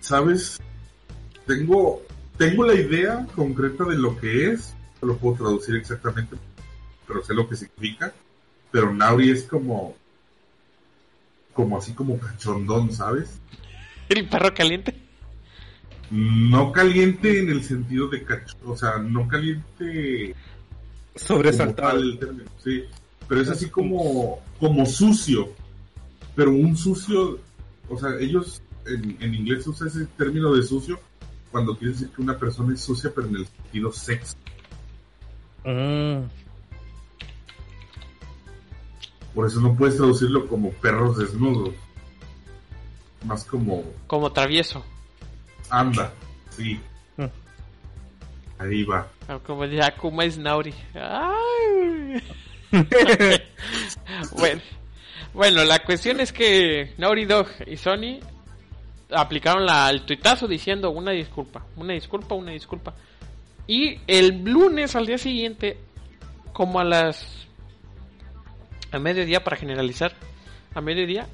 ¿Sabes? 0.00 0.60
Tengo, 1.46 2.02
tengo 2.36 2.64
la 2.64 2.74
idea 2.74 3.26
concreta 3.34 3.84
de 3.84 3.96
lo 3.96 4.18
que 4.18 4.50
es, 4.52 4.74
no 5.00 5.08
lo 5.08 5.16
puedo 5.16 5.36
traducir 5.36 5.76
exactamente 5.76 6.36
pero 7.06 7.24
sé 7.24 7.34
lo 7.34 7.48
que 7.48 7.56
significa. 7.56 8.12
Pero 8.70 8.92
Nauri 8.92 9.30
es 9.30 9.44
como, 9.44 9.94
como 11.52 11.78
así 11.78 11.92
como 11.92 12.18
cachondón, 12.18 12.92
¿sabes? 12.92 13.38
¿El 14.08 14.28
perro 14.28 14.52
caliente? 14.54 14.94
No 16.10 16.72
caliente 16.72 17.40
en 17.40 17.50
el 17.50 17.64
sentido 17.64 18.08
de 18.08 18.22
cacho, 18.22 18.56
o 18.64 18.76
sea, 18.76 18.98
no 18.98 19.26
caliente 19.26 20.34
sobresaltado. 21.14 22.00
sí, 22.62 22.84
pero 23.26 23.40
es 23.40 23.48
así 23.48 23.68
como, 23.68 24.40
como 24.60 24.86
sucio, 24.86 25.50
pero 26.36 26.52
un 26.52 26.76
sucio, 26.76 27.40
o 27.88 27.98
sea, 27.98 28.10
ellos 28.20 28.62
en, 28.86 29.16
en 29.20 29.34
inglés 29.34 29.66
usan 29.66 29.88
ese 29.88 30.06
término 30.16 30.54
de 30.54 30.62
sucio 30.62 31.00
cuando 31.50 31.76
quiere 31.76 31.94
decir 31.94 32.10
que 32.10 32.22
una 32.22 32.38
persona 32.38 32.74
es 32.74 32.80
sucia, 32.80 33.10
pero 33.14 33.26
en 33.28 33.36
el 33.36 33.46
sentido 33.46 33.92
sexo. 33.92 34.36
Mm. 35.64 36.26
Por 39.34 39.46
eso 39.46 39.60
no 39.60 39.74
puedes 39.74 39.96
traducirlo 39.96 40.46
como 40.48 40.70
perros 40.70 41.18
desnudos. 41.18 41.74
Más 43.24 43.44
como. 43.44 43.84
Como 44.06 44.32
travieso. 44.32 44.84
Anda, 45.70 46.12
sí. 46.50 46.80
Ahí 48.58 48.84
va. 48.84 49.06
Ah, 49.28 49.38
como 49.44 49.66
dice 49.66 49.84
Akuma 49.84 50.24
es 50.24 50.38
Nauri. 50.38 50.72
Ay. 50.94 52.22
bueno, 54.38 54.62
bueno, 55.34 55.64
la 55.64 55.80
cuestión 55.80 56.20
es 56.20 56.32
que 56.32 56.94
Naughty 56.96 57.26
Dog 57.26 57.48
y 57.66 57.76
Sony 57.76 58.20
aplicaron 59.10 59.66
la, 59.66 59.90
el 59.90 60.02
tuitazo 60.02 60.48
diciendo 60.48 60.90
una 60.90 61.12
disculpa, 61.12 61.64
una 61.76 61.92
disculpa, 61.92 62.34
una 62.34 62.52
disculpa. 62.52 62.94
Y 63.66 64.00
el 64.06 64.44
lunes 64.44 64.96
al 64.96 65.06
día 65.06 65.18
siguiente, 65.18 65.76
como 66.52 66.80
a 66.80 66.84
las... 66.84 67.46
a 68.92 68.98
mediodía 68.98 69.44
para 69.44 69.56
generalizar, 69.56 70.14
a 70.74 70.80
mediodía, 70.80 71.26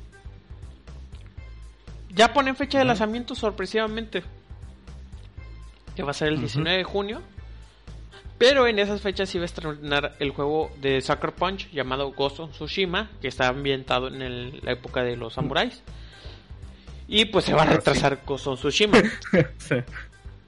ya 2.14 2.32
ponen 2.32 2.56
fecha 2.56 2.78
de 2.78 2.84
lanzamiento 2.84 3.34
sorpresivamente. 3.34 4.22
Que 5.96 6.02
va 6.02 6.10
a 6.12 6.14
ser 6.14 6.28
el 6.28 6.40
19 6.40 6.78
de 6.78 6.84
junio. 6.84 7.22
Pero 8.38 8.66
en 8.66 8.78
esas 8.78 9.00
fechas 9.00 9.32
iba 9.34 9.42
a 9.42 9.46
estrenar 9.46 10.16
el 10.18 10.30
juego 10.30 10.72
de 10.80 11.00
Sucker 11.00 11.32
Punch 11.32 11.70
llamado 11.70 12.10
Ghost 12.12 12.40
of 12.40 12.50
Tsushima, 12.52 13.08
que 13.20 13.28
está 13.28 13.48
ambientado 13.48 14.08
en 14.08 14.20
el- 14.20 14.60
la 14.62 14.72
época 14.72 15.02
de 15.04 15.16
los 15.16 15.34
samuráis. 15.34 15.82
Y 17.06 17.26
pues 17.26 17.44
se 17.44 17.52
va 17.54 17.62
a 17.62 17.66
retrasar 17.66 18.20
Ghost 18.26 18.46
of 18.48 18.58
Tsushima. 18.58 18.98
Sí, 19.58 19.76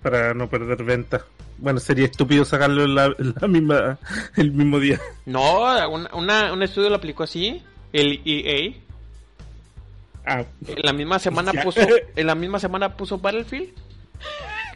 para 0.03 0.35
no 0.35 0.49
perder 0.51 0.83
venta. 0.83 1.25
Bueno, 1.59 1.79
sería 1.79 2.07
estúpido 2.07 2.45
sacarlo 2.45 2.85
la, 2.87 3.15
la 3.17 3.47
misma, 3.47 3.99
el 4.37 4.51
mismo 4.51 4.81
día. 4.81 4.99
No, 5.27 5.61
una- 5.89 6.09
una- 6.15 6.53
un 6.53 6.63
estudio 6.65 6.89
lo 6.91 6.97
aplicó 6.97 7.23
así, 7.23 7.63
el 7.93 8.21
EA. 8.25 8.75
Ah, 10.27 10.45
En 10.67 10.83
la 10.83 10.93
misma 10.93 11.19
semana 11.19 11.53
Ya. 11.53 11.63
puso, 11.63 11.81
en 12.17 12.27
la 12.27 12.35
misma 12.35 12.59
semana 12.59 12.97
puso 12.97 13.19
Battlefield 13.19 13.71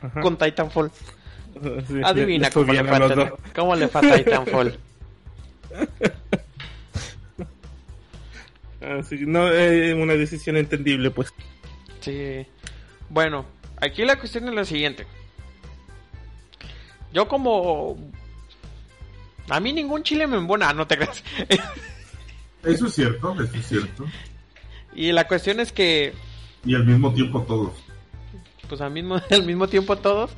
ajá. 0.03 0.21
con 0.21 0.37
Titanfall. 0.37 0.91
Sí, 1.89 2.01
Adivina 2.05 2.51
cómo 2.51 2.73
le, 2.73 2.85
fue 2.85 3.33
cómo 3.55 3.75
le 3.75 3.89
fue 3.89 4.01
a 4.01 4.17
Titanfall. 4.25 4.79
Así 8.81 9.19
que 9.19 9.27
no 9.27 9.49
es 9.51 9.95
una 9.95 10.15
decisión 10.15 10.57
entendible, 10.57 11.11
pues. 11.11 11.33
Sí. 12.01 12.47
Bueno, 13.11 13.45
aquí 13.81 14.05
la 14.05 14.19
cuestión 14.19 14.49
es 14.49 14.55
la 14.55 14.65
siguiente. 14.65 15.07
Yo 17.13 17.27
como... 17.27 17.97
A 19.49 19.61
mí 19.61 19.73
ningún 19.73 20.03
chile 20.03 20.27
me 20.27 20.37
embona, 20.37 20.73
no 20.75 20.87
te 20.87 20.97
creas. 20.97 21.25
Eso 22.63 22.87
es 22.87 22.95
cierto, 22.95 23.35
eso 23.43 23.57
es 23.57 23.67
cierto. 23.67 24.05
Y 24.95 25.12
la 25.12 25.26
cuestión 25.28 25.61
es 25.61 25.72
que, 25.72 26.12
Y 26.64 26.74
al 26.74 26.84
mismo 26.84 27.12
tiempo 27.12 27.43
todos. 27.43 27.72
pues 28.68 28.80
al 28.80 28.91
mismo, 28.91 29.20
al 29.30 29.45
mismo 29.45 29.68
tiempo 29.68 29.97
todos, 29.97 30.30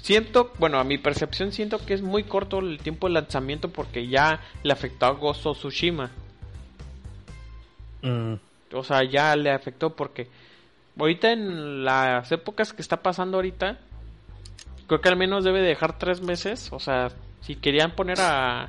siento, 0.00 0.52
bueno, 0.58 0.78
a 0.78 0.84
mi 0.84 0.98
percepción 0.98 1.52
siento 1.52 1.78
que 1.84 1.94
es 1.94 2.02
muy 2.02 2.24
corto 2.24 2.58
el 2.58 2.78
tiempo 2.78 3.08
de 3.08 3.14
lanzamiento 3.14 3.70
porque 3.70 4.06
ya 4.06 4.40
le 4.62 4.72
afectó 4.72 5.06
a 5.06 5.10
of 5.10 5.38
Tsushima. 5.38 6.10
Mm, 8.02 8.34
O 8.72 8.84
sea, 8.84 9.02
ya 9.04 9.34
le 9.34 9.50
afectó 9.50 9.96
porque 9.96 10.28
ahorita 10.98 11.32
en 11.32 11.84
las 11.84 12.30
épocas 12.32 12.72
que 12.72 12.82
está 12.82 13.02
pasando 13.02 13.38
ahorita, 13.38 13.78
creo 14.86 15.00
que 15.00 15.08
al 15.08 15.16
menos 15.16 15.44
debe 15.44 15.60
dejar 15.62 15.98
tres 15.98 16.20
meses. 16.20 16.70
O 16.72 16.78
sea, 16.78 17.10
si 17.40 17.56
querían 17.56 17.92
poner 17.92 18.20
a, 18.20 18.68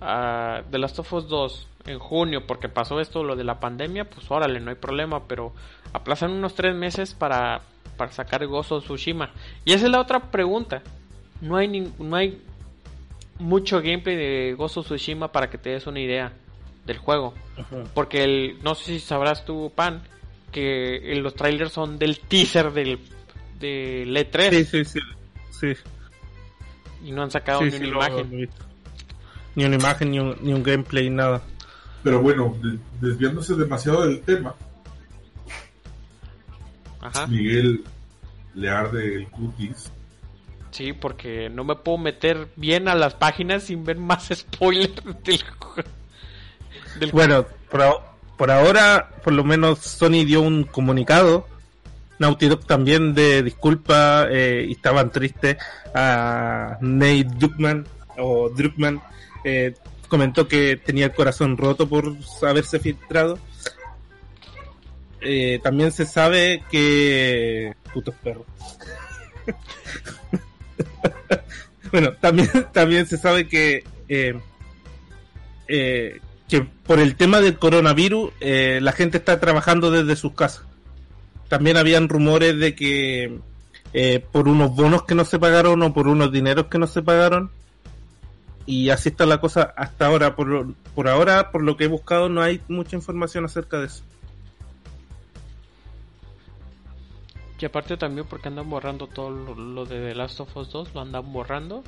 a 0.00 0.62
The 0.70 0.78
Last 0.78 0.98
of 0.98 1.12
Us 1.12 1.28
2 1.28 1.66
en 1.86 1.98
junio 1.98 2.46
porque 2.46 2.68
pasó 2.68 3.00
esto, 3.00 3.22
lo 3.22 3.36
de 3.36 3.44
la 3.44 3.60
pandemia, 3.60 4.04
pues 4.08 4.30
órale, 4.30 4.60
no 4.60 4.70
hay 4.70 4.76
problema, 4.76 5.26
pero 5.26 5.52
aplazan 5.92 6.32
unos 6.32 6.54
tres 6.54 6.74
meses 6.74 7.14
para, 7.14 7.62
para 7.96 8.12
sacar 8.12 8.44
of 8.44 8.84
Tsushima. 8.84 9.30
Y 9.64 9.72
esa 9.72 9.86
es 9.86 9.90
la 9.90 10.00
otra 10.00 10.30
pregunta. 10.30 10.82
No 11.40 11.56
hay, 11.56 11.92
no 11.98 12.16
hay 12.16 12.42
mucho 13.38 13.80
gameplay 13.80 14.16
de 14.16 14.56
of 14.58 14.86
Tsushima 14.86 15.32
para 15.32 15.48
que 15.50 15.58
te 15.58 15.70
des 15.70 15.86
una 15.86 16.00
idea 16.00 16.32
del 16.84 16.98
juego. 16.98 17.34
ajá. 17.56 17.84
Porque 17.94 18.24
el, 18.24 18.58
no 18.62 18.74
sé 18.74 18.84
si 18.84 19.00
sabrás 19.00 19.44
tú, 19.44 19.72
Pan, 19.74 20.02
que 20.52 21.14
los 21.16 21.34
trailers 21.34 21.72
son 21.72 21.98
del 21.98 22.20
teaser 22.20 22.72
del, 22.72 22.98
del 23.58 24.16
E3 24.16 24.50
Sí, 24.50 24.64
sí, 24.64 24.84
sí. 24.84 25.00
Sí, 25.50 25.74
y 27.04 27.12
no 27.12 27.22
han 27.22 27.30
sacado 27.30 27.60
sí, 27.60 27.66
ni 27.66 27.70
sí, 27.72 27.78
una 27.78 27.88
imagen. 27.88 28.50
Ni 29.58 29.64
una 29.64 29.74
imagen, 29.74 30.12
ni 30.12 30.20
un, 30.20 30.36
ni 30.40 30.52
un 30.52 30.62
gameplay, 30.62 31.10
nada. 31.10 31.42
Pero 32.04 32.22
bueno, 32.22 32.56
de- 32.62 32.78
desviándose 33.04 33.56
demasiado 33.56 34.06
del 34.06 34.20
tema, 34.20 34.54
Ajá. 37.00 37.26
Miguel 37.26 37.82
le 38.54 38.70
arde 38.70 39.16
el 39.16 39.26
cutis. 39.28 39.90
Sí, 40.70 40.92
porque 40.92 41.50
no 41.50 41.64
me 41.64 41.74
puedo 41.74 41.98
meter 41.98 42.46
bien 42.54 42.86
a 42.86 42.94
las 42.94 43.14
páginas 43.14 43.64
sin 43.64 43.82
ver 43.84 43.96
más 43.98 44.28
spoilers 44.32 44.94
del 45.24 45.42
juego. 45.58 45.88
Del 47.00 47.10
Bueno, 47.10 47.44
por, 47.68 47.82
a- 47.82 47.94
por 48.36 48.52
ahora, 48.52 49.10
por 49.24 49.32
lo 49.32 49.42
menos 49.42 49.80
Sony 49.80 50.24
dio 50.24 50.40
un 50.40 50.62
comunicado. 50.62 51.48
Naughty 52.20 52.46
Dog 52.48 52.64
también 52.64 53.12
de 53.12 53.42
disculpa 53.42 54.26
eh, 54.30 54.66
y 54.68 54.72
estaban 54.72 55.10
tristes. 55.10 55.56
A 55.96 56.78
Nate 56.80 57.24
Druckmann 57.24 57.86
o 58.18 58.50
Druckmann 58.50 59.00
eh, 59.44 59.74
comentó 60.08 60.48
que 60.48 60.76
tenía 60.76 61.06
el 61.06 61.14
corazón 61.14 61.56
roto 61.56 61.88
por 61.88 62.16
haberse 62.42 62.80
filtrado. 62.80 63.38
Eh, 65.20 65.60
también 65.62 65.92
se 65.92 66.06
sabe 66.06 66.64
que 66.70 67.74
putos 67.92 68.14
perros. 68.22 68.46
bueno, 71.92 72.12
también 72.14 72.48
también 72.72 73.06
se 73.06 73.18
sabe 73.18 73.48
que 73.48 73.84
eh, 74.08 74.38
eh, 75.66 76.20
que 76.48 76.62
por 76.62 76.98
el 76.98 77.16
tema 77.16 77.40
del 77.40 77.58
coronavirus 77.58 78.32
eh, 78.40 78.78
la 78.82 78.92
gente 78.92 79.18
está 79.18 79.38
trabajando 79.38 79.90
desde 79.90 80.16
sus 80.16 80.32
casas. 80.32 80.64
También 81.48 81.76
habían 81.76 82.08
rumores 82.08 82.58
de 82.58 82.74
que 82.74 83.38
por 84.32 84.48
unos 84.48 84.76
bonos 84.76 85.04
que 85.04 85.14
no 85.14 85.24
se 85.24 85.38
pagaron 85.38 85.82
o 85.82 85.94
por 85.94 86.08
unos 86.08 86.30
dineros 86.30 86.66
que 86.66 86.78
no 86.78 86.86
se 86.86 87.02
pagaron. 87.02 87.50
Y 88.70 88.90
así 88.90 89.08
está 89.08 89.24
la 89.24 89.40
cosa 89.40 89.72
hasta 89.76 90.06
ahora. 90.06 90.36
Por, 90.36 90.46
lo- 90.46 90.74
por 90.94 91.08
ahora, 91.08 91.50
por 91.50 91.62
lo 91.62 91.78
que 91.78 91.84
he 91.84 91.88
buscado, 91.88 92.28
no 92.28 92.42
hay 92.42 92.60
mucha 92.68 92.96
información 92.96 93.46
acerca 93.46 93.78
de 93.80 93.86
eso. 93.86 94.02
Y 97.60 97.64
aparte 97.64 97.96
también 97.96 98.26
porque 98.28 98.48
andan 98.48 98.68
borrando 98.70 99.06
todo 99.08 99.30
lo, 99.30 99.54
lo 99.54 99.84
de 99.84 99.98
The 100.10 100.14
Last 100.14 100.40
of 100.40 100.56
Us 100.56 100.70
2, 100.70 100.94
lo 100.94 101.00
andan 101.00 101.32
borrando. 101.32 101.82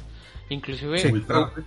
Inclusive 0.49 1.11
Muy 1.11 1.21
tarde. 1.21 1.63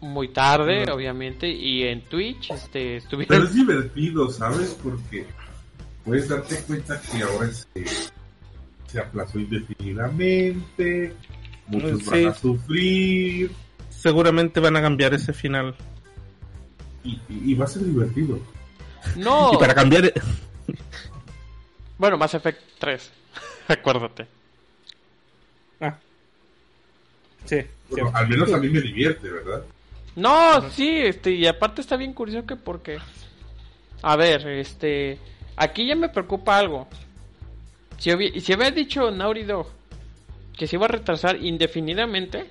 muy 0.00 0.28
tarde, 0.28 0.90
obviamente, 0.90 1.48
y 1.50 1.82
en 1.82 2.00
Twitch 2.02 2.50
este, 2.50 2.78
Pero 2.78 2.96
estuvieron... 2.98 3.42
es 3.46 3.54
divertido, 3.54 4.30
¿sabes? 4.30 4.78
Porque 4.82 5.26
puedes 6.04 6.28
darte 6.30 6.56
cuenta 6.62 6.98
que 7.02 7.22
ahora 7.22 7.48
se, 7.52 7.84
se 8.86 8.98
aplazó 9.00 9.38
indefinidamente, 9.38 11.14
muchos 11.66 12.02
Sí. 12.04 12.10
van 12.10 12.26
a 12.28 12.34
sufrir 12.34 13.50
Seguramente 13.96 14.60
van 14.60 14.76
a 14.76 14.82
cambiar 14.82 15.14
ese 15.14 15.32
final. 15.32 15.74
y, 17.04 17.10
y- 17.28 17.52
y 17.52 17.54
va 17.54 17.64
a 17.64 17.68
ser 17.68 17.82
divertido. 17.84 18.38
No, 19.16 19.52
Y 19.52 19.56
para 19.58 19.74
cambiar... 19.74 20.12
bueno, 21.98 22.16
Mass 22.16 22.34
Effect 22.34 22.60
3, 22.78 23.10
acuérdate. 23.68 24.26
Ah. 25.80 25.96
Sí, 27.44 27.56
Bueno, 27.90 28.10
al 28.14 28.28
menos 28.28 28.52
a 28.52 28.58
mí 28.58 28.68
me 28.68 28.80
divierte, 28.80 29.28
¿verdad? 29.28 29.64
No, 30.14 30.70
sí, 30.70 30.88
este, 30.98 31.32
y 31.32 31.46
aparte 31.46 31.80
está 31.80 31.96
bien 31.96 32.12
curioso 32.12 32.46
que 32.46 32.56
porque... 32.56 32.98
A 34.02 34.16
ver, 34.16 34.46
este... 34.48 35.18
Aquí 35.56 35.86
ya 35.86 35.94
me 35.96 36.08
preocupa 36.08 36.56
algo. 36.58 36.86
Si, 37.98 38.10
hubi- 38.10 38.40
si 38.40 38.52
había 38.52 38.70
dicho 38.70 39.10
Naughty 39.10 39.42
Dog 39.44 39.66
que 40.56 40.66
se 40.66 40.76
iba 40.76 40.84
a 40.84 40.88
retrasar 40.88 41.36
indefinidamente, 41.44 42.46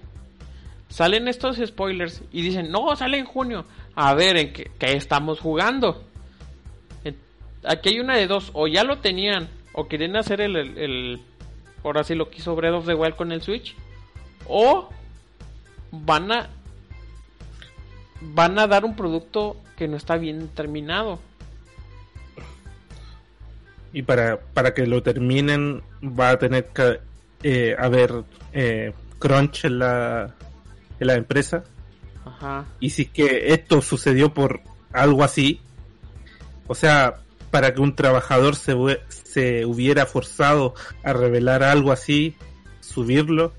salen 0.92 1.28
estos 1.28 1.58
spoilers 1.58 2.22
y 2.32 2.42
dicen, 2.42 2.70
no, 2.70 2.96
sale 2.96 3.18
en 3.18 3.26
junio. 3.26 3.66
A 3.96 4.14
ver, 4.14 4.38
¿en 4.38 4.54
qué, 4.54 4.70
estamos 4.80 5.40
jugando? 5.40 6.04
Aquí 7.64 7.90
hay 7.90 8.00
una 8.00 8.18
de 8.18 8.28
dos, 8.28 8.52
o 8.54 8.68
ya 8.68 8.84
lo 8.84 9.00
tenían, 9.00 9.48
o 9.74 9.88
quieren 9.88 10.16
hacer 10.16 10.42
el, 10.42 10.56
el, 10.56 11.22
ahora 11.84 12.04
sí 12.04 12.14
lo 12.16 12.30
que 12.30 12.38
hizo 12.38 12.56
Breath 12.56 12.74
of 12.74 12.86
the 12.86 12.94
Wild 12.94 13.16
con 13.16 13.32
el 13.32 13.42
Switch, 13.42 13.76
o 14.48 14.90
van 15.92 16.32
a 16.32 16.50
van 18.22 18.60
a 18.60 18.68
dar 18.68 18.86
un 18.86 18.96
producto 18.96 19.58
que 19.78 19.88
no 19.88 19.98
está 19.98 20.18
bien 20.18 20.48
terminado. 20.50 21.20
Y 23.94 24.04
para, 24.04 24.40
para 24.40 24.74
que 24.74 24.86
lo 24.88 25.04
terminen 25.04 25.82
va 26.04 26.30
a 26.30 26.40
tener 26.40 26.66
que 26.68 27.00
eh, 27.44 27.76
haber 27.78 28.24
eh, 28.54 28.94
crunch 29.20 29.66
en 29.66 29.80
la, 29.80 30.34
en 31.02 31.08
la 31.08 31.16
empresa. 31.16 31.64
Ajá. 32.26 32.66
Y 32.80 32.92
si 32.92 33.04
es 33.04 33.10
que 33.10 33.54
esto 33.54 33.82
sucedió 33.82 34.34
por 34.34 34.62
algo 34.94 35.24
así, 35.24 35.62
o 36.68 36.76
sea, 36.76 37.16
para 37.50 37.74
que 37.74 37.82
un 37.82 37.96
trabajador 37.96 38.56
se, 38.56 38.76
se 39.10 39.66
hubiera 39.66 40.06
forzado 40.06 40.74
a 41.04 41.14
revelar 41.14 41.64
algo 41.64 41.92
así, 41.92 42.36
subirlo, 42.80 43.54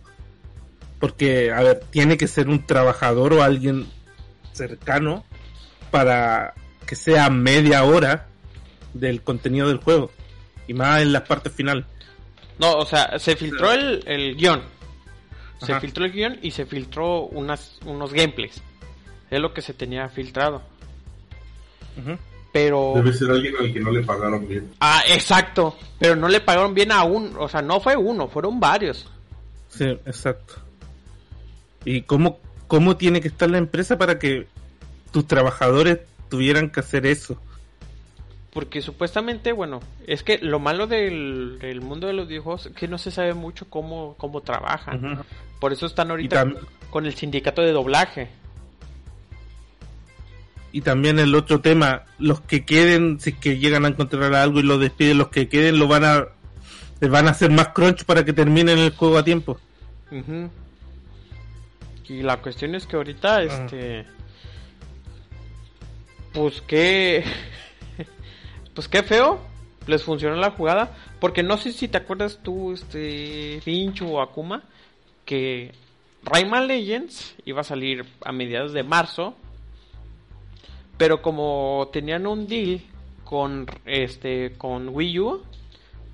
Porque, 0.99 1.51
a 1.53 1.63
ver, 1.63 1.81
tiene 1.91 2.17
que 2.17 2.29
ser 2.29 2.49
un 2.49 2.65
trabajador 2.65 3.33
o 3.35 3.43
alguien 3.43 3.87
cercano 4.53 5.25
para 5.91 6.55
que 6.87 6.95
sea 6.95 7.29
media 7.29 7.83
hora 7.85 8.29
del 8.95 9.23
contenido 9.23 9.69
del 9.69 9.79
juego. 9.79 10.11
Y 10.69 10.75
más 10.75 11.03
en 11.03 11.13
las 11.13 11.23
partes 11.23 11.53
finales. 11.53 11.85
No, 12.59 12.75
o 12.75 12.87
sea, 12.87 13.19
se 13.19 13.35
filtró 13.35 13.73
el, 13.73 14.05
el 14.07 14.37
guion. 14.37 14.63
Se 15.65 15.79
filtró 15.81 16.05
el 16.05 16.13
guion 16.13 16.39
y 16.43 16.51
se 16.51 16.67
filtró 16.67 17.23
unas, 17.23 17.79
unos 17.85 18.13
gameplays. 18.13 18.63
Es 19.31 19.41
lo 19.41 19.55
que 19.55 19.63
se 19.63 19.75
tenía 19.75 20.09
filtrado. 20.09 20.63
Pero... 22.53 22.93
Debe 22.97 23.13
ser 23.13 23.31
alguien 23.31 23.55
al 23.59 23.73
que 23.73 23.81
no 23.81 23.91
le 23.91 24.03
pagaron 24.03 24.47
bien. 24.47 24.71
Ah, 24.81 25.03
exacto. 25.09 25.77
Pero 25.99 26.17
no 26.17 26.29
le 26.29 26.41
pagaron 26.41 26.75
bien 26.75 26.93
a 26.93 27.05
uno. 27.05 27.41
O 27.41 27.49
sea, 27.49 27.63
no 27.63 27.81
fue 27.81 27.97
uno, 27.97 28.29
fueron 28.29 28.61
varios. 28.61 29.09
Sí, 29.69 29.85
exacto. 29.85 30.55
¿Y 31.85 32.03
cómo, 32.03 32.39
cómo 32.67 32.97
tiene 32.97 33.21
que 33.21 33.29
estar 33.29 33.49
la 33.51 33.59
empresa 33.59 33.97
para 33.97 34.19
que 34.19 34.47
tus 35.11 35.27
trabajadores 35.27 36.01
tuvieran 36.29 36.71
que 36.71 36.81
hacer 36.81 37.07
eso? 37.07 37.39
Porque 38.53 38.83
supuestamente, 38.83 39.53
bueno, 39.53 39.81
es 40.07 40.23
que 40.23 40.39
lo 40.39 40.59
malo 40.59 40.87
del, 40.87 41.81
mundo 41.83 42.07
de 42.07 42.13
los 42.13 42.29
videojuegos 42.29 42.67
es 42.67 42.73
que 42.73 42.87
no 42.87 42.99
se 42.99 43.11
sabe 43.11 43.33
mucho 43.33 43.69
cómo, 43.71 44.15
cómo 44.19 44.43
trabajan. 44.43 45.25
Por 45.59 45.73
eso 45.73 45.87
están 45.87 46.11
ahorita 46.11 46.53
con 46.91 47.07
el 47.07 47.15
sindicato 47.15 47.63
de 47.63 47.73
doblaje. 47.73 48.29
Y 50.71 50.83
también 50.83 51.19
el 51.19 51.35
otro 51.35 51.61
tema, 51.61 52.03
los 52.19 52.41
que 52.41 52.65
queden, 52.65 53.21
si 53.21 53.31
es 53.31 53.37
que 53.37 53.59
llegan 53.59 53.85
a 53.85 53.89
encontrar 53.89 54.35
algo 54.35 54.61
y 54.61 54.63
lo 54.63 54.79
despiden, 54.79 55.19
los 55.19 55.29
que 55.29 55.49
queden 55.49 55.79
lo 55.79 55.87
van 55.87 56.05
a 56.05 56.29
les 57.03 57.11
van 57.11 57.27
a 57.27 57.33
hacer 57.33 57.51
más 57.51 57.69
crunch 57.71 58.05
para 58.05 58.25
que 58.25 58.33
terminen 58.33 58.79
el 58.79 58.91
juego 58.91 59.19
a 59.19 59.25
tiempo. 59.25 59.59
Y 62.09 62.23
la 62.23 62.37
cuestión 62.37 62.77
es 62.77 62.87
que 62.87 62.95
ahorita, 62.95 63.43
este, 63.43 64.07
pues 66.33 66.61
que 66.63 67.25
pues 68.75 68.89
qué 68.89 69.03
feo 69.03 69.41
les 69.87 70.03
funcionó 70.03 70.37
la 70.37 70.51
jugada. 70.51 70.97
Porque 71.21 71.43
no 71.43 71.57
sé 71.57 71.73
si 71.73 71.89
te 71.89 71.99
acuerdas 71.99 72.41
tú, 72.43 72.73
este, 72.73 73.61
Fincho 73.63 74.07
o 74.07 74.21
Akuma, 74.21 74.63
que 75.25 75.73
Rayman 76.25 76.67
Legends 76.67 77.35
iba 77.45 77.61
a 77.61 77.65
salir 77.65 78.05
a 78.25 78.33
mediados 78.33 78.73
de 78.73 78.83
marzo. 78.83 79.35
Pero 80.97 81.23
como 81.23 81.89
tenían 81.93 82.27
un 82.27 82.47
deal 82.47 82.81
con 83.25 83.67
este 83.87 84.53
con 84.59 84.91
Wii 84.91 85.19
U, 85.21 85.43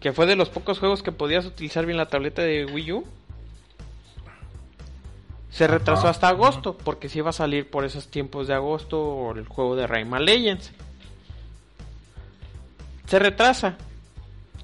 que 0.00 0.12
fue 0.12 0.26
de 0.26 0.36
los 0.36 0.48
pocos 0.48 0.78
juegos 0.78 1.02
que 1.02 1.12
podías 1.12 1.44
utilizar 1.44 1.84
bien 1.84 1.98
la 1.98 2.06
tableta 2.06 2.42
de 2.42 2.64
Wii 2.64 2.92
U, 2.92 3.04
se 5.50 5.66
retrasó 5.66 6.09
hasta 6.09 6.28
agosto, 6.28 6.76
porque 6.78 7.09
si 7.09 7.18
iba 7.18 7.30
a 7.30 7.32
salir 7.32 7.68
por 7.68 7.84
esos 7.84 8.09
tiempos 8.09 8.46
de 8.46 8.54
agosto 8.54 9.32
el 9.34 9.48
juego 9.48 9.74
de 9.76 9.86
Rayman 9.86 10.24
Legends 10.24 10.72
se 13.09 13.18
retrasa. 13.18 13.76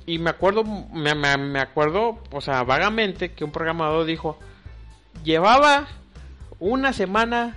Y 0.07 0.19
me 0.19 0.31
acuerdo, 0.31 0.65
me, 0.65 1.15
me, 1.15 1.61
acuerdo, 1.61 2.19
o 2.31 2.41
sea, 2.43 2.63
vagamente 2.63 3.33
que 3.33 3.43
un 3.43 3.51
programador 3.53 4.05
dijo, 4.05 4.39
llevaba 5.25 5.89
una 6.59 6.93
semana 6.93 7.57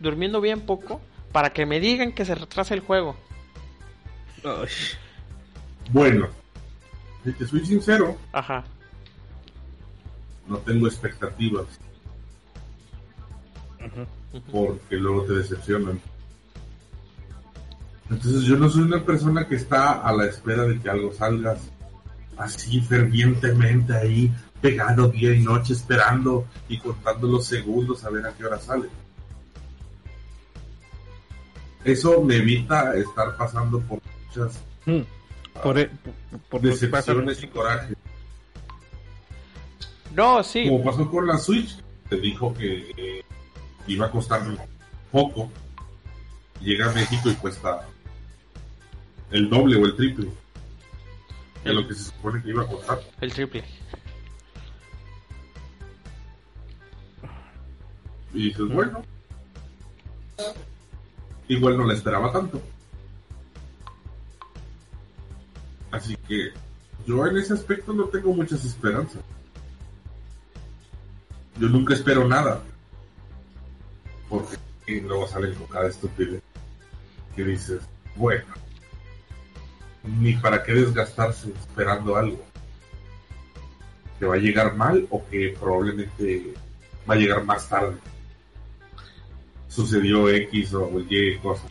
durmiendo 0.00 0.40
bien 0.40 0.62
poco 0.62 1.02
para 1.32 1.50
que 1.50 1.66
me 1.66 1.80
digan 1.80 2.12
que 2.12 2.24
se 2.24 2.34
retrasa 2.34 2.72
el 2.72 2.80
juego. 2.80 3.14
Bueno, 5.90 6.28
si 7.22 7.32
te 7.32 7.46
soy 7.46 7.66
sincero, 7.66 8.16
Ajá. 8.32 8.64
no 10.46 10.56
tengo 10.58 10.86
expectativas. 10.86 11.66
Porque 14.50 14.96
luego 14.96 15.24
te 15.24 15.34
decepcionan. 15.34 16.00
Entonces 18.10 18.42
yo 18.42 18.56
no 18.56 18.68
soy 18.68 18.82
una 18.82 19.02
persona 19.02 19.46
que 19.48 19.56
está 19.56 19.92
a 19.92 20.12
la 20.12 20.26
espera 20.26 20.64
de 20.64 20.78
que 20.78 20.90
algo 20.90 21.12
salga 21.12 21.56
así 22.36 22.80
fervientemente 22.80 23.96
ahí, 23.96 24.32
pegado 24.60 25.08
día 25.08 25.32
y 25.32 25.40
noche 25.40 25.72
esperando 25.72 26.46
y 26.68 26.78
contando 26.78 27.28
los 27.28 27.46
segundos 27.46 28.04
a 28.04 28.10
ver 28.10 28.26
a 28.26 28.32
qué 28.32 28.44
hora 28.44 28.58
sale. 28.58 28.88
Eso 31.84 32.22
me 32.22 32.36
evita 32.36 32.94
estar 32.94 33.36
pasando 33.36 33.80
por 33.80 34.00
muchas 34.26 34.58
por, 35.62 35.78
e, 35.78 35.90
decepciones 36.60 37.42
y 37.42 37.48
coraje. 37.48 37.94
No, 40.14 40.42
sí. 40.42 40.68
Como 40.68 40.84
pasó 40.84 41.10
con 41.10 41.26
la 41.26 41.38
Switch, 41.38 41.78
te 42.08 42.16
dijo 42.16 42.54
que 42.54 42.90
eh, 42.96 43.24
iba 43.86 44.06
a 44.06 44.10
costar 44.10 44.42
poco. 45.10 45.50
Llega 46.60 46.90
a 46.90 46.94
México 46.94 47.28
y 47.30 47.34
cuesta 47.34 47.86
el 49.34 49.50
doble 49.50 49.76
o 49.76 49.84
el 49.84 49.96
triple 49.96 50.28
de 51.64 51.74
lo 51.74 51.88
que 51.88 51.94
se 51.94 52.04
supone 52.04 52.40
que 52.40 52.50
iba 52.50 52.62
a 52.62 52.68
costar. 52.68 53.00
El 53.20 53.32
triple. 53.32 53.64
Y 58.32 58.44
dices, 58.44 58.68
bueno, 58.68 59.02
igual 61.48 61.76
no 61.76 61.84
la 61.84 61.94
esperaba 61.94 62.30
tanto. 62.30 62.62
Así 65.90 66.16
que 66.28 66.52
yo 67.04 67.26
en 67.26 67.36
ese 67.36 67.54
aspecto 67.54 67.92
no 67.92 68.04
tengo 68.04 68.32
muchas 68.32 68.64
esperanzas. 68.64 69.22
Yo 71.58 71.68
nunca 71.68 71.94
espero 71.94 72.28
nada. 72.28 72.62
Porque 74.28 74.58
luego 74.86 75.26
sale 75.26 75.52
con 75.54 75.66
cada 75.66 75.88
estupidez 75.88 76.40
que 77.34 77.44
dices, 77.44 77.80
bueno, 78.14 78.63
ni 80.04 80.34
para 80.34 80.62
qué 80.62 80.72
desgastarse 80.72 81.50
esperando 81.50 82.16
algo 82.16 82.44
que 84.18 84.26
va 84.26 84.34
a 84.34 84.38
llegar 84.38 84.74
mal 84.76 85.06
o 85.10 85.24
que 85.28 85.56
probablemente 85.58 86.54
va 87.08 87.14
a 87.14 87.16
llegar 87.16 87.44
más 87.44 87.68
tarde. 87.68 87.96
Sucedió 89.68 90.28
X 90.28 90.74
o 90.74 91.00
Y 91.08 91.36
cosa. 91.38 91.66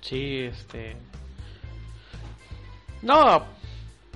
Sí, 0.00 0.40
este. 0.40 0.96
No, 3.00 3.44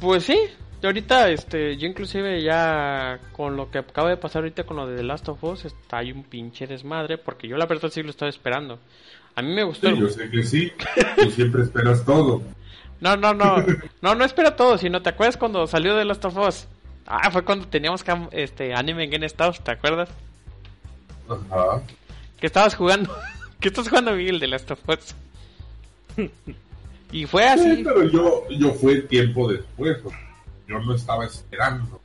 pues 0.01 0.25
sí. 0.25 0.39
Ahorita, 0.83 1.31
este, 1.31 1.77
yo 1.77 1.89
inclusive 1.89 2.43
ya 2.43 3.19
con 3.33 3.57
lo 3.57 3.71
que 3.71 3.79
acaba 3.79 4.11
de 4.11 4.19
pasar 4.19 4.43
ahorita 4.43 4.65
con 4.65 4.77
lo 4.77 4.87
de 4.87 4.97
The 4.97 5.03
Last 5.03 5.29
of 5.29 5.43
Us, 5.43 5.65
está 5.65 5.99
ahí 5.99 6.13
un 6.13 6.23
pinche 6.23 6.67
desmadre, 6.67 7.19
porque 7.19 7.49
yo 7.49 7.57
la 7.57 7.67
verdad 7.67 7.89
sí 7.91 8.03
lo 8.05 8.11
estaba 8.11 8.29
esperando. 8.29 8.79
A 9.35 9.43
mí 9.43 9.53
me 9.53 9.65
gustó. 9.65 9.91
Sí, 9.91 9.99
yo 9.99 10.09
sé 10.09 10.31
que 10.31 10.43
sí. 10.43 10.73
Tú 11.17 11.31
siempre 11.31 11.63
esperas 11.63 12.05
todo. 12.05 12.43
No, 13.01 13.17
no, 13.17 13.35
no. 13.35 13.65
No, 14.01 14.15
no 14.15 14.25
espera 14.25 14.57
todo, 14.57 14.79
sino 14.79 15.03
te 15.03 15.11
acuerdas 15.11 15.37
cuando 15.37 15.67
salió 15.67 15.97
de 15.97 16.05
Last 16.05 16.25
of 16.25 16.37
Us. 16.37 16.67
Ah, 17.07 17.31
fue 17.31 17.45
cuando 17.45 17.69
teníamos 17.69 18.05
este 18.33 18.75
anime 18.75 19.05
en 19.05 19.11
GameStop, 19.11 19.59
¿te 19.59 19.71
acuerdas? 19.71 20.09
Ajá. 21.29 21.83
Que 22.41 22.47
estabas 22.47 22.75
jugando. 22.75 23.15
que 23.61 23.69
estás 23.69 23.89
jugando 23.89 24.13
Miguel 24.13 24.41
de 24.41 24.49
Last 24.49 24.71
of 24.71 24.81
Us. 24.89 25.15
y 27.13 27.27
fue 27.27 27.47
así. 27.47 27.77
Sí, 27.77 27.83
pero 27.85 28.05
yo, 28.05 28.49
yo 28.51 28.73
fue 28.73 29.03
tiempo 29.03 29.51
después. 29.51 29.99
Yo 30.67 30.79
no 30.81 30.95
estaba 30.95 31.25
esperando. 31.25 32.01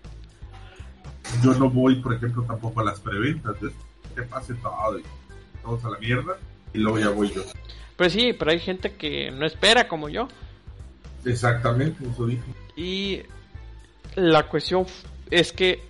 Yo 1.44 1.54
no 1.56 1.70
voy, 1.70 1.96
por 1.96 2.14
ejemplo, 2.14 2.44
tampoco 2.44 2.82
a 2.82 2.84
las 2.84 3.00
preventas. 3.00 3.56
Que 4.16 4.22
pase 4.24 4.54
todo 4.56 5.00
y 5.00 5.04
todos 5.64 5.84
a 5.86 5.90
la 5.90 5.98
mierda. 5.98 6.38
Y 6.74 6.80
luego 6.80 7.00
ya 7.00 7.10
voy 7.10 7.32
yo. 7.32 7.42
Pero 7.98 8.10
sí, 8.10 8.34
pero 8.34 8.52
hay 8.52 8.60
gente 8.60 8.94
que 8.94 9.32
no 9.32 9.46
espera 9.46 9.88
como 9.88 10.10
yo. 10.10 10.28
Exactamente, 11.26 12.04
eso 12.08 12.26
dije. 12.26 12.44
Y 12.76 13.22
la 14.16 14.48
cuestión 14.48 14.86
es 15.30 15.52
que 15.52 15.82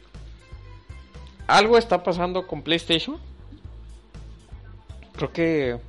algo 1.48 1.78
está 1.78 2.04
pasando 2.04 2.48
con 2.48 2.62
PlayStation. 2.62 3.18
Creo 5.14 5.32
que... 5.32 5.80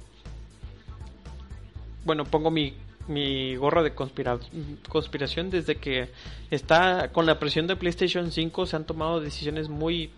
Bueno, 2.05 2.25
pongo 2.25 2.51
mi, 2.51 2.75
mi 3.07 3.57
gorra 3.57 3.83
de 3.83 3.95
conspiración 3.95 5.51
desde 5.51 5.77
que 5.77 6.11
está 6.51 7.13
con 7.13 7.27
la 7.27 7.39
presión 7.39 7.67
de 7.67 7.77
PlayStation 7.77 8.33
5 8.33 8.67
se 8.67 8.77
han 8.77 8.85
tomado 8.85 9.21
decisiones 9.21 9.69
muy 9.69 10.11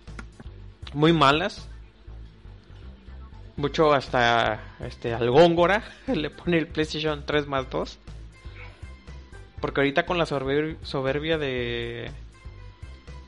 muy 0.94 1.12
malas. 1.12 1.68
Mucho 3.56 3.92
hasta 3.92 4.60
este 4.80 5.14
al 5.14 5.30
Góngora 5.30 5.84
le 6.06 6.30
pone 6.30 6.58
el 6.58 6.66
PlayStation 6.66 7.24
3 7.24 7.46
más 7.46 7.68
2. 7.70 7.98
Porque 9.64 9.80
ahorita 9.80 10.04
con 10.04 10.18
la 10.18 10.26
soberbia 10.26 11.38
de. 11.38 12.10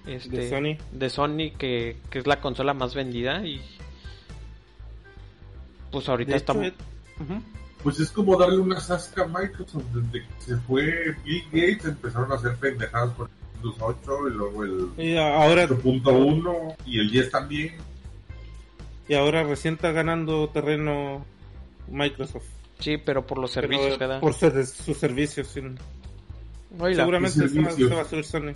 Este, 0.06 0.36
de 0.36 0.50
Sony. 0.50 0.76
De 0.92 1.08
Sony, 1.08 1.56
que, 1.56 1.96
es 2.12 2.26
la 2.26 2.42
consola 2.42 2.74
más 2.74 2.94
vendida. 2.94 3.42
Y. 3.46 3.58
Pues 5.90 6.06
ahorita 6.10 6.36
estamos. 6.36 6.72
Pues 7.82 8.00
es 8.00 8.10
como 8.10 8.36
darle 8.36 8.58
una 8.58 8.78
sasca 8.80 9.22
a 9.22 9.26
Microsoft. 9.26 9.84
Desde 9.94 10.26
que 10.28 10.40
se 10.40 10.56
fue 10.58 11.16
Bill 11.24 11.44
Gates, 11.46 11.86
empezaron 11.86 12.30
a 12.30 12.34
hacer 12.34 12.54
pendejadas 12.56 13.14
por 13.14 13.30
Windows 13.54 13.76
8 13.80 14.28
y 14.28 14.30
luego 14.32 14.64
el 14.64 14.88
Y 14.98 15.16
ahora, 15.16 15.66
8.1 15.66 16.76
y 16.84 16.98
el 16.98 17.10
10 17.12 17.30
también. 17.30 17.76
y 19.08 19.14
ahora 19.14 19.42
recién 19.42 19.72
está 19.76 19.90
ganando 19.92 20.50
terreno 20.50 21.24
Microsoft. 21.88 22.44
Sí, 22.78 22.98
pero 22.98 23.26
por 23.26 23.38
los 23.38 23.52
servicios 23.52 23.86
Pero 23.86 23.98
que 23.98 24.06
da. 24.06 24.20
por 24.20 24.34
ser- 24.34 24.66
sus 24.66 24.98
servicios. 24.98 25.46
sí. 25.46 25.62
Seguramente 26.94 27.40
¿qué 27.40 27.48
se 27.48 27.60
va, 27.62 27.70
se 27.72 27.84
va 27.86 28.02
a 28.02 28.04
subir 28.04 28.24
Sony. 28.24 28.54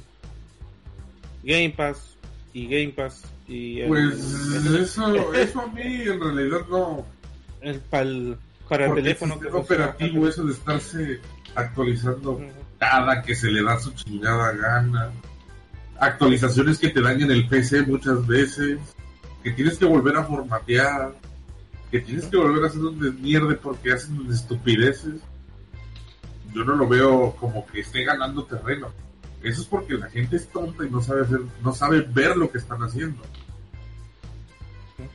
Game 1.42 1.70
Pass 1.70 2.16
y 2.52 2.66
Game 2.66 2.92
Pass 2.92 3.22
y 3.48 3.80
el, 3.80 3.88
Pues 3.88 4.54
el- 4.66 4.76
eso, 4.82 5.34
eso 5.34 5.60
a 5.60 5.66
mí 5.68 5.82
en 5.82 6.20
realidad 6.20 6.60
no. 6.68 7.04
el 7.62 7.80
pal- 7.90 8.36
para 8.68 8.86
el 8.86 8.94
teléfono 8.94 9.38
el 9.40 9.54
operativo, 9.54 10.28
eso 10.28 10.44
de 10.44 10.52
estarse 10.52 11.20
actualizando 11.56 12.32
Ujú. 12.32 12.44
cada 12.78 13.22
que 13.22 13.34
se 13.34 13.50
le 13.50 13.62
da 13.64 13.80
su 13.80 13.90
chingada 13.92 14.52
gana. 14.52 15.10
Actualizaciones 15.98 16.78
que 16.78 16.90
te 16.90 17.00
dañan 17.00 17.30
el 17.30 17.46
PC 17.48 17.82
muchas 17.82 18.24
veces. 18.26 18.78
Que 19.42 19.50
tienes 19.52 19.76
que 19.78 19.84
volver 19.86 20.16
a 20.16 20.24
formatear. 20.24 21.12
Que 21.90 22.00
tienes 22.00 22.26
que 22.26 22.36
volver 22.36 22.62
a 22.64 22.66
hacer 22.68 22.80
un 22.80 23.00
desmierde 23.00 23.56
porque 23.56 23.92
hacen 23.92 24.24
estupideces. 24.30 25.14
Yo 26.54 26.64
no 26.64 26.74
lo 26.74 26.88
veo 26.88 27.32
como 27.38 27.66
que 27.66 27.80
esté 27.80 28.04
ganando 28.04 28.44
terreno. 28.44 28.88
Eso 29.42 29.62
es 29.62 29.66
porque 29.68 29.94
la 29.94 30.08
gente 30.10 30.36
es 30.36 30.48
tonta 30.48 30.84
y 30.84 30.90
no 30.90 31.00
sabe 31.00 31.22
hacer, 31.22 31.40
no 31.62 31.72
sabe 31.72 32.00
ver 32.02 32.36
lo 32.36 32.50
que 32.50 32.58
están 32.58 32.82
haciendo. 32.82 33.22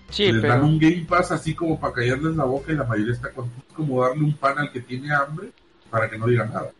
Sí, 0.09 0.31
Les 0.31 0.45
dan 0.45 0.61
pero. 0.61 0.65
un 0.65 0.79
Game 0.79 1.05
Pass 1.07 1.31
así 1.31 1.53
como 1.53 1.79
para 1.79 1.93
callarles 1.93 2.35
la 2.35 2.45
boca 2.45 2.71
y 2.71 2.75
la 2.75 2.85
mayoría 2.85 3.13
está 3.13 3.31
con 3.31 3.51
como 3.75 4.03
darle 4.03 4.23
un 4.23 4.33
pan 4.35 4.57
al 4.57 4.71
que 4.71 4.81
tiene 4.81 5.13
hambre 5.13 5.49
para 5.89 6.09
que 6.09 6.17
no 6.17 6.25
diga 6.25 6.45
nada. 6.45 6.71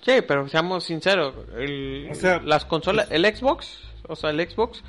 Sí, 0.00 0.12
pero 0.26 0.48
seamos 0.48 0.84
sinceros. 0.84 1.34
El, 1.56 2.08
O 2.10 2.14
sea, 2.14 2.40
las 2.40 2.64
consolas. 2.64 3.08
El 3.10 3.24
Xbox. 3.26 3.80
O 4.06 4.16
sea, 4.16 4.30
el 4.30 4.48
Xbox. 4.48 4.82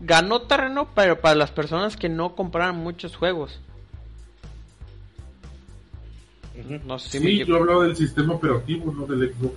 Ganó 0.00 0.42
terreno, 0.42 0.88
pero 0.94 1.20
para 1.20 1.34
las 1.34 1.50
personas 1.50 1.96
que 1.96 2.08
no 2.08 2.34
compraran 2.34 2.76
muchos 2.76 3.16
juegos. 3.16 3.60
Ujú. 6.58 6.80
No 6.86 6.98
sé 6.98 7.10
si 7.10 7.18
Sí, 7.18 7.24
me 7.24 7.36
yo 7.36 7.42
equivoco. 7.42 7.62
hablaba 7.64 7.84
del 7.84 7.96
sistema 7.96 8.34
operativo, 8.34 8.92
no 8.92 9.06
del 9.06 9.32
Xbox. 9.32 9.54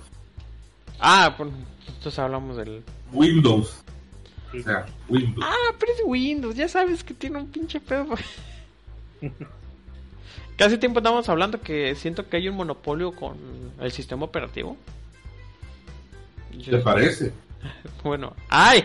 Ah, 1.00 1.34
pues 1.36 1.50
entonces 1.88 2.18
hablamos 2.18 2.56
del. 2.56 2.82
Windows. 3.12 3.82
O 4.58 4.62
sea, 4.62 4.86
Windows. 5.08 5.44
Ah, 5.48 5.74
pero 5.80 5.92
es 5.92 6.00
Windows, 6.04 6.54
ya 6.54 6.68
sabes 6.68 7.02
que 7.02 7.14
tiene 7.14 7.38
un 7.38 7.48
pinche 7.48 7.80
pedo. 7.80 8.14
Casi 10.56 10.78
tiempo 10.78 10.98
estamos 11.00 11.28
hablando 11.28 11.60
que 11.60 11.94
siento 11.94 12.28
que 12.28 12.36
hay 12.36 12.48
un 12.48 12.56
monopolio 12.56 13.12
con 13.12 13.36
el 13.80 13.90
sistema 13.92 14.24
operativo. 14.24 14.76
Yo- 16.58 16.72
¿Te 16.72 16.78
parece? 16.78 17.32
Bueno, 18.02 18.34
¡ay! 18.48 18.84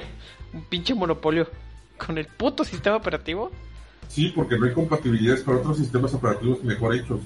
Un 0.54 0.64
pinche 0.66 0.94
monopolio 0.94 1.48
con 1.98 2.18
el 2.20 2.28
puto 2.28 2.64
sistema 2.64 2.96
operativo. 2.98 3.52
Sí, 4.08 4.32
porque 4.36 4.56
no 4.58 4.66
hay 4.68 4.74
compatibilidades 4.74 5.42
con 5.44 5.56
otros 5.58 5.78
sistemas 5.78 6.14
operativos 6.14 6.64
mejor 6.64 6.94
hechos. 6.96 7.20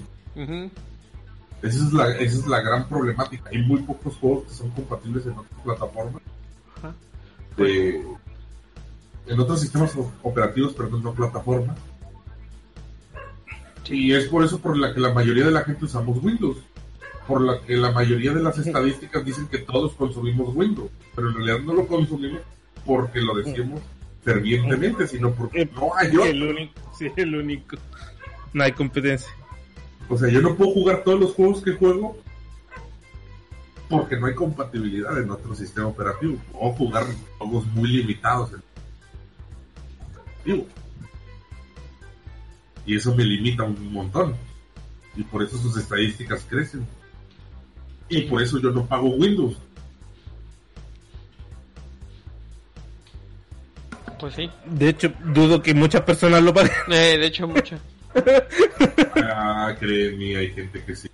Esa 1.62 1.86
es 1.86 1.94
la, 1.94 2.10
esa 2.18 2.40
es 2.40 2.48
la 2.48 2.62
gran 2.62 2.88
problemática. 2.90 3.50
Hay 3.52 3.62
muy 3.62 3.82
pocos 3.82 4.16
juegos 4.18 4.46
que 4.46 4.54
son 4.54 4.70
compatibles 4.72 5.26
en 5.26 5.34
otras 5.34 5.62
plataformas. 5.64 6.22
De- 7.58 8.04
en 9.28 9.40
otros 9.40 9.62
sistemas 9.62 9.94
operativos, 10.24 10.74
perdón, 10.74 11.04
no 11.04 11.14
plataformas. 11.14 11.78
Y 13.90 14.14
es 14.14 14.28
por 14.30 14.44
eso 14.44 14.60
por 14.60 14.78
la 14.78 14.94
que 14.94 15.00
la 15.00 15.14
mayoría 15.14 15.46
de 15.46 15.52
la 15.52 15.64
gente 15.64 15.86
usamos 15.86 16.18
Windows. 16.24 16.58
Por 17.28 17.42
la 17.42 17.62
que 17.62 17.76
la 17.78 17.92
mayoría 17.92 18.34
de 18.34 18.42
las 18.42 18.58
estadísticas 18.58 19.24
dicen 19.24 19.48
que 19.48 19.60
todos 19.60 19.94
consumimos 19.94 20.56
Windows. 20.56 20.90
Pero 21.16 21.30
en 21.30 21.36
realidad 21.36 21.60
no 21.60 21.74
lo 21.74 21.88
consumimos 21.88 22.42
porque 22.86 23.22
lo 23.22 23.36
decimos 23.36 23.82
fervientemente, 24.24 25.08
sino 25.08 25.32
porque 25.32 25.66
no 25.76 25.92
hay 25.96 26.08
otro. 26.10 26.24
El 26.26 26.44
único, 26.44 26.74
sí, 26.98 27.12
el 27.16 27.36
único. 27.36 27.78
No 28.54 28.64
hay 28.64 28.72
competencia. 28.72 29.30
O 30.12 30.18
sea, 30.18 30.28
yo 30.28 30.42
no 30.42 30.56
puedo 30.56 30.72
jugar 30.72 31.04
todos 31.06 31.22
los 31.22 31.32
juegos 31.32 31.64
que 31.64 31.72
juego 31.72 32.18
porque 33.88 34.18
no 34.18 34.26
hay 34.26 34.36
compatibilidad 34.36 35.18
en 35.18 35.32
otro 35.32 35.56
sistema 35.56 35.88
operativo. 35.88 36.38
O 36.54 36.74
jugar 36.74 37.06
juegos 37.38 37.66
muy 37.68 37.90
limitados 37.90 38.52
en 38.52 38.62
operativo. 40.42 40.68
Y 42.86 42.96
eso 42.98 43.16
me 43.16 43.24
limita 43.24 43.64
un 43.64 43.94
montón. 43.94 44.36
Y 45.16 45.24
por 45.24 45.44
eso 45.44 45.58
sus 45.58 45.78
estadísticas 45.78 46.46
crecen. 46.50 46.86
Y 48.10 48.24
por 48.24 48.42
eso 48.42 48.60
yo 48.60 48.72
no 48.72 48.86
pago 48.86 49.12
Windows. 49.12 49.56
Pues 54.20 54.34
sí. 54.36 54.50
De 54.66 54.90
hecho, 54.90 55.14
dudo 55.34 55.62
que 55.62 55.74
muchas 55.74 56.02
personas 56.02 56.44
lo 56.44 56.54
paguen. 56.54 56.74
Eh, 56.90 57.18
de 57.18 57.28
hecho, 57.28 57.48
mucho. 57.48 57.78
Ah, 59.16 59.76
créeme, 59.80 60.36
hay 60.38 60.52
gente 60.52 60.84
que 60.84 60.96
sí. 60.96 61.10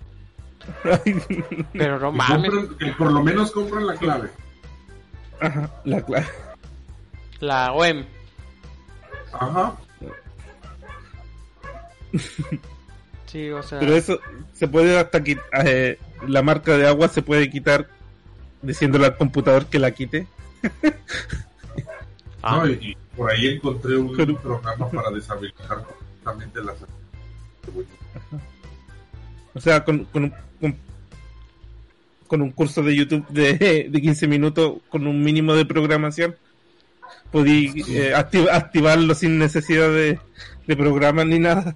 Pero 1.72 1.98
no 1.98 2.12
Que, 2.12 2.16
mames. 2.18 2.50
compran- 2.52 2.76
que 2.76 2.86
por 2.92 3.12
lo 3.12 3.22
menos 3.22 3.50
compran 3.52 3.86
la 3.86 3.94
clave. 3.96 4.30
Ajá, 5.40 5.70
la 5.84 6.02
clave. 6.04 6.26
La 7.40 7.72
OEM. 7.72 8.04
Ajá. 9.32 9.76
Sí, 13.26 13.50
o 13.50 13.62
sea. 13.62 13.78
Pero 13.78 13.94
eso 13.94 14.18
se 14.54 14.66
puede 14.68 14.98
hasta 14.98 15.22
quitar. 15.22 15.44
la 16.26 16.42
marca 16.42 16.76
de 16.76 16.86
agua 16.88 17.08
se 17.08 17.22
puede 17.22 17.48
quitar 17.50 17.88
diciéndole 18.62 19.06
al 19.06 19.16
computador 19.16 19.66
que 19.66 19.78
la 19.78 19.90
quite. 19.92 20.26
Ah, 22.42 22.56
No, 22.64 22.68
y, 22.68 22.72
y 22.72 22.96
por 23.16 23.30
ahí 23.30 23.48
encontré 23.48 23.96
un 23.96 24.14
programa 24.36 24.90
para 24.90 25.10
deshabilitar 25.10 25.84
completamente 26.24 26.60
las 26.62 26.76
O 29.54 29.60
sea, 29.60 29.84
con, 29.84 30.04
con, 30.06 30.24
un, 30.24 30.32
con, 30.60 30.76
con 32.26 32.42
un 32.42 32.50
curso 32.52 32.82
de 32.82 32.94
YouTube 32.96 33.26
de, 33.28 33.88
de 33.90 34.00
15 34.00 34.26
minutos 34.28 34.74
con 34.88 35.06
un 35.06 35.22
mínimo 35.22 35.54
de 35.54 35.64
programación, 35.64 36.36
podí 37.32 37.84
eh, 37.88 38.12
acti- 38.14 38.48
activarlo 38.50 39.14
sin 39.14 39.38
necesidad 39.38 39.88
de, 39.88 40.18
de 40.66 40.76
programas 40.76 41.26
ni 41.26 41.38
nada. 41.38 41.74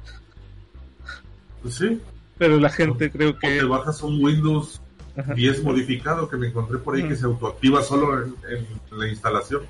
Pues 1.63 1.75
sí, 1.75 2.01
Pero 2.39 2.59
la 2.59 2.71
gente 2.71 3.11
creo 3.11 3.31
o 3.31 3.35
te 3.35 3.39
que... 3.59 3.63
bajas 3.65 4.03
un 4.03 4.23
Windows 4.23 4.81
Ajá. 5.17 5.35
10 5.35 5.63
modificado 5.63 6.29
que 6.29 6.37
me 6.37 6.49
encontré 6.49 6.79
por 6.79 6.95
ahí 6.97 7.07
que 7.07 7.15
se 7.17 7.27
autoactiva 7.27 7.83
solo 7.83 8.23
en, 8.25 8.35
en 8.49 8.99
la 8.99 9.09
instalación. 9.09 9.63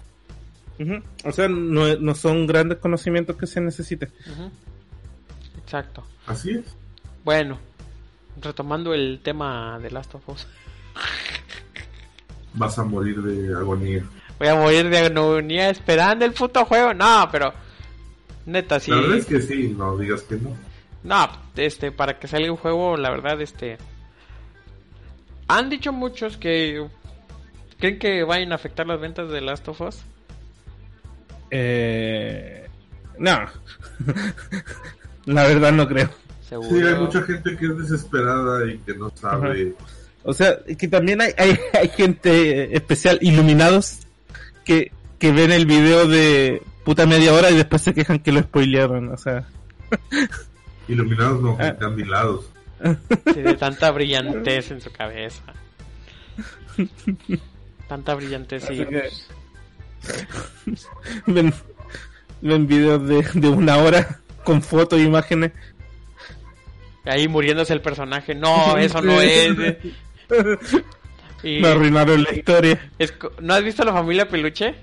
O 1.24 1.32
sea, 1.32 1.48
no, 1.48 1.96
no 1.96 2.14
son 2.14 2.46
grandes 2.46 2.78
conocimientos 2.78 3.36
que 3.36 3.46
se 3.46 3.60
necesiten. 3.60 4.10
Exacto. 5.64 6.04
Así 6.26 6.50
es. 6.50 6.76
Bueno, 7.24 7.58
retomando 8.40 8.94
el 8.94 9.20
tema 9.22 9.78
de 9.78 9.90
Last 9.90 10.14
of 10.14 10.28
Us. 10.28 10.46
Vas 12.54 12.78
a 12.78 12.84
morir 12.84 13.22
de 13.22 13.54
agonía. 13.54 14.04
Voy 14.38 14.48
a 14.48 14.54
morir 14.54 14.88
de 14.88 14.98
agonía 14.98 15.70
esperando 15.70 16.24
el 16.24 16.32
puto 16.32 16.64
juego. 16.64 16.92
No, 16.92 17.28
pero. 17.30 17.52
Neta, 18.44 18.80
sí. 18.80 18.90
La 18.90 18.98
verdad 18.98 19.18
es 19.18 19.26
que 19.26 19.40
sí, 19.40 19.74
no 19.76 19.96
digas 19.96 20.22
que 20.22 20.36
no. 20.36 20.56
No, 21.04 21.28
este, 21.56 21.90
para 21.90 22.18
que 22.18 22.28
salga 22.28 22.50
un 22.50 22.56
juego, 22.56 22.96
la 22.96 23.10
verdad, 23.10 23.40
este. 23.40 23.78
Han 25.48 25.70
dicho 25.70 25.92
muchos 25.92 26.36
que. 26.36 26.86
¿Creen 27.78 27.98
que 27.98 28.22
vayan 28.24 28.52
a 28.52 28.56
afectar 28.56 28.86
las 28.86 29.00
ventas 29.00 29.28
de 29.30 29.40
Last 29.40 29.66
of 29.68 29.80
Us? 29.80 30.02
Eh, 31.54 32.66
no. 33.18 33.38
la 35.26 35.44
verdad 35.46 35.70
no 35.72 35.86
creo. 35.86 36.08
Seguro. 36.48 36.70
Sí, 36.70 36.82
hay 36.86 36.94
mucha 36.94 37.22
gente 37.22 37.56
que 37.56 37.66
es 37.66 37.78
desesperada 37.78 38.66
y 38.70 38.78
que 38.78 38.94
no 38.94 39.10
sabe. 39.14 39.74
O 40.24 40.32
sea, 40.32 40.56
que 40.78 40.88
también 40.88 41.20
hay, 41.20 41.32
hay, 41.36 41.58
hay 41.74 41.88
gente 41.88 42.74
especial, 42.76 43.18
iluminados, 43.20 43.98
que, 44.64 44.92
que 45.18 45.30
ven 45.32 45.52
el 45.52 45.66
video 45.66 46.08
de 46.08 46.62
puta 46.84 47.06
media 47.06 47.32
hora 47.34 47.50
y 47.50 47.56
después 47.56 47.82
se 47.82 47.92
quejan 47.94 48.18
que 48.20 48.32
lo 48.32 48.40
spoilearon. 48.40 49.10
O 49.12 49.16
sea, 49.16 49.46
Iluminados 50.88 51.40
no, 51.42 51.56
Ah. 51.60 51.76
de 53.34 53.54
tanta 53.54 53.90
brillantez 53.90 54.70
en 54.70 54.80
su 54.80 54.90
cabeza. 54.90 55.42
Tanta 57.88 58.14
brillantez 58.14 58.64
y. 58.70 58.84
Que- 58.86 59.10
ven, 61.26 61.52
ven 62.40 62.66
videos 62.66 63.06
de, 63.06 63.22
de 63.34 63.48
una 63.48 63.76
hora 63.78 64.20
con 64.44 64.62
fotos 64.62 64.98
e 65.00 65.04
imágenes. 65.04 65.52
Ahí 67.04 67.28
muriéndose 67.28 67.72
el 67.72 67.80
personaje. 67.80 68.34
No, 68.34 68.76
eso 68.78 69.00
no 69.02 69.20
es. 69.20 69.76
Y 71.42 71.60
Me 71.60 71.68
arruinaron 71.68 72.22
la 72.22 72.32
historia. 72.32 72.90
es 73.00 73.12
¿No 73.40 73.54
has 73.54 73.64
visto 73.64 73.84
la 73.84 73.92
familia 73.92 74.28
Peluche? 74.28 74.76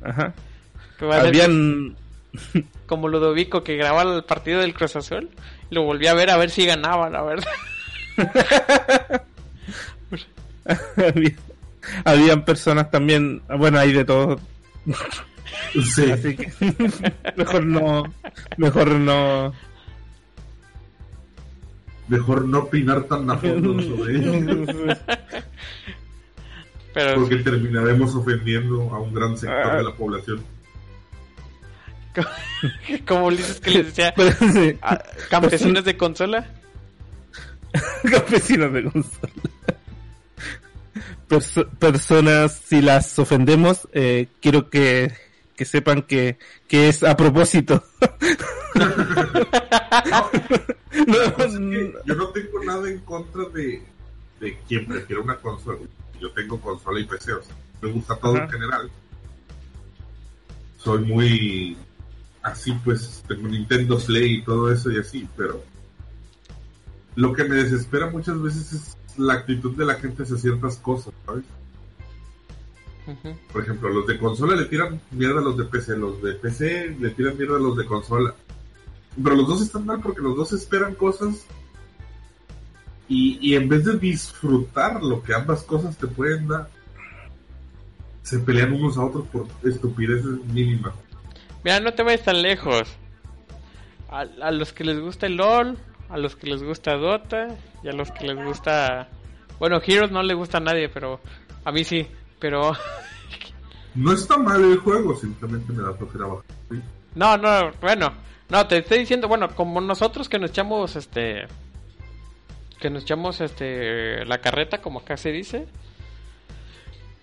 Ajá. 0.00 0.32
Ser 0.98 1.12
Habían. 1.12 1.96
como 2.86 3.08
Ludovico 3.08 3.64
que 3.64 3.76
grababa 3.76 4.14
el 4.14 4.24
partido 4.24 4.60
del 4.60 4.74
Cruz 4.74 4.96
Azul. 4.96 5.30
Lo 5.70 5.82
volví 5.82 6.06
a 6.06 6.14
ver 6.14 6.30
a 6.30 6.36
ver 6.36 6.50
si 6.50 6.66
ganaba, 6.66 7.10
la 7.10 7.22
verdad. 7.22 7.48
Había- 12.04 12.22
habían 12.22 12.44
personas 12.44 12.90
también, 12.90 13.42
bueno, 13.58 13.78
hay 13.78 13.92
de 13.92 14.04
todo. 14.04 14.40
Sí. 15.94 16.10
Así 16.10 16.36
que 16.36 16.52
mejor 17.36 17.64
no, 17.66 18.02
mejor 18.56 18.90
no. 18.92 19.52
Mejor 22.08 22.44
no 22.46 22.58
opinar 22.60 23.04
tan 23.04 23.30
a 23.30 23.36
fondo 23.38 23.80
sobre 23.82 24.16
ello. 24.16 24.96
Pero 26.92 27.14
Porque 27.14 27.36
terminaremos 27.36 28.14
ofendiendo 28.16 28.92
a 28.92 28.98
un 29.00 29.14
gran 29.14 29.36
sector 29.38 29.70
Ah. 29.70 29.76
de 29.76 29.82
la 29.84 29.94
población. 29.94 30.42
como 33.06 33.26
Ulises 33.26 33.60
que 33.60 33.70
les 33.70 33.86
decía, 33.86 34.12
sí, 34.52 34.76
ah, 34.82 35.00
campesinos 35.30 35.84
de 35.84 35.96
consola. 35.96 36.48
campesinos 38.10 38.72
de 38.72 38.84
consola. 38.90 39.32
Perso- 41.30 41.68
personas, 41.78 42.60
si 42.66 42.82
las 42.82 43.16
ofendemos, 43.18 43.88
eh, 43.92 44.26
quiero 44.42 44.68
que, 44.68 45.12
que 45.56 45.64
sepan 45.64 46.02
que, 46.02 46.38
que 46.66 46.88
es 46.88 47.04
a 47.04 47.16
propósito. 47.16 47.84
No, 51.06 51.14
La 51.22 51.32
cosa 51.34 51.46
es 51.46 51.58
que 51.58 51.94
yo 52.04 52.14
no 52.14 52.28
tengo 52.30 52.64
nada 52.64 52.88
en 52.90 52.98
contra 53.00 53.44
de, 53.54 53.82
de 54.40 54.58
quien 54.68 54.86
prefiera 54.86 55.22
una 55.22 55.36
consola. 55.36 55.78
Yo 56.20 56.30
tengo 56.32 56.60
consola 56.60 57.00
y 57.00 57.04
PC, 57.04 57.32
o 57.34 57.42
sea, 57.42 57.54
me 57.80 57.92
gusta 57.92 58.16
todo 58.16 58.36
en 58.36 58.50
general. 58.50 58.90
Soy 60.78 60.98
muy 61.04 61.76
así, 62.42 62.72
pues 62.84 63.22
tengo 63.28 63.48
Nintendo 63.48 63.98
Play 63.98 64.36
y 64.36 64.42
todo 64.42 64.72
eso 64.72 64.90
y 64.90 64.98
así, 64.98 65.28
pero 65.36 65.62
lo 67.16 67.32
que 67.32 67.44
me 67.44 67.56
desespera 67.56 68.10
muchas 68.10 68.40
veces 68.42 68.72
es 68.72 68.96
la 69.18 69.34
actitud 69.34 69.76
de 69.76 69.84
la 69.84 69.94
gente 69.94 70.22
hacia 70.22 70.36
ciertas 70.36 70.76
cosas, 70.76 71.12
¿sabes? 71.26 71.44
Por 73.52 73.62
ejemplo, 73.62 73.88
los 73.88 74.06
de 74.06 74.18
consola 74.18 74.54
le 74.54 74.66
tiran 74.66 75.00
mierda 75.10 75.40
a 75.40 75.42
los 75.42 75.56
de 75.56 75.64
PC, 75.64 75.96
los 75.96 76.22
de 76.22 76.34
PC 76.34 76.96
le 77.00 77.10
tiran 77.10 77.36
mierda 77.36 77.56
a 77.56 77.60
los 77.60 77.76
de 77.76 77.84
consola. 77.84 78.34
Pero 79.22 79.34
los 79.34 79.48
dos 79.48 79.62
están 79.62 79.86
mal 79.86 80.00
porque 80.00 80.20
los 80.20 80.36
dos 80.36 80.52
esperan 80.52 80.94
cosas 80.94 81.44
y, 83.08 83.38
y 83.40 83.56
en 83.56 83.68
vez 83.68 83.84
de 83.84 83.98
disfrutar 83.98 85.02
lo 85.02 85.22
que 85.22 85.34
ambas 85.34 85.64
cosas 85.64 85.96
te 85.96 86.06
pueden 86.06 86.46
dar, 86.46 86.68
se 88.22 88.38
pelean 88.38 88.72
unos 88.72 88.96
a 88.96 89.04
otros 89.04 89.26
por 89.28 89.48
estupideces 89.64 90.44
mínimas. 90.46 90.94
Mira, 91.64 91.80
no 91.80 91.92
te 91.92 92.04
vayas 92.04 92.22
tan 92.22 92.40
lejos. 92.40 92.88
A, 94.08 94.20
a 94.20 94.50
los 94.52 94.72
que 94.72 94.84
les 94.84 95.00
gusta 95.00 95.26
el 95.26 95.36
LOL, 95.36 95.76
a 96.10 96.16
los 96.18 96.36
que 96.36 96.48
les 96.48 96.62
gusta 96.62 96.96
Dota 96.96 97.48
y 97.82 97.88
a 97.88 97.92
los 97.92 98.10
que 98.10 98.26
les 98.26 98.44
gusta... 98.44 99.08
Bueno, 99.58 99.80
Heroes 99.84 100.10
no 100.10 100.22
le 100.22 100.34
gusta 100.34 100.58
a 100.58 100.60
nadie, 100.60 100.88
pero 100.88 101.20
a 101.64 101.72
mí 101.72 101.84
sí. 101.84 102.06
Pero 102.38 102.72
No 103.94 104.12
está 104.12 104.38
mal 104.38 104.62
el 104.62 104.78
juego, 104.78 105.16
simplemente 105.16 105.72
me 105.72 105.82
da 105.82 105.92
flojera 105.94 106.26
bajar. 106.26 106.44
¿sí? 106.70 106.80
no, 107.14 107.36
no, 107.36 107.72
bueno, 107.80 108.12
no, 108.48 108.66
te 108.66 108.78
estoy 108.78 109.00
diciendo, 109.00 109.26
bueno, 109.26 109.48
como 109.54 109.80
nosotros 109.80 110.28
que 110.28 110.38
nos 110.38 110.50
echamos 110.50 110.96
este 110.96 111.46
que 112.78 112.88
nos 112.88 113.02
echamos 113.02 113.40
este 113.40 114.24
la 114.24 114.38
carreta 114.38 114.80
como 114.80 115.00
acá 115.00 115.16
se 115.16 115.32
dice. 115.32 115.66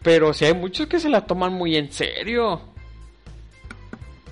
Pero 0.04 0.34
si 0.34 0.46
hay 0.46 0.54
muchos 0.54 0.88
que 0.88 1.00
se 1.00 1.10
la 1.10 1.26
toman 1.26 1.54
muy 1.54 1.76
en 1.76 1.92
serio. 1.92 2.62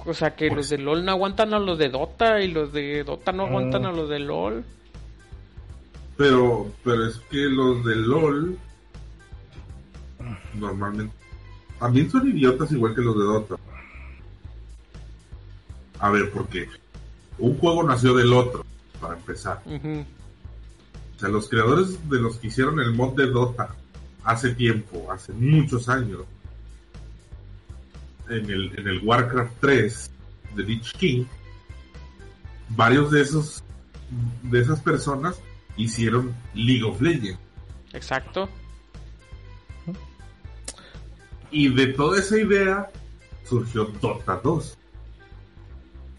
O 0.06 0.14
sea, 0.14 0.36
que 0.36 0.50
los 0.50 0.70
de 0.70 0.78
LOL 0.78 1.04
no 1.04 1.12
aguantan 1.12 1.54
a 1.54 1.60
los 1.60 1.78
de 1.78 1.90
Dota 1.90 2.42
y 2.42 2.50
los 2.50 2.72
de 2.72 3.04
Dota 3.04 3.32
no 3.32 3.46
aguantan 3.48 3.86
a 3.86 3.92
los 3.92 4.08
de 4.08 4.20
LOL. 4.20 4.64
Pero, 6.18 6.72
pero 6.84 7.08
es 7.08 7.18
que 7.30 7.46
los 7.46 7.84
de 7.84 7.96
LOL 7.96 8.58
normalmente 10.54 11.14
también 11.80 12.10
son 12.10 12.28
idiotas 12.28 12.72
igual 12.72 12.96
que 12.96 13.02
los 13.02 13.18
de 13.18 13.24
Dota. 13.24 13.56
A 16.00 16.10
ver, 16.10 16.32
porque 16.32 16.70
un 17.38 17.58
juego 17.58 17.84
nació 17.84 18.14
del 18.14 18.32
otro, 18.32 18.66
para 19.02 19.16
empezar. 19.16 19.62
O 19.66 21.20
sea, 21.20 21.30
los 21.30 21.50
creadores 21.50 22.10
de 22.10 22.20
los 22.20 22.38
que 22.38 22.48
hicieron 22.48 22.80
el 22.80 22.94
mod 22.94 23.16
de 23.16 23.28
Dota 23.28 23.76
hace 24.24 24.54
tiempo, 24.56 25.12
hace 25.12 25.34
muchos 25.34 25.90
años, 25.90 26.22
en 28.30 28.50
el, 28.50 28.78
en 28.78 28.88
el 28.88 29.00
Warcraft 29.04 29.54
3 29.60 30.12
de 30.56 30.64
Lich 30.64 30.94
King, 30.94 31.26
varios 32.70 33.12
de 33.12 33.22
esos 33.22 33.64
de 34.44 34.60
esas 34.62 34.80
personas 34.82 35.40
hicieron 35.78 36.36
League 36.54 36.84
of 36.84 37.02
Legends. 37.02 37.40
Exacto. 37.94 38.50
Y 41.52 41.70
de 41.70 41.88
toda 41.88 42.20
esa 42.20 42.38
idea 42.38 42.90
surgió 43.46 43.86
Dota 43.86 44.40
2. 44.44 44.78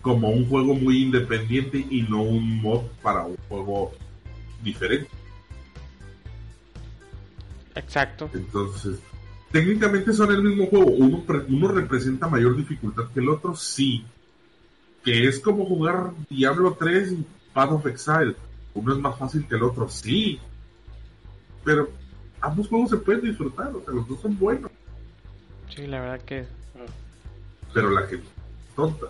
Como 0.01 0.31
un 0.31 0.49
juego 0.49 0.75
muy 0.75 1.03
independiente 1.03 1.85
y 1.91 2.03
no 2.03 2.23
un 2.23 2.63
mod 2.63 2.85
para 3.03 3.27
un 3.27 3.37
juego 3.49 3.93
diferente. 4.63 5.11
Exacto. 7.75 8.31
Entonces, 8.33 8.99
técnicamente 9.53 10.13
son 10.13 10.31
el 10.33 10.43
mismo 10.43 10.67
juego. 10.67 10.87
Uno, 10.91 11.23
pre- 11.23 11.45
uno 11.49 11.69
representa 11.69 12.29
mayor 12.29 12.57
dificultad 12.57 13.05
que 13.13 13.21
el 13.21 13.29
otro, 13.29 13.55
sí. 13.57 14.05
Que 15.05 15.27
es 15.29 15.39
como 15.41 15.65
jugar 15.67 16.11
Diablo 16.29 16.77
3 16.79 17.13
y 17.13 17.27
Path 17.53 17.73
of 17.73 17.87
Exile. 17.87 18.35
Uno 18.75 18.93
es 18.95 18.99
más 19.01 19.19
fácil 19.19 19.47
que 19.47 19.55
el 19.55 19.63
otro, 19.63 19.89
sí. 19.89 20.39
Pero 21.65 21.89
ambos 22.41 22.69
juegos 22.69 22.91
se 22.91 22.97
pueden 22.99 23.23
disfrutar, 23.23 23.69
o 23.75 23.83
sea, 23.85 23.95
los 23.95 24.07
dos 24.09 24.21
son 24.21 24.39
buenos. 24.39 24.71
Sí, 25.75 25.87
la 25.87 26.01
verdad 26.01 26.21
que 26.25 26.45
Pero 27.73 27.91
la 27.91 28.03
gente 28.07 28.27
tonta. 28.75 29.07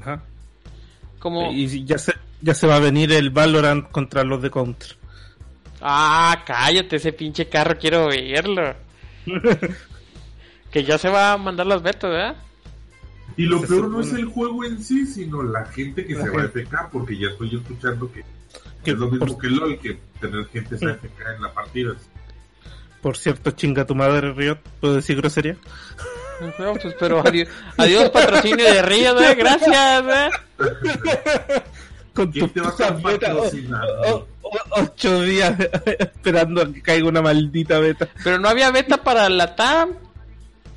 Ajá. 0.00 0.22
como 1.18 1.52
Y 1.52 1.84
ya 1.84 1.98
se, 1.98 2.12
ya 2.40 2.54
se 2.54 2.66
va 2.66 2.76
a 2.76 2.80
venir 2.80 3.12
el 3.12 3.30
Valorant 3.30 3.90
contra 3.90 4.24
los 4.24 4.40
de 4.42 4.50
Counter. 4.50 4.96
Ah, 5.80 6.42
cállate, 6.46 6.96
ese 6.96 7.12
pinche 7.12 7.48
carro 7.48 7.76
quiero 7.78 8.08
verlo. 8.08 8.74
que 10.70 10.84
ya 10.84 10.98
se 10.98 11.08
va 11.08 11.32
a 11.32 11.36
mandar 11.38 11.66
las 11.66 11.82
betas, 11.82 12.10
¿verdad? 12.10 12.36
Y 13.36 13.46
lo 13.46 13.60
Se 13.60 13.66
peor 13.68 13.88
no 13.90 14.00
es 14.00 14.12
el 14.12 14.26
juego 14.26 14.64
en 14.64 14.82
sí, 14.82 15.06
sino 15.06 15.42
la 15.42 15.64
gente 15.66 16.06
que 16.06 16.14
La 16.14 16.22
se 16.24 16.30
va 16.30 16.42
a. 16.42 16.48
FK, 16.48 16.90
porque 16.92 17.16
ya 17.18 17.28
estoy 17.28 17.54
escuchando 17.56 18.10
que, 18.12 18.24
Que 18.84 18.92
es 18.92 18.98
lo 18.98 19.08
mismo 19.10 19.26
por- 19.26 19.38
que 19.38 19.48
LOL, 19.48 19.78
que 19.78 19.98
tener 20.20 20.46
gente 20.48 20.78
se 20.78 20.86
FK 20.94 21.34
en 21.36 21.42
la 21.42 21.52
partida. 21.52 21.94
Por 23.02 23.16
cierto, 23.16 23.50
chinga 23.50 23.84
tu 23.86 23.94
madre, 23.94 24.32
Riot. 24.32 24.58
¿Puedo 24.80 24.94
decir 24.94 25.16
grosería? 25.16 25.56
No, 26.58 26.74
pues, 26.74 26.94
pero 26.98 27.20
adiós, 27.26 27.48
adiós 27.76 28.10
patrocinio 28.10 28.64
de 28.64 28.82
Río, 28.82 29.18
¿eh? 29.20 29.34
gracias. 29.34 30.04
¿eh? 30.08 30.30
Con 32.14 32.30
¿Quién 32.30 32.46
tu 32.46 32.52
te 32.54 32.60
va 32.60 32.68
a 32.68 32.70
estar 32.70 32.96
puta 32.96 33.08
beta. 33.10 33.26
patrocinando? 33.34 34.02
O- 34.02 34.26
o- 34.42 34.80
ocho 34.82 35.22
días 35.22 35.56
esperando 35.98 36.62
a 36.62 36.72
que 36.72 36.80
caiga 36.80 37.08
una 37.08 37.20
maldita 37.22 37.78
beta. 37.80 38.08
Pero 38.22 38.38
no 38.38 38.48
había 38.48 38.70
beta 38.70 38.98
para 39.02 39.28
la 39.28 39.56
TAM. 39.56 39.90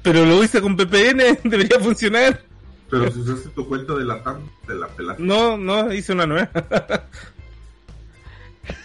Pero 0.02 0.26
lo 0.26 0.44
hice 0.44 0.62
con 0.62 0.76
VPN, 0.76 1.40
debería 1.50 1.80
funcionar. 1.80 2.42
Pero 2.90 3.12
si 3.12 3.20
usaste 3.20 3.50
tu 3.50 3.68
cuenta 3.68 3.94
de 3.96 4.06
la 4.06 4.24
TAM, 4.24 4.50
te 4.66 4.74
la 4.74 4.88
pelaste. 4.88 5.22
No, 5.22 5.58
no, 5.58 5.94
hice 5.94 6.14
una 6.14 6.26
nueva. 6.26 6.50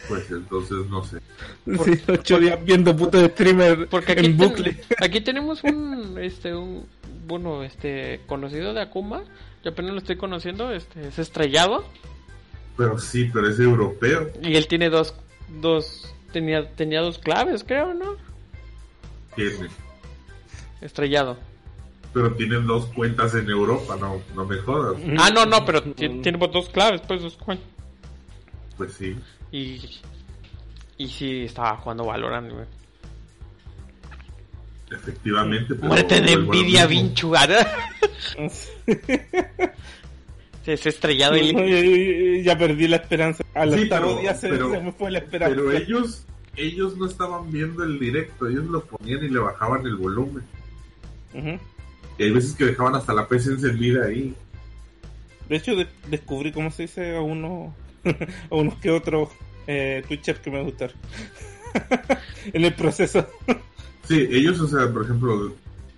Pues 0.09 0.30
entonces 0.30 0.78
no 0.90 1.05
sé. 1.05 1.18
Sí, 1.66 2.00
ocho 2.09 2.38
días 2.38 2.59
viendo 2.64 2.94
puto 2.94 3.24
streamer 3.28 3.88
Porque 3.88 4.12
aquí, 4.12 4.26
en 4.26 4.36
ten- 4.36 4.48
bucle. 4.48 4.76
aquí 5.00 5.20
tenemos 5.20 5.64
un, 5.64 6.18
este, 6.20 6.55
un, 6.55 6.86
bueno, 7.26 7.62
este, 7.64 8.20
conocido 8.26 8.74
de 8.74 8.82
Akuma. 8.82 9.22
Yo 9.64 9.70
apenas 9.70 9.92
lo 9.92 9.98
estoy 9.98 10.16
conociendo, 10.16 10.72
este, 10.72 11.09
es 11.09 11.18
estrellado. 11.18 11.84
Pero 12.82 12.98
sí, 12.98 13.30
pero 13.32 13.48
es 13.48 13.58
europeo. 13.60 14.30
Y 14.42 14.56
él 14.56 14.66
tiene 14.66 14.90
dos, 14.90 15.14
dos, 15.60 16.12
tenía, 16.32 16.68
tenía 16.70 17.00
dos 17.00 17.18
claves, 17.18 17.64
creo, 17.64 17.94
¿no? 17.94 18.16
Tiene. 19.36 19.68
Estrellado. 20.80 21.36
Pero 22.12 22.34
tienen 22.34 22.66
dos 22.66 22.86
cuentas 22.86 23.34
en 23.34 23.48
Europa, 23.48 23.96
no, 23.98 24.20
no 24.34 24.44
me 24.44 24.56
jodas. 24.58 25.00
Ah, 25.18 25.30
no, 25.30 25.46
no, 25.46 25.64
pero 25.64 25.82
ti- 25.82 26.08
tiene 26.20 26.38
dos 26.48 26.68
claves, 26.68 27.00
pues, 27.06 27.22
dos 27.22 27.38
cuen- 27.38 27.60
Pues 28.76 28.92
sí. 28.94 29.16
Y, 29.50 29.80
y 30.98 31.08
sí, 31.08 31.44
estaba 31.44 31.76
jugando 31.76 32.04
Valorant, 32.04 32.52
güey. 32.52 32.66
Efectivamente. 34.90 35.74
pero 35.74 35.86
Muerte 35.88 36.20
de 36.20 36.32
envidia, 36.32 36.86
mismo. 36.86 37.32
vinchugada. 40.64 40.74
es 40.74 40.86
estrellado 40.86 41.36
y... 41.36 42.42
ya 42.42 42.56
perdí 42.58 42.88
la 42.88 42.96
esperanza. 42.96 43.44
Al 43.54 43.74
Sí, 43.78 43.86
pero- 43.88 44.18
día 44.18 44.34
se, 44.34 44.48
pero- 44.48 44.70
se 44.72 44.80
me 44.80 44.92
fue 44.92 45.10
la 45.10 45.18
esperanza. 45.18 45.54
Pero 45.56 45.72
ellos, 45.72 46.24
ellos 46.56 46.96
no 46.96 47.06
estaban 47.06 47.50
viendo 47.50 47.82
el 47.84 47.98
directo, 47.98 48.48
ellos 48.48 48.64
lo 48.66 48.84
ponían 48.84 49.24
y 49.24 49.28
le 49.28 49.38
bajaban 49.38 49.84
el 49.86 49.96
volumen. 49.96 50.42
Y 52.18 52.22
hay 52.22 52.30
veces 52.30 52.54
que 52.54 52.66
dejaban 52.66 52.94
hasta 52.94 53.14
la 53.14 53.26
PC 53.26 53.50
encendida 53.52 54.04
ahí. 54.06 54.34
De 55.48 55.56
hecho, 55.56 55.74
de- 55.76 55.88
descubrí 56.08 56.52
cómo 56.52 56.70
se 56.70 56.82
dice 56.82 57.16
a 57.16 57.20
uno, 57.20 57.74
a 58.50 58.54
unos 58.54 58.74
que 58.76 58.90
otros 58.90 59.28
eh, 59.66 60.02
Twitchers 60.06 60.40
que 60.40 60.50
me 60.50 60.62
gustaron. 60.62 60.96
en 62.52 62.64
el 62.64 62.74
proceso. 62.74 63.26
Sí, 64.06 64.26
ellos, 64.30 64.60
o 64.60 64.68
sea, 64.68 64.90
por 64.92 65.04
ejemplo, 65.04 65.54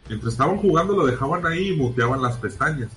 mientras 0.08 0.32
estaban 0.34 0.56
jugando 0.58 0.94
lo 0.94 1.06
dejaban 1.06 1.44
ahí 1.46 1.68
y 1.68 1.76
muteaban 1.76 2.22
las 2.22 2.36
pestañas. 2.36 2.90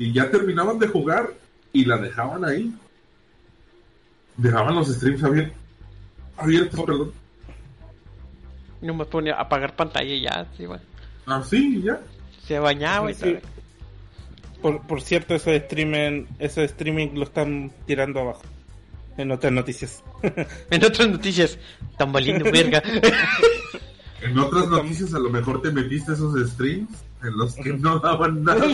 Y 0.00 0.14
ya 0.14 0.30
terminaban 0.30 0.78
de 0.78 0.86
jugar 0.86 1.34
y 1.74 1.84
la 1.84 1.98
dejaban 1.98 2.42
ahí. 2.42 2.74
Dejaban 4.38 4.74
los 4.74 4.88
streams 4.88 5.22
abiertos, 5.22 5.56
abiertos 6.38 6.80
perdón. 6.80 7.12
No 8.80 8.94
me 8.94 9.04
ponía 9.04 9.34
a 9.34 9.42
apagar 9.42 9.76
pantalla 9.76 10.10
y 10.10 10.22
ya, 10.22 10.46
sí, 10.56 10.64
bueno. 10.64 10.82
Ah, 11.26 11.42
sí, 11.46 11.82
ya. 11.82 12.00
Se 12.46 12.58
bañaba 12.58 13.10
y 13.10 13.14
Sí. 13.14 13.36
Por, 14.62 14.80
por 14.86 15.02
cierto, 15.02 15.34
ese 15.34 15.56
streaming, 15.56 16.24
ese 16.38 16.64
streaming 16.64 17.08
lo 17.16 17.24
están 17.24 17.70
tirando 17.86 18.20
abajo. 18.20 18.42
En 19.18 19.30
otras 19.30 19.52
noticias. 19.52 20.02
En 20.70 20.82
otras 20.82 21.10
noticias, 21.10 21.58
tan 21.98 22.10
valiendo 22.10 22.50
verga. 22.50 22.82
En 24.22 24.38
otras 24.38 24.68
noticias 24.68 25.12
a 25.12 25.18
lo 25.18 25.28
mejor 25.28 25.60
te 25.60 25.70
metiste 25.70 26.12
esos 26.12 26.38
streams 26.52 26.88
en 27.22 27.36
los 27.36 27.54
que 27.56 27.70
no 27.74 27.98
daban 27.98 28.42
nada. 28.44 28.64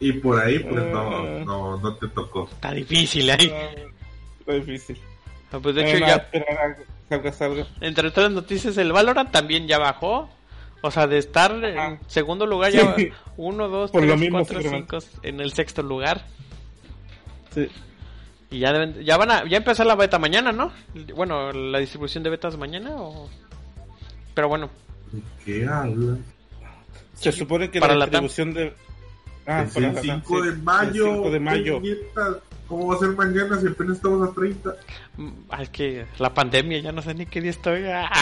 y 0.00 0.12
por 0.14 0.40
ahí 0.40 0.58
pues 0.60 0.84
no, 0.86 1.22
no, 1.44 1.76
no 1.78 1.94
te 1.96 2.08
tocó. 2.08 2.48
Está 2.52 2.72
difícil 2.72 3.30
ahí. 3.30 3.52
Está 4.40 4.52
difícil. 4.54 4.98
Ah, 5.52 5.58
Pues 5.62 5.74
de 5.74 5.82
Eh, 5.82 5.90
hecho 5.90 6.00
nada, 6.00 6.28
ya, 6.30 7.22
que 7.22 7.32
salga, 7.32 7.32
salga. 7.32 7.66
entre 7.80 8.08
otras 8.08 8.30
noticias, 8.30 8.76
el 8.76 8.92
Valorant 8.92 9.30
también 9.30 9.66
ya 9.66 9.78
bajó. 9.78 10.30
O 10.80 10.92
sea, 10.92 11.08
de 11.08 11.18
estar 11.18 11.52
en 11.64 11.76
Ajá. 11.76 11.98
segundo 12.06 12.46
lugar, 12.46 12.70
ya 12.70 12.94
Sí. 12.94 13.10
uno, 13.36 13.66
dos, 13.68 13.90
Por 13.90 14.02
lo 14.02 14.08
tres, 14.08 14.20
mismo 14.20 14.38
cuatro, 14.38 14.62
se 14.62 14.68
cinco, 14.70 14.98
en 15.24 15.40
el 15.40 15.52
sexto 15.52 15.82
lugar. 15.82 16.24
Sí. 17.52 17.68
Y 18.50 18.60
ya 18.60 18.72
deben, 18.72 19.02
ya 19.04 19.16
van 19.16 19.30
a, 19.32 19.44
ya 19.48 19.56
empezar 19.56 19.86
la 19.86 19.96
beta 19.96 20.20
mañana, 20.20 20.52
¿no? 20.52 20.70
Bueno, 21.16 21.50
la 21.52 21.78
distribución 21.80 22.22
de 22.22 22.30
betas 22.30 22.56
mañana 22.56 22.90
o... 22.94 23.28
Pero 24.38 24.46
bueno, 24.46 24.70
¿De 25.10 25.20
qué 25.44 25.66
hablas? 25.66 26.20
Se 27.14 27.32
supone 27.32 27.72
que 27.72 27.80
Para 27.80 27.96
la 27.96 28.04
distribución 28.04 28.54
de. 28.54 28.72
Ah, 29.44 29.66
para 29.74 29.88
el 29.88 29.94
Latam, 29.96 30.22
5 30.24 30.40
sí. 30.42 30.46
de 30.46 30.52
mayo. 30.58 31.06
El 31.06 31.14
5 31.16 31.30
de 31.32 31.40
mayo. 31.40 31.80
puñeta. 31.80 32.38
¿Cómo 32.68 32.86
va 32.86 32.94
a 32.94 32.98
ser 33.00 33.08
mañana 33.16 33.60
si 33.60 33.66
apenas 33.66 33.96
estamos 33.96 34.30
a 34.30 34.32
30? 34.32 34.76
mm, 35.16 35.30
es 35.60 35.68
que 35.70 36.06
la 36.20 36.32
pandemia, 36.32 36.78
ya 36.78 36.92
no 36.92 37.02
sé 37.02 37.14
ni 37.14 37.26
qué 37.26 37.40
día 37.40 37.50
estoy. 37.50 37.82
Ah, 37.86 38.12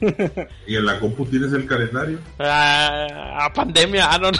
Y 0.66 0.76
en 0.76 0.86
la 0.86 0.98
compu 0.98 1.26
tienes 1.26 1.52
el 1.52 1.66
calendario. 1.66 2.18
ah, 2.38 3.52
pandemia, 3.54 4.10
ah, 4.12 4.18
no, 4.18 4.30
no. 4.32 4.38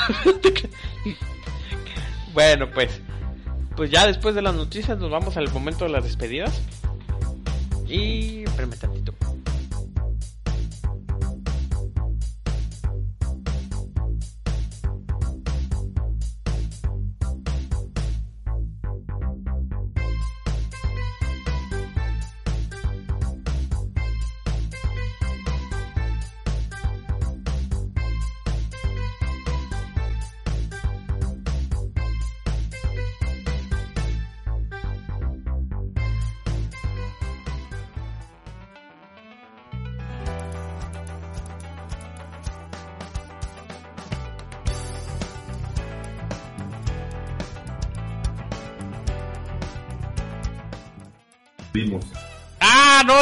bueno, 2.32 2.70
pues, 2.70 2.98
pues 3.76 3.90
ya 3.90 4.06
después 4.06 4.34
de 4.34 4.40
las 4.40 4.54
noticias 4.54 4.96
nos 4.96 5.10
vamos 5.10 5.36
al 5.36 5.52
momento 5.52 5.84
de 5.84 5.90
las 5.90 6.04
despedidas. 6.04 6.62
Y, 7.86 8.44
espérame 8.44 8.78
tantito. 8.78 9.12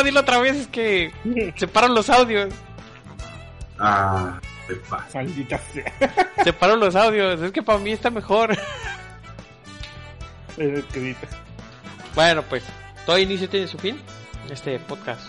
No, 0.01 0.05
dilo 0.05 0.21
otra 0.21 0.39
vez, 0.39 0.57
es 0.57 0.67
que 0.67 1.13
separan 1.57 1.95
los 1.95 2.09
audios. 2.11 2.53
Ah, 3.79 4.39
te 4.67 4.75
pasa. 4.77 5.19
Maldita 5.19 5.59
sea. 5.73 5.93
Separo 6.45 6.77
los 6.77 6.95
audios, 6.97 7.41
es 7.41 7.53
que 7.53 7.63
para 7.63 7.79
mí 7.79 7.93
está 7.93 8.11
mejor. 8.11 8.57
Que 10.57 10.83
grita. 10.93 11.27
Bueno, 12.15 12.43
pues, 12.43 12.63
todo 13.07 13.19
inicio 13.19 13.49
tiene 13.49 13.67
su 13.67 13.79
fin. 13.79 13.99
Este 14.51 14.79
podcast 14.81 15.23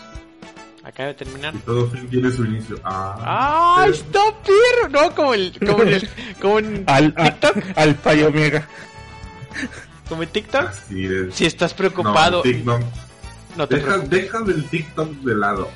acaba 0.83 1.07
de 1.09 1.13
terminar. 1.13 1.55
Y 1.55 1.59
todo 1.59 1.87
fin 1.89 2.09
tiene 2.09 2.29
su 2.31 2.43
inicio. 2.43 2.77
Ah, 2.83 3.75
¡Ay, 3.83 3.91
está 3.91 4.19
perro! 4.43 4.89
No, 4.89 5.15
como 5.15 5.33
el, 5.33 5.57
como 5.65 5.83
en 5.83 5.89
el, 5.93 6.09
como 6.41 6.59
en 6.59 6.83
Al, 6.87 7.13
al, 7.15 7.39
TikTok, 7.39 7.57
al 7.77 7.95
payo 7.95 8.27
Omega. 8.27 8.67
como 10.09 10.23
en 10.23 10.29
TikTok. 10.29 10.67
así 10.67 11.05
es. 11.05 11.33
Si 11.35 11.45
estás 11.45 11.71
No, 11.71 11.77
preocupado, 11.77 12.43
el 12.43 12.51
TikTok. 12.51 12.81
No 13.57 13.67
te 13.67 13.77
Deja, 13.77 13.97
deja 13.99 14.39
del 14.41 14.65
TikTok 14.69 15.09
de 15.21 15.35
lado. 15.35 15.69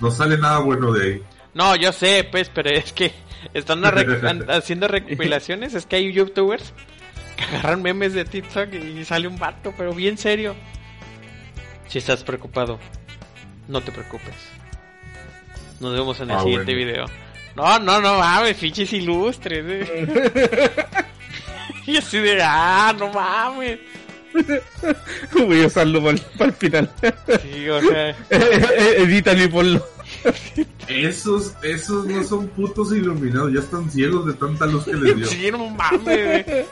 No 0.00 0.10
sale 0.10 0.38
nada 0.38 0.58
bueno 0.60 0.92
de 0.92 1.04
ahí. 1.06 1.22
No, 1.54 1.76
yo 1.76 1.92
sé, 1.92 2.26
pues, 2.30 2.48
pero 2.48 2.70
es 2.70 2.92
que 2.92 3.12
están 3.54 3.82
haciendo 4.48 4.88
recopilaciones. 4.88 5.74
Es 5.74 5.86
que 5.86 5.96
hay 5.96 6.12
youtubers 6.12 6.72
que 7.36 7.44
agarran 7.44 7.82
memes 7.82 8.14
de 8.14 8.24
TikTok 8.24 8.72
y 8.72 9.04
sale 9.04 9.28
un 9.28 9.38
vato, 9.38 9.74
pero 9.76 9.92
bien 9.94 10.16
serio. 10.16 10.54
Si 11.88 11.98
estás 11.98 12.22
preocupado, 12.24 12.78
no 13.68 13.80
te 13.82 13.92
preocupes. 13.92 14.34
Nos 15.80 15.92
vemos 15.92 16.20
en 16.20 16.30
el 16.30 16.36
Ah, 16.36 16.42
siguiente 16.42 16.72
bueno. 16.74 16.86
video. 16.92 17.04
No, 17.56 17.78
no, 17.80 18.00
no 18.00 18.18
mames, 18.18 18.56
fiches 18.56 18.92
ilustres. 18.92 19.64
eh. 19.66 20.70
y 21.86 21.96
así 21.96 22.18
de, 22.18 22.40
ah, 22.42 22.94
no 22.98 23.08
mames. 23.12 23.80
Voy 25.46 25.62
a 25.62 25.66
usarlo 25.66 26.02
para 26.02 26.18
el 26.50 26.52
final. 26.54 26.90
Sí, 27.42 27.68
o 27.68 27.80
sea, 27.80 28.16
Edítalo 28.30 29.42
y 29.44 29.48
ponlo. 29.48 29.86
Esos, 30.88 31.54
esos 31.62 32.06
no 32.06 32.22
son 32.24 32.48
putos 32.48 32.92
iluminados, 32.92 33.52
ya 33.52 33.60
están 33.60 33.90
ciegos 33.90 34.26
de 34.26 34.34
tanta 34.34 34.66
luz 34.66 34.84
que 34.84 34.94
les 34.94 35.16
dio. 35.16 35.26
sí, 35.26 35.50
no 35.50 35.68
mames. 35.70 36.44
güey. 36.46 36.64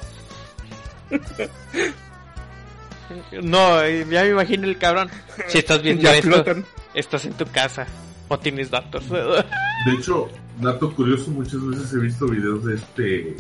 No, 3.43 3.83
eh, 3.83 4.07
ya 4.11 4.23
me 4.25 4.31
imagino 4.31 4.67
el 4.67 4.77
cabrón. 4.79 5.09
Si 5.49 5.59
estás 5.59 5.83
viendo 5.83 6.03
Ya 6.03 6.17
esto, 6.17 6.29
flotan. 6.31 6.65
estás 6.95 7.25
en 7.25 7.33
tu 7.35 7.47
casa 7.47 7.87
o 8.29 8.39
tienes 8.39 8.71
datos. 8.71 9.09
De 9.09 9.93
hecho, 9.99 10.29
dato 10.61 10.93
curioso, 10.95 11.31
muchas 11.31 11.65
veces 11.67 11.93
he 11.95 11.99
visto 11.99 12.27
videos 12.27 12.65
de 12.67 12.75
este 12.75 13.37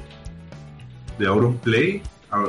de 1.18 1.26
Auronplay 1.26 2.00
a- 2.30 2.44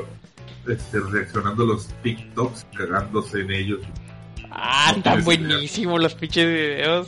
este, 0.70 1.00
reaccionando 1.00 1.64
a 1.64 1.68
los 1.68 1.88
TikToks, 2.04 2.66
cagándose 2.78 3.42
en 3.42 3.52
ellos. 3.52 3.80
Ah, 4.52 4.90
No 4.92 4.98
están 4.98 5.24
buenísimos 5.24 6.02
los 6.02 6.14
pinches 6.16 6.46
videos. 6.48 7.08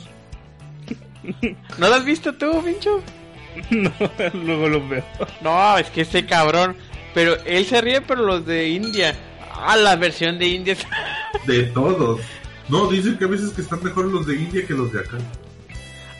¿No 1.78 1.88
lo 1.88 1.94
has 1.94 2.04
visto 2.04 2.34
tú, 2.34 2.62
pincho? 2.64 3.02
No, 3.70 3.92
luego 4.32 4.68
los 4.68 4.88
veo. 4.88 5.04
No, 5.42 5.76
es 5.76 5.90
que 5.90 6.00
ese 6.02 6.24
cabrón. 6.24 6.74
Pero 7.12 7.36
él 7.44 7.66
se 7.66 7.82
ríe, 7.82 8.00
pero 8.00 8.22
los 8.24 8.46
de 8.46 8.68
India. 8.70 9.14
Ah, 9.54 9.76
la 9.76 9.96
versión 9.96 10.38
de 10.38 10.46
India. 10.48 10.72
es- 10.72 10.86
De 11.46 11.64
todos. 11.64 12.20
No, 12.70 12.86
dicen 12.88 13.18
que 13.18 13.24
a 13.24 13.28
veces 13.28 13.50
que 13.52 13.60
están 13.60 13.82
mejor 13.82 14.06
los 14.06 14.26
de 14.26 14.36
India 14.36 14.66
que 14.66 14.72
los 14.72 14.90
de 14.92 15.00
acá. 15.00 15.18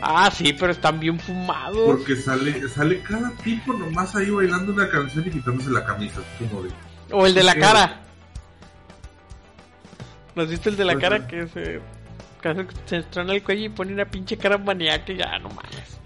Ah, 0.02 0.30
sí, 0.30 0.52
pero 0.52 0.72
están 0.72 1.00
bien 1.00 1.18
fumados. 1.18 1.86
Porque 1.86 2.16
sale, 2.16 2.68
sale 2.68 3.00
cada 3.00 3.30
tipo 3.36 3.72
nomás 3.72 4.14
ahí 4.16 4.28
bailando 4.28 4.72
una 4.72 4.88
canción 4.90 5.24
y 5.26 5.30
quitándose 5.30 5.70
la 5.70 5.84
camisa. 5.84 6.20
Como 6.38 6.62
de, 6.64 6.70
O 7.12 7.26
el 7.26 7.34
de 7.34 7.42
la 7.42 7.54
cara. 7.54 8.00
¿Nos 10.34 10.48
viste 10.48 10.70
el 10.70 10.76
de 10.76 10.84
la 10.84 10.92
Ajá. 10.92 11.00
cara 11.00 11.26
que 11.28 11.46
se, 11.48 11.80
que 12.40 12.66
se 12.86 12.96
estrona 12.98 13.34
el 13.34 13.42
cuello 13.42 13.66
y 13.66 13.68
pone 13.68 13.92
una 13.92 14.06
pinche 14.06 14.36
cara 14.38 14.56
maníaca 14.58 15.12
y 15.12 15.16
ya, 15.16 15.38
no 15.38 15.48
mames. 15.50 15.98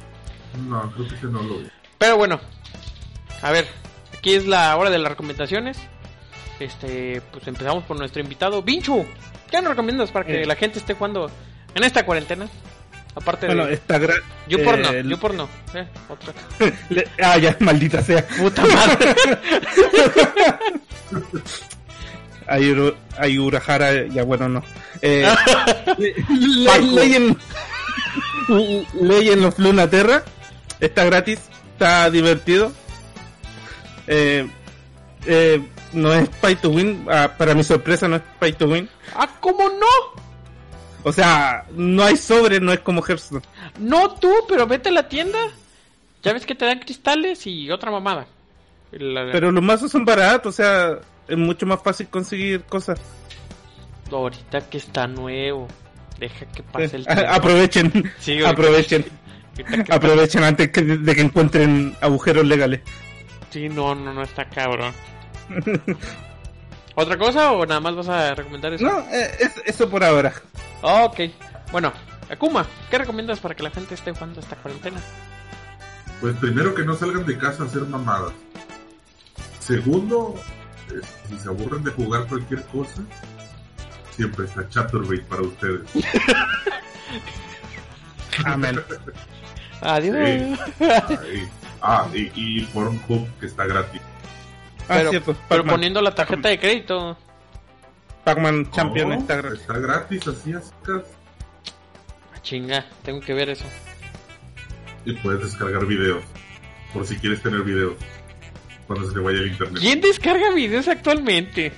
no, 0.69 0.91
creo 0.93 1.09
que 1.09 1.15
ese 1.15 1.27
no 1.27 1.43
lo 1.43 1.59
vi. 1.59 1.69
Pero 1.99 2.17
bueno, 2.17 2.41
a 3.43 3.51
ver, 3.53 3.67
aquí 4.19 4.35
es 4.35 4.47
la 4.47 4.77
hora 4.77 4.91
de 4.91 4.99
las 4.99 5.11
recomendaciones. 5.11 5.79
Este, 6.59 7.21
pues 7.33 7.47
empezamos 7.47 7.85
por 7.85 7.97
nuestro 7.99 8.21
invitado, 8.21 8.63
Vinchu. 8.63 9.07
¿Qué 9.51 9.59
nos 9.61 9.71
recomiendas 9.71 10.11
para 10.11 10.25
que 10.27 10.43
Eh. 10.43 10.47
la 10.47 10.57
gente 10.57 10.79
esté 10.79 10.95
jugando 10.95 11.31
en 11.75 11.85
esta 11.85 12.05
cuarentena? 12.05 12.49
Aparte 13.17 13.47
Bueno, 13.47 13.65
de. 13.67 13.73
está 13.75 13.99
gra... 13.99 14.15
Yo 14.47 14.63
porno, 14.63 14.91
eh, 14.93 15.03
yo 15.05 15.19
porno. 15.19 15.49
Eh, 15.75 15.87
otra. 16.09 16.33
le- 16.91 17.09
Ah, 17.21 17.39
ya, 17.39 17.57
maldita 17.61 18.03
sea. 18.03 18.25
Puta 18.29 18.63
madre. 18.67 19.17
Hay, 22.49 22.63
Uru- 22.71 22.95
hay 23.19 23.39
Urahara, 23.39 24.07
ya 24.07 24.23
bueno, 24.23 24.49
no. 24.49 24.63
Eh, 25.03 25.27
le- 25.99 26.15
Paco. 26.65 26.81
Legend, 26.95 27.37
Legend 29.01 29.45
of 29.47 29.59
Lunaterra 29.59 30.23
está 30.79 31.05
gratis, 31.05 31.41
está 31.73 32.09
divertido. 32.11 32.73
Eh, 34.07 34.47
eh, 35.27 35.61
no 35.93 36.13
es 36.15 36.29
pay 36.41 36.55
to 36.55 36.71
win. 36.71 37.05
Ah, 37.11 37.33
para 37.37 37.53
mi 37.55 37.65
sorpresa, 37.65 38.07
no 38.07 38.15
es 38.17 38.23
pay 38.39 38.53
to 38.53 38.67
win. 38.69 38.89
Ah, 39.17 39.29
¿cómo 39.41 39.69
no? 39.69 40.23
O 41.09 41.13
sea, 41.13 41.65
no 41.71 42.03
hay 42.03 42.17
sobre, 42.17 42.59
no 42.59 42.73
es 42.73 42.81
como 42.81 43.01
Hearthstone. 43.01 43.43
No 43.79 44.11
tú, 44.17 44.29
pero 44.49 44.67
vete 44.67 44.89
a 44.89 44.93
la 44.93 45.09
tienda. 45.09 45.39
Ya 46.25 46.33
ves 46.33 46.45
que 46.45 46.57
te 46.57 46.65
dan 46.65 46.81
cristales 46.81 47.47
y 47.47 47.71
otra 47.71 47.93
mamada. 47.93 48.27
La- 48.91 49.31
Pero 49.31 49.53
los 49.53 49.63
mazos 49.63 49.93
son 49.93 50.05
baratos, 50.05 50.53
o 50.55 50.57
sea, 50.57 50.99
es 51.29 51.37
mucho 51.37 51.65
más 51.65 51.81
fácil 51.81 52.09
conseguir 52.09 52.63
cosas. 52.65 52.99
Ahorita 54.11 54.69
que 54.69 54.79
está 54.79 55.07
nuevo. 55.07 55.69
Deja 56.19 56.45
que 56.47 56.65
pase 56.65 56.97
el 56.97 57.03
Eh, 57.03 57.15
tiempo. 57.15 57.33
aprovechen, 57.33 58.13
Sí, 58.19 58.43
aprovechen, 58.45 59.05
que- 59.55 59.93
aprovechen 59.93 60.43
antes 60.43 60.71
que- 60.71 60.83
de 60.83 61.15
que 61.15 61.21
encuentren 61.21 61.95
agujeros 62.01 62.45
legales. 62.47 62.81
Sí, 63.51 63.69
no, 63.69 63.95
no, 63.95 64.13
no 64.13 64.23
está 64.25 64.45
cabrón. 64.47 64.93
¿Otra 66.97 67.17
cosa 67.19 67.53
o 67.53 67.65
nada 67.67 67.79
más 67.81 67.95
vas 67.95 68.09
a 68.09 68.35
recomendar 68.35 68.73
eso? 68.73 68.85
No, 68.85 69.01
eh, 69.13 69.31
es- 69.39 69.63
eso 69.67 69.89
por 69.89 70.03
ahora. 70.03 70.33
Ok. 70.83 71.21
Bueno, 71.73 71.93
Akuma, 72.31 72.67
¿qué 72.91 72.99
recomiendas 72.99 73.41
para 73.41 73.55
que 73.55 73.63
la 73.63 73.71
gente 73.71 73.95
esté 73.95 74.13
jugando 74.13 74.41
esta 74.41 74.57
cuarentena? 74.57 75.01
Pues 76.21 76.35
primero 76.37 76.75
que 76.75 76.85
no 76.85 76.95
salgan 76.95 77.27
de 77.27 77.37
casa 77.39 77.65
a 77.65 77.67
hacer 77.67 77.83
mamadas. 77.83 78.33
Segundo, 79.61 80.35
eh, 80.91 81.01
si 81.29 81.39
se 81.39 81.49
aburren 81.49 81.83
de 81.85 81.91
jugar 81.91 82.27
cualquier 82.27 82.63
cosa, 82.67 83.03
siempre 84.15 84.47
está 84.47 84.69
Chaturbate 84.69 85.23
para 85.23 85.43
ustedes. 85.43 85.83
Amén. 88.45 88.81
Adiós. 89.81 90.59
Sí. 90.79 91.49
Ah, 91.83 92.07
y, 92.13 92.31
y 92.35 92.63
Pornhub 92.67 93.29
que 93.39 93.47
está 93.47 93.67
gratis. 93.67 94.01
Ah, 94.89 94.97
Pero- 94.99 95.11
cierto, 95.11 95.37
Pero 95.49 95.65
poniendo 95.65 96.01
la 96.01 96.15
tarjeta 96.15 96.49
de 96.49 96.59
crédito. 96.59 97.17
Pac-Man 98.27 98.69
Champion 98.73 99.11
No, 99.11 99.15
está 99.15 99.37
gratis. 99.37 99.61
Está 99.61 99.79
gratis, 99.79 100.27
así 100.27 100.53
así. 100.53 100.71
Ah, 102.35 102.39
Chinga, 102.43 102.85
tengo 103.05 103.21
que 103.21 103.33
ver 103.33 103.51
eso. 103.51 103.65
Y 105.05 105.13
puedes 105.13 105.43
descargar 105.45 105.87
videos. 105.87 106.25
Por 106.93 107.07
si 107.07 107.15
quieres 107.19 107.41
tener 107.41 107.63
videos. 107.63 107.95
Cuando 108.89 109.07
se 109.07 109.15
te 109.15 109.21
vaya 109.21 109.39
el 109.39 109.47
internet. 109.53 109.79
¿Quién 109.81 110.01
descarga 110.01 110.51
videos 110.51 110.89
actualmente? 110.89 111.73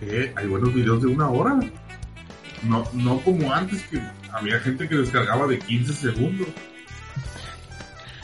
Eh, 0.00 0.32
Hay 0.36 0.46
buenos 0.46 0.72
videos 0.74 1.02
de 1.02 1.08
una 1.08 1.28
hora. 1.28 1.58
No, 2.62 2.88
no 2.92 3.18
como 3.22 3.52
antes 3.52 3.82
que 3.82 4.00
había 4.32 4.60
gente 4.60 4.88
que 4.88 4.94
descargaba 4.94 5.48
de 5.48 5.58
15 5.58 5.92
segundos. 5.92 6.46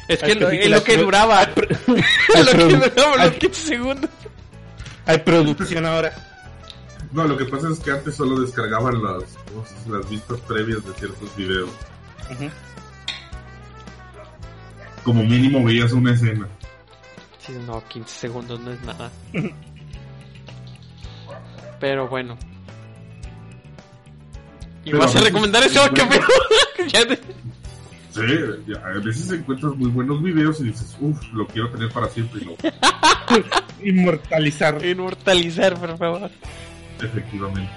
Es 0.06 0.20
que 0.20 0.26
Hay 0.26 0.34
lo, 0.38 0.50
es 0.50 0.70
lo 0.70 0.84
que 0.84 0.98
duraba. 0.98 1.44
Lo 1.46 2.52
que 2.52 2.90
duraba 2.90 3.24
los 3.24 3.32
15 3.34 3.60
segundos. 3.60 4.10
Hay 5.06 5.18
producción 5.18 5.86
ahora. 5.86 6.12
No, 7.12 7.24
lo 7.24 7.36
que 7.36 7.44
pasa 7.46 7.70
es 7.70 7.78
que 7.78 7.92
antes 7.92 8.16
solo 8.16 8.40
descargaban 8.40 9.02
las, 9.02 9.24
¿cómo 9.48 9.64
las 9.96 10.08
vistas 10.10 10.38
previas 10.40 10.84
de 10.84 10.92
ciertos 10.94 11.34
videos. 11.36 11.70
Como 15.04 15.22
mínimo 15.22 15.64
veías 15.64 15.92
una 15.92 16.12
escena. 16.12 16.48
Sí, 17.38 17.52
no, 17.64 17.82
15 17.88 18.10
segundos 18.10 18.60
no 18.60 18.72
es 18.72 18.82
nada. 18.82 19.10
Pero 21.80 22.08
bueno. 22.08 22.36
¿Y 24.84 24.90
Pero 24.90 24.98
vas 24.98 25.14
a 25.14 25.20
recomendar 25.20 25.62
eso 25.62 25.82
a 25.84 25.90
Camilo? 25.90 26.26
Ya 26.88 27.04
Sí, 28.16 28.62
ya, 28.66 28.78
a 28.78 28.98
veces 28.98 29.30
encuentras 29.30 29.74
muy 29.76 29.90
buenos 29.90 30.22
videos 30.22 30.60
y 30.60 30.64
dices, 30.64 30.96
uff, 31.00 31.20
lo 31.32 31.46
quiero 31.46 31.70
tener 31.70 31.90
para 31.90 32.08
siempre. 32.08 32.42
Y 32.42 32.46
no, 32.46 32.52
Inmortalizar. 33.84 34.84
Inmortalizar, 34.84 35.78
por 35.78 35.96
favor. 35.98 36.30
efectivamente. 37.02 37.70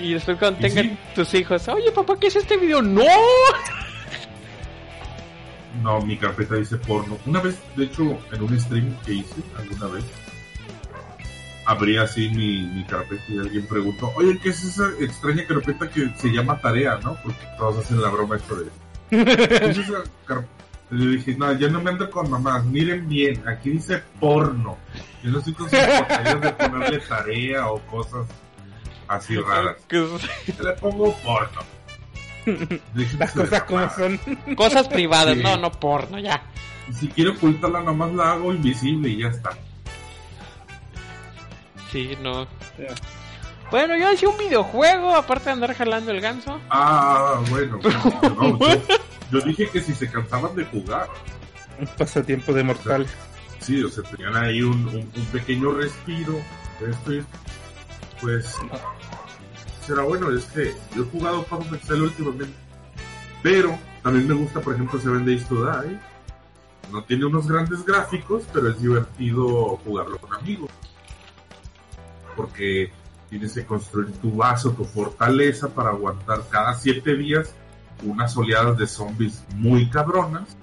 Y 0.00 0.14
después 0.14 0.38
cuando 0.38 0.60
tengan 0.60 0.90
sí. 0.90 0.98
tus 1.14 1.34
hijos, 1.34 1.68
oye 1.68 1.90
papá, 1.92 2.18
¿qué 2.18 2.28
es 2.28 2.36
este 2.36 2.56
video? 2.56 2.82
¡No! 2.82 3.02
No, 5.82 6.00
mi 6.02 6.16
carpeta 6.16 6.54
dice 6.54 6.76
porno. 6.76 7.18
Una 7.26 7.40
vez, 7.40 7.58
de 7.74 7.86
hecho, 7.86 8.18
en 8.32 8.42
un 8.42 8.60
stream 8.60 8.96
que 9.04 9.14
hice, 9.14 9.34
alguna 9.58 9.88
vez, 9.88 10.04
abrí 11.66 11.96
así 11.96 12.28
mi, 12.28 12.62
mi 12.62 12.84
carpeta 12.84 13.24
y 13.28 13.38
alguien 13.38 13.66
preguntó, 13.66 14.12
oye, 14.16 14.38
¿qué 14.40 14.50
es 14.50 14.62
esa 14.62 14.88
extraña 15.00 15.44
carpeta 15.46 15.90
que 15.90 16.10
se 16.16 16.28
llama 16.28 16.60
tarea, 16.60 17.00
no? 17.02 17.16
Porque 17.22 17.44
todos 17.58 17.84
hacen 17.84 18.00
la 18.00 18.08
broma 18.08 18.36
esto 18.36 18.56
de... 18.56 18.66
¿Qué 19.10 19.20
es 19.22 19.78
esa 19.78 20.02
carpeta? 20.26 20.48
Y 20.90 20.96
le 20.96 21.16
dije, 21.16 21.34
no, 21.36 21.52
yo 21.54 21.70
no 21.70 21.80
me 21.80 21.90
ando 21.90 22.10
con 22.10 22.30
mamás, 22.30 22.64
miren 22.66 23.08
bien, 23.08 23.42
aquí 23.48 23.70
dice 23.70 24.02
porno. 24.20 24.76
Yo 25.22 25.30
no 25.30 25.38
estoy 25.38 25.54
con 25.54 25.68
sus 25.68 25.78
de 25.78 26.52
ponerle 26.58 26.98
tarea 27.00 27.66
o 27.68 27.78
cosas 27.86 28.26
así 29.08 29.36
raras. 29.36 29.76
Le 29.90 30.72
pongo 30.80 31.12
porno. 31.24 31.62
Déjense 32.94 33.18
Las 33.18 33.32
cosas 33.32 33.62
como 33.62 33.90
son. 33.90 34.20
Cosas 34.54 34.86
privadas, 34.88 35.34
Sí. 35.36 35.42
no, 35.42 35.56
no 35.56 35.72
porno, 35.72 36.18
ya. 36.18 36.42
Y 36.88 36.92
si 36.92 37.08
quiero 37.08 37.32
ocultarla, 37.32 37.80
nomás 37.80 38.12
la 38.12 38.32
hago 38.32 38.52
invisible 38.52 39.08
y 39.08 39.22
ya 39.22 39.28
está. 39.28 39.50
Sí, 41.90 42.16
no. 42.20 42.44
Ya. 42.78 42.94
Bueno, 43.70 43.96
yo 43.96 44.12
hice 44.12 44.26
un 44.26 44.38
videojuego, 44.38 45.14
aparte 45.14 45.46
de 45.46 45.50
andar 45.52 45.74
jalando 45.74 46.10
el 46.12 46.20
ganso. 46.20 46.60
Ah, 46.70 47.42
bueno. 47.50 47.78
no, 47.82 48.58
yo, 48.58 48.80
yo 49.32 49.40
dije 49.40 49.68
que 49.70 49.80
si 49.80 49.94
se 49.94 50.10
cansaban 50.10 50.54
de 50.54 50.64
jugar, 50.66 51.08
Un 51.80 51.86
pasatiempo 51.98 52.52
de 52.52 52.62
mortal. 52.62 53.06
sí, 53.60 53.82
o 53.82 53.88
sea, 53.88 54.04
tenían 54.04 54.36
ahí 54.36 54.62
un, 54.62 54.86
un- 54.88 55.10
un 55.16 55.26
pequeño 55.32 55.72
respiro. 55.72 56.34
de 56.80 56.90
Esto 56.90 57.12
y- 57.14 57.24
pues, 58.20 58.56
será 59.86 60.02
bueno, 60.02 60.30
es 60.30 60.44
que 60.46 60.74
yo 60.94 61.02
he 61.02 61.06
jugado 61.06 61.44
of 61.50 61.72
Exile 61.74 62.02
últimamente. 62.02 62.54
Pero 63.42 63.76
también 64.02 64.28
me 64.28 64.34
gusta, 64.34 64.60
por 64.60 64.74
ejemplo, 64.74 65.00
Seven 65.00 65.26
Days 65.26 65.46
to 65.48 65.56
Die. 65.56 65.98
No 66.92 67.02
tiene 67.04 67.24
unos 67.24 67.48
grandes 67.48 67.84
gráficos, 67.84 68.44
pero 68.52 68.70
es 68.70 68.80
divertido 68.80 69.78
jugarlo 69.84 70.16
con 70.18 70.32
amigos. 70.34 70.70
Porque 72.36 72.92
tienes 73.28 73.52
que 73.52 73.64
construir 73.64 74.12
tu 74.18 74.32
vaso, 74.32 74.72
tu 74.72 74.84
fortaleza 74.84 75.68
para 75.68 75.90
aguantar 75.90 76.42
cada 76.50 76.74
siete 76.74 77.16
días 77.16 77.54
unas 78.02 78.36
oleadas 78.36 78.76
de 78.76 78.86
zombies 78.86 79.42
muy 79.54 79.88
cabronas. 79.88 80.56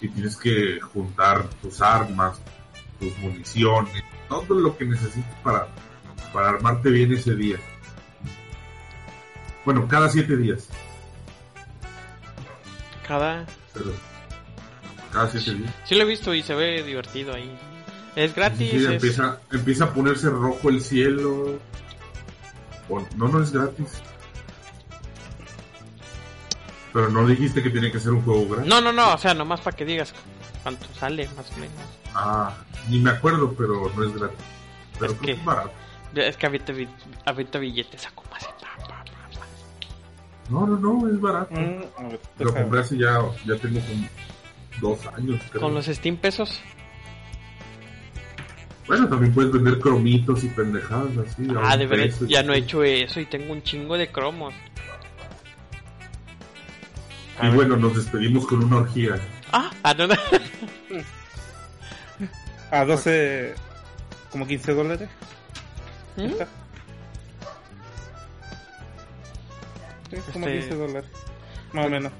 Y 0.00 0.08
tienes 0.08 0.36
que 0.36 0.80
juntar 0.80 1.44
tus 1.60 1.82
armas, 1.82 2.40
tus 2.98 3.16
municiones, 3.18 4.02
todo 4.28 4.54
lo 4.54 4.76
que 4.76 4.86
necesites 4.86 5.34
para, 5.42 5.68
para 6.32 6.50
armarte 6.50 6.90
bien 6.90 7.12
ese 7.12 7.34
día. 7.34 7.58
Bueno, 9.64 9.86
cada 9.86 10.08
siete 10.08 10.36
días. 10.36 10.68
Cada. 13.06 13.44
Pero 13.74 13.92
cada 15.12 15.28
siete 15.28 15.54
días. 15.54 15.74
Sí 15.84 15.94
lo 15.94 16.02
he 16.02 16.06
visto 16.06 16.32
y 16.32 16.42
se 16.42 16.54
ve 16.54 16.82
divertido 16.82 17.34
ahí. 17.34 17.54
Es 18.16 18.34
gratis. 18.34 18.70
Sí, 18.70 18.76
es- 18.76 18.84
empieza, 18.86 19.40
empieza 19.52 19.84
a 19.84 19.92
ponerse 19.94 20.28
rojo 20.30 20.68
el 20.68 20.80
cielo. 20.82 21.58
No, 23.16 23.28
no 23.28 23.42
es 23.42 23.52
gratis. 23.52 23.88
Pero 26.92 27.08
no 27.08 27.26
dijiste 27.26 27.62
que 27.62 27.70
tiene 27.70 27.92
que 27.92 28.00
ser 28.00 28.12
un 28.12 28.22
juego 28.22 28.48
gratis. 28.48 28.68
No, 28.68 28.80
no, 28.80 28.92
no, 28.92 29.14
o 29.14 29.18
sea, 29.18 29.32
nomás 29.32 29.60
para 29.60 29.76
que 29.76 29.84
digas 29.84 30.12
cuánto 30.64 30.86
sale, 30.98 31.28
más 31.36 31.48
o 31.52 31.56
menos. 31.60 31.76
Ah, 32.14 32.52
ni 32.88 32.98
me 32.98 33.10
acuerdo, 33.10 33.54
pero 33.56 33.90
no 33.96 34.04
es 34.04 34.12
gratis. 34.14 34.38
Pero 34.98 35.12
Es 35.12 35.18
creo 35.18 35.20
que 35.20 35.26
que- 35.26 35.32
es 35.32 35.44
barato. 35.44 35.70
Es 36.16 36.36
que 36.36 36.46
avienta 37.26 37.58
billetes 37.58 38.06
a 38.06 38.10
pa. 38.10 38.20
No, 40.48 40.66
no, 40.66 40.76
no, 40.76 41.08
es 41.08 41.20
barato. 41.20 41.54
Mm, 41.54 42.08
ver, 42.08 42.20
Lo 42.40 42.52
compré 42.52 42.80
hace 42.80 42.98
ya, 42.98 43.20
ya 43.46 43.56
tengo 43.56 43.78
como 43.80 44.08
dos 44.80 45.06
años, 45.16 45.40
creo. 45.50 45.62
Con 45.62 45.74
los 45.74 45.86
Steam 45.86 46.16
pesos. 46.16 46.60
Bueno, 48.90 49.08
también 49.08 49.32
puedes 49.32 49.52
vender 49.52 49.78
cromitos 49.78 50.42
y 50.42 50.48
pendejadas 50.48 51.16
así. 51.24 51.46
Ah, 51.62 51.76
de 51.76 51.86
verdad, 51.86 52.12
ya 52.26 52.42
no 52.42 52.52
he 52.52 52.58
hecho 52.58 52.82
eso 52.82 53.20
y 53.20 53.26
tengo 53.26 53.52
un 53.52 53.62
chingo 53.62 53.96
de 53.96 54.10
cromos. 54.10 54.52
A 57.38 57.44
Y 57.46 57.50
ver. 57.50 57.54
bueno, 57.54 57.76
nos 57.76 57.94
despedimos 57.94 58.48
con 58.48 58.64
una 58.64 58.78
orgía. 58.78 59.14
Ah, 59.52 59.70
ah, 59.84 59.94
no, 59.94 60.08
no. 60.08 60.14
A 62.72 62.84
12, 62.84 63.54
como 64.32 64.44
15 64.48 64.74
dólares. 64.74 65.08
¿Mm? 66.16 66.20
Está. 66.22 66.48
Sí, 70.10 70.16
como 70.32 70.48
Este- 70.48 70.60
15 70.68 70.74
dólares. 70.76 71.10
Más 71.72 71.86
o 71.86 71.90
menos. 71.90 72.12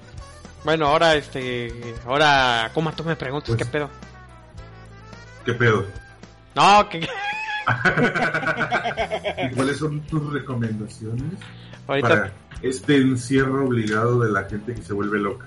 Bueno, 0.64 0.86
ahora 0.86 1.16
este. 1.16 1.72
Ahora, 2.06 2.70
¿cómo 2.74 2.92
tú 2.92 3.02
me 3.02 3.16
preguntas 3.16 3.48
Pues- 3.48 3.58
qué 3.58 3.64
pedo? 3.64 3.90
¿Qué 5.44 5.54
pedo? 5.54 5.84
No, 6.54 6.88
que. 6.88 6.98
¿Y 9.44 9.50
cuáles 9.54 9.76
son 9.78 10.00
tus 10.02 10.32
recomendaciones 10.32 11.38
Ahorita. 11.86 12.08
para 12.08 12.32
este 12.62 12.96
encierro 12.96 13.66
obligado 13.66 14.20
de 14.20 14.30
la 14.32 14.44
gente 14.44 14.74
que 14.74 14.82
se 14.82 14.92
vuelve 14.92 15.18
loca? 15.18 15.46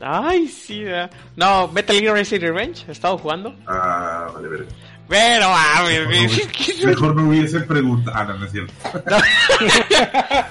Ay, 0.00 0.48
sí. 0.48 0.84
¿verdad? 0.84 1.10
No, 1.36 1.68
Metal 1.68 1.98
Gear 1.98 2.16
Rising 2.16 2.40
Revenge, 2.40 2.84
he 2.88 2.92
estado 2.92 3.18
jugando. 3.18 3.54
Ah, 3.66 4.30
vale, 4.34 4.48
verga. 4.48 4.66
Pero, 5.08 5.46
a 5.46 5.82
ver, 5.82 6.08
Mejor, 6.08 6.86
mejor 6.86 7.16
no 7.16 7.28
hubiese 7.28 7.60
preguntado. 7.60 8.16
Ah, 8.16 8.24
no, 8.24 8.38
no 8.38 8.46
es 8.46 8.52
cierto. 8.52 8.72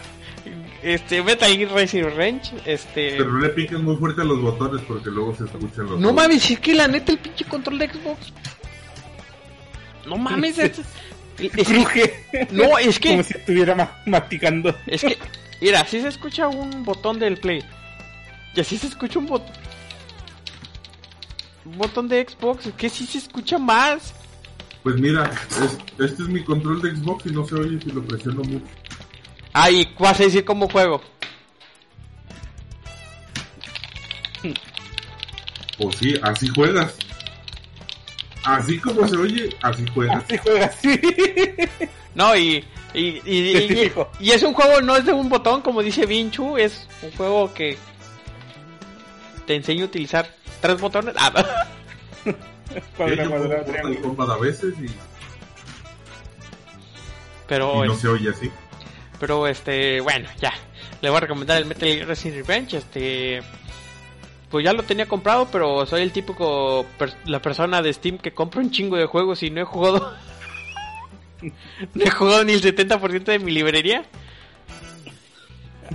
este, 0.84 1.24
Metal 1.24 1.52
Gear 1.56 1.72
Rising 1.74 2.04
Revenge, 2.04 2.52
este... 2.66 3.16
Pero 3.18 3.32
no 3.32 3.40
le 3.40 3.50
piquen 3.50 3.84
muy 3.84 3.96
fuerte 3.96 4.22
a 4.22 4.26
los 4.26 4.42
botones 4.42 4.82
porque 4.88 5.10
luego 5.10 5.36
se 5.36 5.46
escuchan 5.46 5.88
los. 5.88 6.00
No 6.00 6.14
mames, 6.14 6.50
es 6.52 6.60
que 6.60 6.76
la 6.76 6.88
neta 6.88 7.12
el 7.12 7.18
pinche 7.20 7.46
control 7.46 7.80
de 7.80 7.90
Xbox. 7.90 8.32
No 10.06 10.18
mames, 10.18 10.58
es, 10.60 10.80
es 11.40 11.52
que- 11.52 11.64
Cruje. 11.64 12.48
no, 12.52 12.78
es 12.78 13.00
que 13.00 13.10
Como 13.12 13.24
si 13.24 13.34
estuviera 13.38 13.76
ma- 13.76 13.98
masticando. 14.06 14.76
es 14.88 15.02
que 15.02 15.18
mira, 15.62 15.82
así 15.82 16.02
se 16.02 16.08
escucha 16.10 16.48
un 16.48 16.84
botón 16.84 17.20
del 17.20 17.38
Play. 17.38 17.64
Y 18.56 18.60
así 18.62 18.78
se 18.78 18.88
escucha 18.88 19.20
un 19.20 19.26
botón 19.28 19.54
un 21.66 21.78
botón 21.78 22.10
de 22.10 22.28
Xbox, 22.28 22.66
es 22.68 22.74
que 22.74 22.90
sí 22.90 23.06
se 23.06 23.20
escucha 23.20 23.58
más. 23.58 24.14
Pues 24.84 24.98
mira, 24.98 25.32
es- 25.50 25.78
este 26.04 26.24
es 26.24 26.28
mi 26.30 26.44
control 26.44 26.82
de 26.82 26.94
Xbox 26.94 27.26
y 27.28 27.30
no 27.30 27.48
se 27.48 27.56
oye 27.56 27.80
si 27.82 27.90
lo 27.90 28.04
presiono 28.04 28.44
mucho. 28.44 28.66
Ay, 29.54 29.88
vas 29.98 30.20
a 30.20 30.24
decir 30.24 30.44
cómo 30.44 30.68
juego. 30.68 31.02
Pues 35.78 35.96
sí, 35.98 36.16
así 36.22 36.48
juegas. 36.50 36.96
Así 38.44 38.78
como 38.80 39.08
se 39.08 39.16
oye, 39.18 39.50
así 39.62 39.86
juegas. 39.94 40.24
Se 40.28 40.38
juega 40.38 40.66
así. 40.66 41.00
No, 42.16 42.36
y 42.36 42.64
y, 42.94 43.22
y, 43.26 43.38
y- 43.38 43.68
Sí, 43.68 43.92
y 44.20 44.32
es 44.32 44.44
un 44.44 44.54
juego, 44.54 44.82
no 44.82 44.96
es 44.96 45.06
de 45.06 45.14
un 45.14 45.28
botón, 45.30 45.62
como 45.62 45.82
dice 45.82 46.06
Vinchu, 46.06 46.58
es 46.58 46.88
un 47.02 47.12
juego 47.14 47.52
que 47.54 47.78
te 49.48 49.56
enseña 49.56 49.84
a 49.84 49.86
utilizar 49.86 50.28
tres 50.62 50.80
botones. 50.80 51.16
Ah, 51.18 51.32
triángulo. 52.98 53.48
Mortal 53.50 54.02
Kombat 54.02 54.30
a 54.30 54.38
veces 54.38 54.74
y, 54.80 54.88
pero 57.48 57.84
y 57.84 57.88
no 57.88 57.94
es- 57.94 58.00
se 58.00 58.08
oye 58.08 58.30
así. 58.30 58.52
Pero 59.20 59.48
este, 59.48 60.02
bueno, 60.02 60.28
ya. 60.42 60.54
Le 61.02 61.10
voy 61.10 61.18
a 61.18 61.22
recomendar 61.22 61.58
el 61.58 61.66
Metal 61.66 61.88
Gear 61.88 62.08
Rising 62.08 62.32
Revenge. 62.32 62.78
Este, 62.78 63.42
pues 64.54 64.64
ya 64.64 64.72
lo 64.72 64.84
tenía 64.84 65.08
comprado, 65.08 65.48
pero 65.52 65.84
soy 65.88 66.04
el 66.04 66.12
típico 66.12 66.86
per- 67.00 67.16
la 67.26 67.42
persona 67.42 67.82
de 67.82 67.92
Steam 67.92 68.20
que 68.20 68.36
compra 68.36 68.62
un 68.62 68.70
chingo 68.70 68.98
de 68.98 69.08
juegos 69.08 69.42
y 69.42 69.50
no 69.50 69.62
he 69.62 69.64
jugado. 69.64 70.14
no 71.42 72.04
he 72.06 72.10
jugado 72.12 72.44
ni 72.44 72.54
el 72.54 72.62
70% 72.62 73.24
de 73.24 73.40
mi 73.40 73.52
librería. 73.52 74.06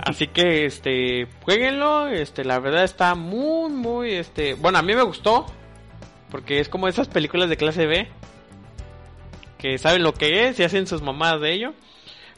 Así 0.03 0.27
que 0.27 0.65
este, 0.65 1.29
jueguenlo, 1.43 2.09
este, 2.09 2.43
la 2.43 2.59
verdad 2.59 2.83
está 2.83 3.15
muy 3.15 3.71
muy 3.71 4.11
este, 4.11 4.55
bueno, 4.55 4.77
a 4.77 4.81
mí 4.81 4.93
me 4.93 5.03
gustó 5.03 5.45
porque 6.29 6.59
es 6.59 6.67
como 6.67 6.89
esas 6.89 7.07
películas 7.07 7.47
de 7.47 7.55
clase 7.55 7.85
B 7.85 8.09
que 9.57 9.77
saben 9.77 10.03
lo 10.03 10.13
que 10.13 10.49
es 10.49 10.59
y 10.59 10.63
hacen 10.63 10.85
sus 10.85 11.01
mamadas 11.01 11.39
de 11.39 11.53
ello. 11.53 11.73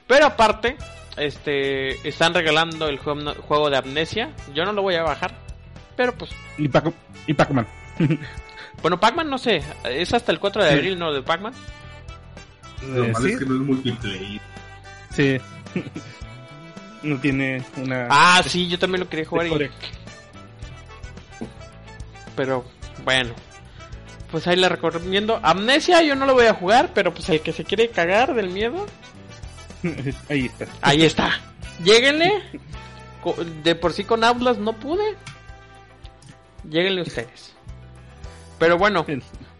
Pero 0.05 0.27
aparte, 0.27 0.77
este 1.17 2.07
están 2.07 2.35
regalando 2.35 2.87
el 2.87 2.99
juego, 2.99 3.33
juego 3.41 3.71
de 3.71 3.77
Amnesia. 3.77 4.35
Yo 4.53 4.65
no 4.65 4.71
lo 4.71 4.83
voy 4.83 4.93
a 4.93 5.01
bajar. 5.01 5.49
Pero 5.95 6.13
pues, 6.15 6.31
Y 6.57 6.67
Pac- 6.67 6.93
y 7.27 7.33
Pac-Man. 7.33 7.67
bueno, 8.81 8.99
Pac-Man 8.99 9.29
no 9.29 9.37
sé. 9.37 9.61
Es 9.85 10.13
hasta 10.13 10.31
el 10.31 10.39
4 10.39 10.63
de 10.63 10.69
Sí. 10.69 10.75
abril, 10.75 10.99
¿no? 10.99 11.11
De 11.13 11.21
Pac-Man. 11.21 11.53
Lo 12.93 13.03
Eh, 13.05 13.11
malo 13.11 13.25
sí, 13.25 13.33
es 13.33 13.39
que 13.39 13.45
no 13.45 13.55
es 13.55 13.61
multiplayer. 13.61 14.41
sí. 15.11 15.37
no 17.03 17.17
tiene 17.19 17.63
una. 17.77 18.07
Ah, 18.09 18.41
sí, 18.45 18.67
yo 18.67 18.77
también 18.79 19.01
lo 19.01 19.09
quería 19.09 19.25
jugar. 19.25 19.47
y- 19.47 19.69
pero 22.35 22.63
bueno. 23.03 23.33
Pues 24.31 24.47
ahí 24.47 24.55
le 24.55 24.69
recomiendo. 24.69 25.39
Amnesia 25.43 26.01
yo 26.03 26.15
no 26.15 26.25
lo 26.25 26.33
voy 26.33 26.45
a 26.45 26.53
jugar, 26.53 26.91
pero 26.93 27.13
pues 27.13 27.27
el 27.29 27.41
que 27.41 27.51
se 27.51 27.65
quiere 27.65 27.89
cagar 27.89 28.33
del 28.33 28.49
miedo, 28.49 28.85
Ahí 30.29 30.45
está. 30.45 30.65
ahí 30.81 31.03
está. 31.03 31.31
Lléguenle. 31.83 32.31
Co- 33.21 33.35
De 33.63 33.75
por 33.75 33.91
sí 33.93 34.03
con 34.05 34.23
Atlas 34.23 34.57
no 34.57 34.73
pude. 34.73 35.03
Lléguenle 36.69 37.01
ustedes. 37.01 37.53
Pero 38.59 38.77
bueno, 38.77 39.05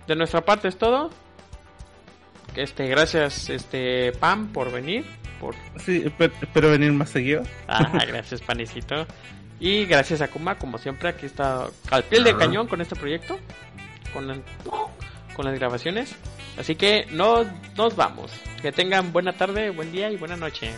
de 0.07 0.15
nuestra 0.15 0.41
parte 0.41 0.68
es 0.68 0.78
todo. 0.78 1.10
Este, 2.56 2.88
gracias, 2.88 3.49
este, 3.49 4.11
Pam, 4.14 4.52
por 4.52 4.72
venir. 4.72 5.06
Por... 5.40 5.56
Sí, 5.84 6.03
espe- 6.03 6.32
espero 6.41 6.69
venir 6.69 6.91
más 6.91 7.10
seguido. 7.10 7.44
Ah, 7.68 8.03
gracias, 8.07 8.41
Panecito. 8.41 9.07
Y 9.60 9.86
gracias 9.86 10.22
a 10.22 10.28
Kuma, 10.28 10.57
como 10.57 10.78
siempre, 10.78 11.10
aquí 11.10 11.26
está 11.26 11.68
al 11.90 12.03
pie 12.03 12.22
del 12.23 12.38
cañón 12.38 12.68
con 12.68 12.82
este 12.82 12.95
proyecto. 12.95 13.40
Con, 14.14 14.30
el- 14.30 14.44
con 15.36 15.45
las 15.45 15.56
grabaciones. 15.57 16.15
Así 16.57 16.76
que 16.76 17.07
nos, 17.11 17.48
nos 17.78 17.95
vamos. 17.95 18.32
Que 18.61 18.72
tengan 18.72 19.11
buena 19.14 19.34
tarde, 19.34 19.69
buen 19.69 19.91
día 19.91 20.11
y 20.11 20.18
buena 20.18 20.36
noche. 20.36 20.73